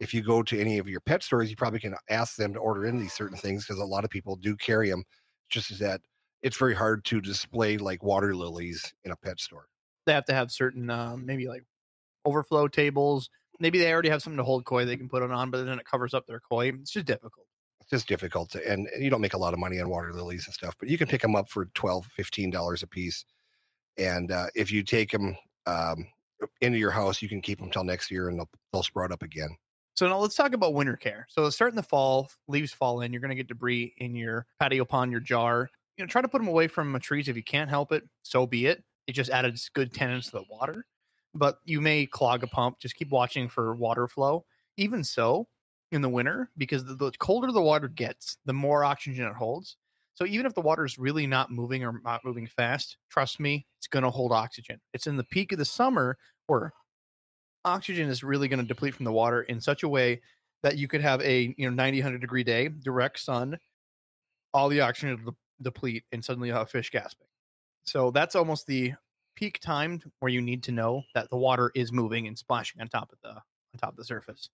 [0.00, 2.58] If you go to any of your pet stores, you probably can ask them to
[2.58, 5.04] order in these certain things because a lot of people do carry them.
[5.48, 6.00] Just as that,
[6.42, 9.66] it's very hard to display like water lilies in a pet store.
[10.06, 11.64] They have to have certain, uh, maybe like
[12.24, 13.30] overflow tables.
[13.60, 15.78] Maybe they already have something to hold koi they can put it on, but then
[15.78, 16.68] it covers up their koi.
[16.68, 17.46] It's just difficult
[17.82, 20.46] it's just difficult to, and you don't make a lot of money on water lilies
[20.46, 23.24] and stuff, but you can pick them up for 12, 15 dollars a piece.
[23.98, 25.36] And uh, if you take them
[25.66, 26.06] um,
[26.60, 29.22] into your house, you can keep them till next year and they'll, they'll sprout up
[29.22, 29.56] again.
[29.94, 31.26] So now let's talk about winter care.
[31.28, 34.84] So starting the fall, leaves fall in, you're going to get debris in your patio
[34.84, 35.68] pond, your jar.
[35.96, 38.04] You know, try to put them away from the trees if you can't help it.
[38.22, 38.82] So be it.
[39.06, 40.86] It just added good tenants to the water,
[41.34, 42.78] but you may clog a pump.
[42.78, 44.44] Just keep watching for water flow.
[44.78, 45.48] Even so,
[45.92, 49.76] in the winter because the, the, colder the water gets, the more oxygen it holds.
[50.14, 53.66] So even if the water is really not moving or not moving fast, trust me,
[53.78, 54.80] it's going to hold oxygen.
[54.92, 56.72] It's in the peak of the summer where
[57.64, 60.20] oxygen is really going to deplete from the water in such a way
[60.62, 63.58] that you could have a you know 90 100 degree day, direct sun,
[64.54, 67.28] all the oxygen will deplete, and suddenly you have fish gasping.
[67.84, 68.94] So that's almost the
[69.34, 72.88] peak time where you need to know that the water is moving and splashing on
[72.88, 74.50] top of the on top of the surface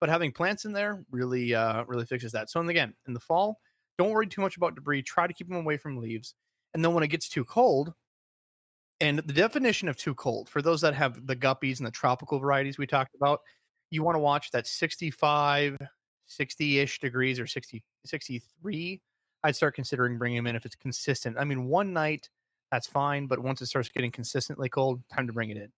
[0.00, 2.50] but having plants in there really uh, really fixes that.
[2.50, 3.60] So again, in the fall,
[3.98, 5.02] don't worry too much about debris.
[5.02, 6.34] Try to keep them away from leaves.
[6.74, 7.92] And then when it gets too cold,
[9.00, 12.38] and the definition of too cold for those that have the guppies and the tropical
[12.38, 13.40] varieties we talked about,
[13.90, 15.76] you want to watch that 65,
[16.28, 19.00] 60-ish degrees or 60, 63.
[19.42, 21.36] I'd start considering bringing them in if it's consistent.
[21.38, 22.28] I mean, one night
[22.70, 25.72] that's fine, but once it starts getting consistently cold, time to bring it in.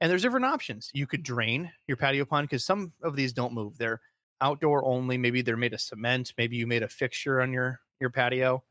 [0.00, 0.90] And there's different options.
[0.92, 3.78] You could drain your patio pond because some of these don't move.
[3.78, 4.00] They're
[4.40, 5.16] outdoor only.
[5.16, 6.32] Maybe they're made of cement.
[6.36, 8.64] Maybe you made a fixture on your your patio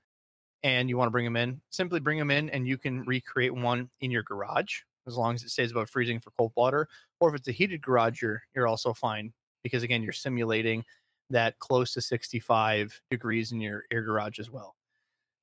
[0.63, 1.61] and you want to bring them in.
[1.69, 5.43] Simply bring them in and you can recreate one in your garage as long as
[5.43, 6.87] it stays above freezing for cold water.
[7.19, 9.33] Or if it's a heated garage, you're you're also fine
[9.63, 10.83] because again, you're simulating
[11.29, 14.75] that close to 65 degrees in your air garage as well.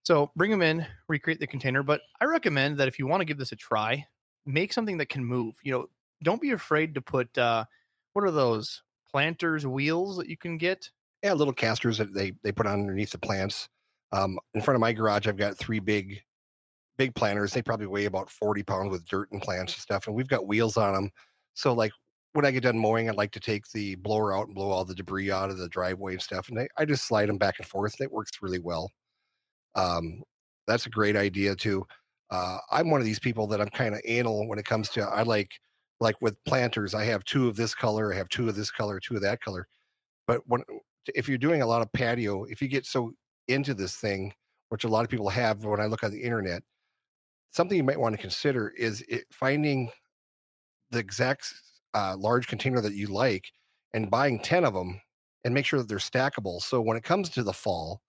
[0.03, 1.83] So bring them in, recreate the container.
[1.83, 4.07] But I recommend that if you want to give this a try,
[4.47, 5.55] make something that can move.
[5.63, 5.87] You know,
[6.23, 7.65] don't be afraid to put uh
[8.13, 10.91] what are those planters wheels that you can get?
[11.23, 13.69] Yeah, little casters that they they put on underneath the plants.
[14.13, 16.21] Um, in front of my garage, I've got three big
[16.99, 17.53] big planters.
[17.53, 20.07] They probably weigh about 40 pounds with dirt and plants and stuff.
[20.07, 21.11] And we've got wheels on them.
[21.55, 21.93] So like
[22.35, 24.85] when I get done mowing, I'd like to take the blower out and blow all
[24.85, 26.51] the debris out of the driveway and stuff.
[26.51, 27.95] And I, I just slide them back and forth.
[27.99, 28.91] And it works really well.
[29.75, 30.23] Um,
[30.67, 31.87] that's a great idea too.
[32.31, 35.03] Uh, I'm one of these people that I'm kind of anal when it comes to
[35.03, 35.51] I like
[36.01, 36.95] like with planters.
[36.95, 39.41] I have two of this color, I have two of this color, two of that
[39.41, 39.67] color.
[40.27, 40.63] But when
[41.15, 43.13] if you're doing a lot of patio, if you get so
[43.51, 44.33] into this thing,
[44.69, 46.63] which a lot of people have when I look on the internet,
[47.51, 49.91] something you might want to consider is it, finding
[50.91, 51.53] the exact
[51.95, 53.45] uh, large container that you like
[53.95, 55.01] and buying 10 of them
[55.45, 56.61] and make sure that they're stackable.
[56.61, 58.01] So when it comes to the fall,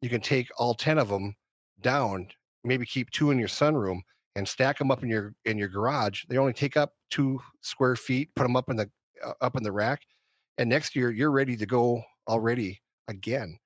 [0.00, 1.34] you can take all 10 of them
[1.80, 2.28] down,
[2.64, 4.00] maybe keep two in your sunroom
[4.36, 6.24] and stack them up in your in your garage.
[6.28, 8.90] They only take up 2 square feet, put them up in the
[9.24, 10.02] uh, up in the rack
[10.58, 13.58] and next year you're ready to go already again.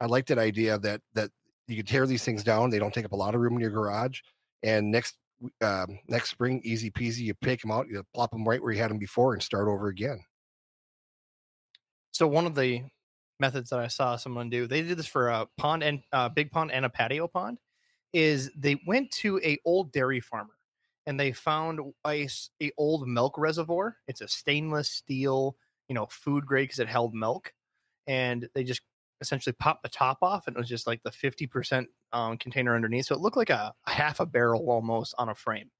[0.00, 1.30] I like that idea that that
[1.66, 2.70] you can tear these things down.
[2.70, 4.20] They don't take up a lot of room in your garage.
[4.62, 5.18] And next
[5.60, 8.80] um, next spring, easy peasy, you pick them out, you plop them right where you
[8.80, 10.20] had them before, and start over again.
[12.12, 12.82] So one of the
[13.38, 16.50] methods that I saw someone do, they did this for a pond and uh, big
[16.50, 17.58] pond and a patio pond,
[18.12, 20.54] is they went to a old dairy farmer
[21.06, 23.96] and they found ice a old milk reservoir.
[24.08, 25.56] It's a stainless steel,
[25.88, 27.52] you know, food grade because it held milk,
[28.08, 28.80] and they just
[29.20, 33.06] essentially popped the top off and it was just like the 50% um, container underneath.
[33.06, 35.70] So it looked like a, a half a barrel almost on a frame.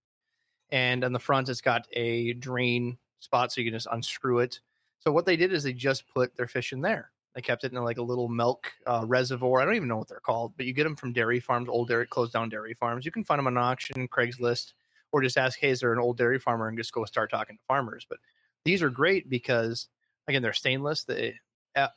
[0.71, 4.61] And on the front, it's got a drain spot so you can just unscrew it.
[5.01, 7.11] So what they did is they just put their fish in there.
[7.35, 9.61] They kept it in like a little milk uh, reservoir.
[9.61, 11.89] I don't even know what they're called, but you get them from dairy farms, old
[11.89, 13.05] dairy, closed down dairy farms.
[13.05, 14.73] You can find them on auction, Craigslist,
[15.13, 17.57] or just ask, hey, is there an old dairy farmer and just go start talking
[17.57, 18.05] to farmers.
[18.09, 18.19] But
[18.65, 19.89] these are great because,
[20.27, 21.05] again, they're stainless.
[21.05, 21.35] The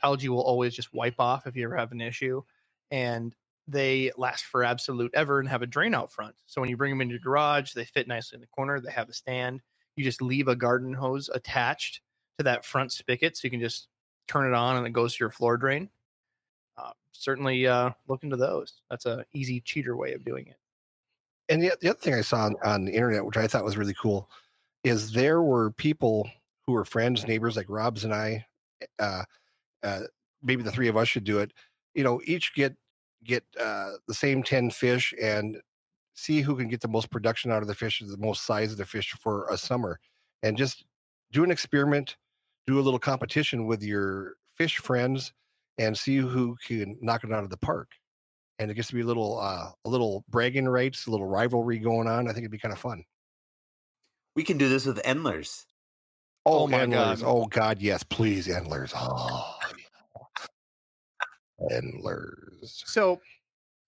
[0.03, 2.41] algae will always just wipe off if you ever have an issue.
[2.89, 3.35] And
[3.67, 6.35] they last for absolute ever and have a drain out front.
[6.45, 8.79] So when you bring them into your garage, they fit nicely in the corner.
[8.79, 9.61] They have a stand.
[9.95, 12.01] You just leave a garden hose attached
[12.37, 13.87] to that front spigot so you can just
[14.27, 15.89] turn it on and it goes to your floor drain.
[16.77, 18.81] Uh, certainly uh, look into those.
[18.89, 20.57] That's a easy cheater way of doing it.
[21.49, 23.77] And the, the other thing I saw on, on the internet, which I thought was
[23.77, 24.29] really cool,
[24.83, 26.29] is there were people
[26.65, 28.45] who were friends, neighbors like Rob's and I.
[28.97, 29.23] Uh,
[29.83, 30.01] uh,
[30.41, 31.51] maybe the three of us should do it.
[31.93, 32.75] You know, each get
[33.23, 35.57] get uh, the same ten fish and
[36.13, 38.77] see who can get the most production out of the fish, the most size of
[38.77, 39.99] the fish for a summer,
[40.43, 40.85] and just
[41.31, 42.17] do an experiment,
[42.67, 45.33] do a little competition with your fish friends,
[45.77, 47.91] and see who can knock it out of the park.
[48.59, 51.79] And it gets to be a little uh, a little bragging rights, a little rivalry
[51.79, 52.27] going on.
[52.27, 53.03] I think it'd be kind of fun.
[54.35, 55.65] We can do this with endlers.
[56.45, 57.21] Oh, oh my god!
[57.23, 58.93] Oh god, yes, please, endlers.
[58.95, 59.57] Oh,
[61.69, 62.83] endlers.
[62.85, 63.19] So,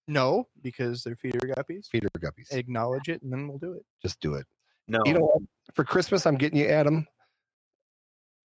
[0.07, 1.87] no, because they're feeder guppies.
[1.87, 2.51] Feeder guppies.
[2.51, 3.83] Acknowledge it, and then we'll do it.
[4.01, 4.45] Just do it.
[4.87, 5.41] No, you know what?
[5.73, 7.07] For Christmas, I'm getting you Adam.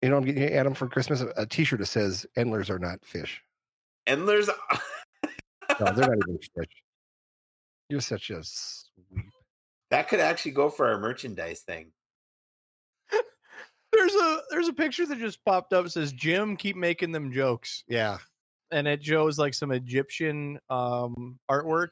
[0.02, 2.78] You know, I'm getting you Adam for Christmas a, a T-shirt that says "Endlers are
[2.78, 3.40] not fish."
[4.06, 4.48] Endlers.
[5.80, 6.70] no, they're not even fish.
[7.88, 9.24] You're such a sweep.
[9.90, 11.92] That could actually go for our merchandise thing.
[13.96, 15.86] There's a there's a picture that just popped up.
[15.86, 17.84] It says Jim, keep making them jokes.
[17.88, 18.18] Yeah,
[18.70, 21.88] and it shows like some Egyptian um artwork.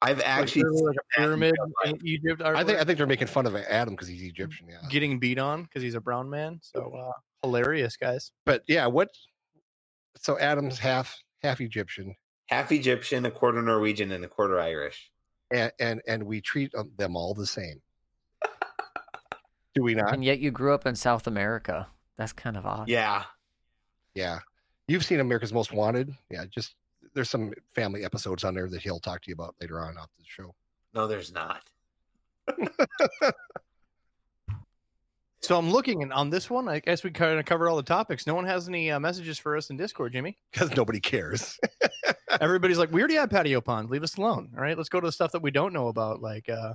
[0.00, 1.54] I've actually like, like a pyramid
[1.84, 2.42] in Egypt.
[2.42, 2.56] Artwork.
[2.56, 4.68] I think I think they're making fun of Adam because he's Egyptian.
[4.68, 6.58] Yeah, getting beat on because he's a brown man.
[6.62, 7.12] So uh,
[7.42, 8.32] hilarious, guys.
[8.44, 9.10] But yeah, what?
[10.16, 12.16] So Adam's half half Egyptian,
[12.46, 15.10] half Egyptian, a quarter Norwegian, and a quarter Irish.
[15.52, 17.80] And and and we treat them all the same.
[19.74, 20.12] Do we not?
[20.12, 21.86] And yet you grew up in South America.
[22.16, 22.88] That's kind of odd.
[22.88, 23.24] Yeah.
[24.14, 24.40] Yeah.
[24.86, 26.14] You've seen America's Most Wanted.
[26.30, 26.44] Yeah.
[26.50, 26.74] Just
[27.14, 30.10] there's some family episodes on there that he'll talk to you about later on off
[30.18, 30.54] the show.
[30.94, 31.62] No, there's not.
[35.40, 37.82] so I'm looking and on this one, I guess we kind of covered all the
[37.82, 38.26] topics.
[38.26, 40.36] No one has any uh, messages for us in Discord, Jimmy.
[40.52, 41.58] Because nobody cares.
[42.40, 43.90] Everybody's like, we already have patio ponds.
[43.90, 44.50] Leave us alone.
[44.54, 46.74] All right, let's go to the stuff that we don't know about, like uh,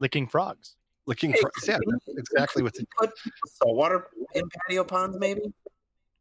[0.00, 0.76] licking frogs
[1.06, 1.78] looking for yeah,
[2.16, 3.10] exactly what the put
[3.46, 5.42] saltwater in patio ponds, maybe.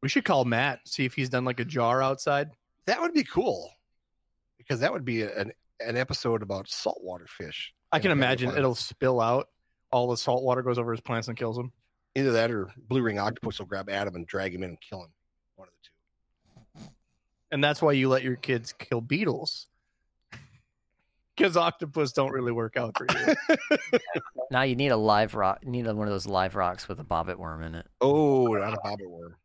[0.01, 2.49] We should call Matt, see if he's done like a jar outside.
[2.85, 3.71] That would be cool.
[4.57, 7.73] Because that would be an an episode about saltwater fish.
[7.91, 9.47] I can imagine it'll spill out.
[9.91, 11.71] All the salt water goes over his plants and kills him.
[12.15, 15.03] Either that or blue ring octopus will grab Adam and drag him in and kill
[15.03, 15.09] him.
[15.55, 16.89] One of the two.
[17.51, 19.67] And that's why you let your kids kill beetles
[21.39, 23.99] because octopus don't really work out for you.
[24.51, 25.59] now you need a live rock.
[25.63, 27.87] You need one of those live rocks with a bobbit worm in it.
[28.01, 29.35] Oh, not a bobbit worm.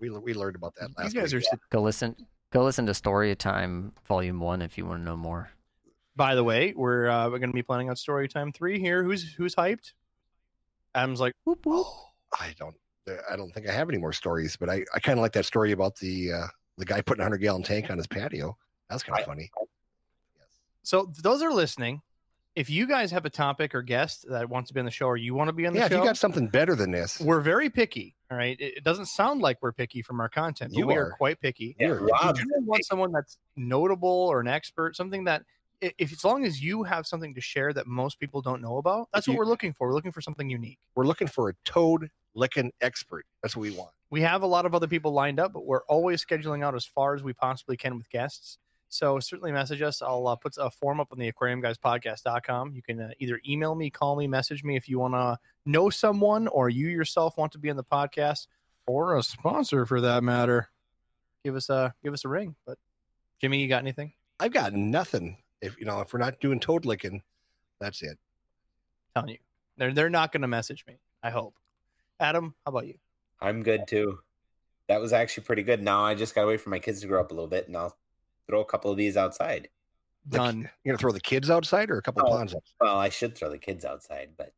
[0.00, 1.14] We we learned about that last.
[1.14, 1.44] You guys week.
[1.52, 2.14] are go listen.
[2.50, 5.50] Go listen to Story Time Volume One if you want to know more.
[6.16, 9.02] By the way, we're uh, we're going to be planning on Story Time Three here.
[9.02, 9.92] Who's who's hyped?
[10.94, 11.86] Adam's like, whoop whoop.
[11.86, 12.04] Oh,
[12.40, 12.74] I don't.
[13.30, 15.46] I don't think I have any more stories, but I, I kind of like that
[15.46, 16.46] story about the uh,
[16.76, 18.54] the guy putting a hundred gallon tank on his patio.
[18.90, 19.50] That's kind of funny.
[20.82, 22.00] So those are listening.
[22.56, 25.06] if you guys have a topic or guest that wants to be on the show,
[25.06, 26.90] or you want to be on the show, Yeah, if you got something better than
[26.90, 28.16] this, we're very picky.
[28.32, 30.96] All right, it, it doesn't sound like we're picky from our content, but You we
[30.96, 31.10] are are.
[31.12, 31.76] quite picky.
[31.78, 35.44] Yeah, You're- If you want someone that's notable or an expert, something that
[35.80, 39.08] if as long as you have something to share that most people don't know about,
[39.14, 39.86] that's If what we're looking for.
[39.88, 40.78] We're looking for something unique.
[40.96, 43.24] we're looking for a toad licking expert.
[43.42, 43.92] That's what we want.
[44.10, 46.84] We have a lot of other people lined up, but we're always scheduling out as
[46.84, 48.58] far as we possibly can with guests.
[48.88, 50.00] So certainly message us.
[50.00, 52.72] I'll uh, put a form up on the aquariumguyspodcast.com.
[52.72, 55.90] You can uh, either email me, call me, message me if you want to know
[55.90, 58.46] someone or you yourself want to be on the podcast
[58.86, 60.70] or a sponsor for that matter.
[61.44, 62.56] Give us a give us a ring.
[62.66, 62.78] But
[63.40, 64.12] Jimmy, you got anything?
[64.40, 65.36] I've got nothing.
[65.60, 67.22] If you know, if we're not doing toad licking,
[67.80, 68.18] that's it.
[69.14, 69.38] telling you.
[69.76, 70.98] They're they're not going to message me.
[71.22, 71.54] I hope.
[72.18, 72.94] Adam, how about you?
[73.40, 74.18] I'm good too.
[74.88, 75.82] That was actually pretty good.
[75.82, 77.76] Now I just gotta wait for my kids to grow up a little bit, and
[77.76, 77.96] I'll
[78.48, 79.68] throw a couple of these outside.
[80.26, 80.70] The- Done.
[80.84, 82.30] You're gonna throw the kids outside or a couple Oh.
[82.30, 82.72] ponds outside?
[82.80, 84.52] Well, I should throw the kids outside, but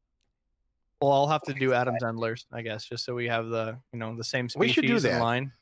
[1.00, 3.98] Well, I'll have to do Adam's endlers, I guess, just so we have the you
[3.98, 5.20] know the same We species should do in that.
[5.20, 5.52] line.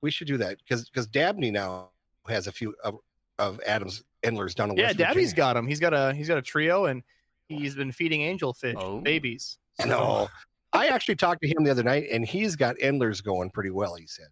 [0.00, 1.90] We should do that because because Dabney now
[2.28, 2.98] has a few of,
[3.38, 5.36] of Adam's endlers down in Yeah, West Dabby's Virginia.
[5.36, 5.66] got him.
[5.66, 7.02] He's got a he's got a trio, and
[7.48, 9.00] he's been feeding angelfish Oh.
[9.00, 9.58] babies.
[9.84, 10.28] No,
[10.72, 13.94] I actually talked to him the other night, and he's got endlers going pretty well.
[13.94, 14.28] He said,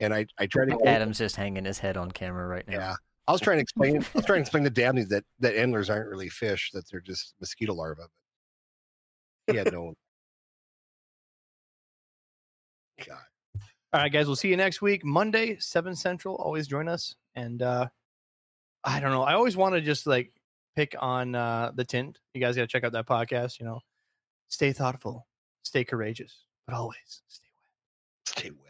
[0.00, 2.78] and I I tried to Adam's just hanging his head on camera right now.
[2.78, 2.94] Yeah,
[3.26, 4.02] I was trying to explain.
[4.02, 7.00] I was trying to explain to Dabney that that endlers aren't really fish; that they're
[7.00, 8.02] just mosquito larvae.
[9.46, 9.94] But he had no.
[13.06, 13.18] God,
[13.92, 16.34] All right, guys, we'll see you next week, Monday, seven central.
[16.36, 17.86] Always join us, and uh
[18.84, 19.22] I don't know.
[19.22, 20.32] I always want to just like
[20.76, 22.18] pick on uh the tint.
[22.34, 23.60] You guys got to check out that podcast.
[23.60, 23.80] You know,
[24.48, 25.26] stay thoughtful,
[25.62, 28.38] stay courageous, but always stay wet.
[28.38, 28.67] stay wet.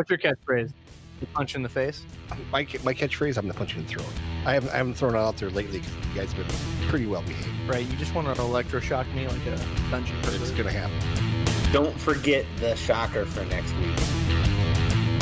[0.00, 0.72] What's your catchphrase?
[1.20, 2.06] You punch in the face.
[2.50, 4.08] My my catchphrase: I'm gonna punch you in the throat.
[4.46, 5.80] I haven't I haven't thrown it out there lately.
[5.80, 7.50] 'cause you guys have been pretty well behaved.
[7.68, 9.58] Right, you just want to electroshock me like a
[9.90, 10.96] dungeon But it's gonna happen.
[11.74, 13.98] don't forget the shocker for next week.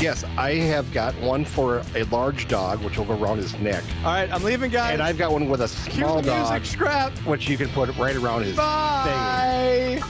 [0.01, 3.83] Yes, I have got one for a large dog, which will go around his neck,
[4.05, 4.93] All right, I'm leaving, guys.
[4.93, 6.49] and I've got one with a Cue small the music.
[6.51, 7.13] dog, Scrap.
[7.27, 8.55] which you can put right around his.
[8.55, 10.01] Bye.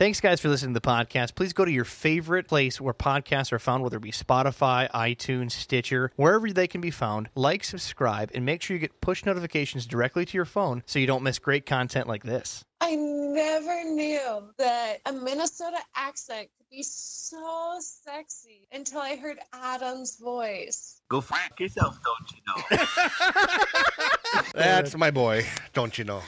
[0.00, 1.34] Thanks, guys, for listening to the podcast.
[1.34, 5.50] Please go to your favorite place where podcasts are found, whether it be Spotify, iTunes,
[5.50, 7.28] Stitcher, wherever they can be found.
[7.34, 11.08] Like, subscribe, and make sure you get push notifications directly to your phone so you
[11.08, 12.62] don't miss great content like this.
[12.80, 20.16] I never knew that a Minnesota accent could be so sexy until I heard Adam's
[20.16, 21.00] voice.
[21.08, 24.44] Go fuck yourself, don't you know?
[24.54, 25.44] That's my boy.
[25.72, 26.22] Don't you know?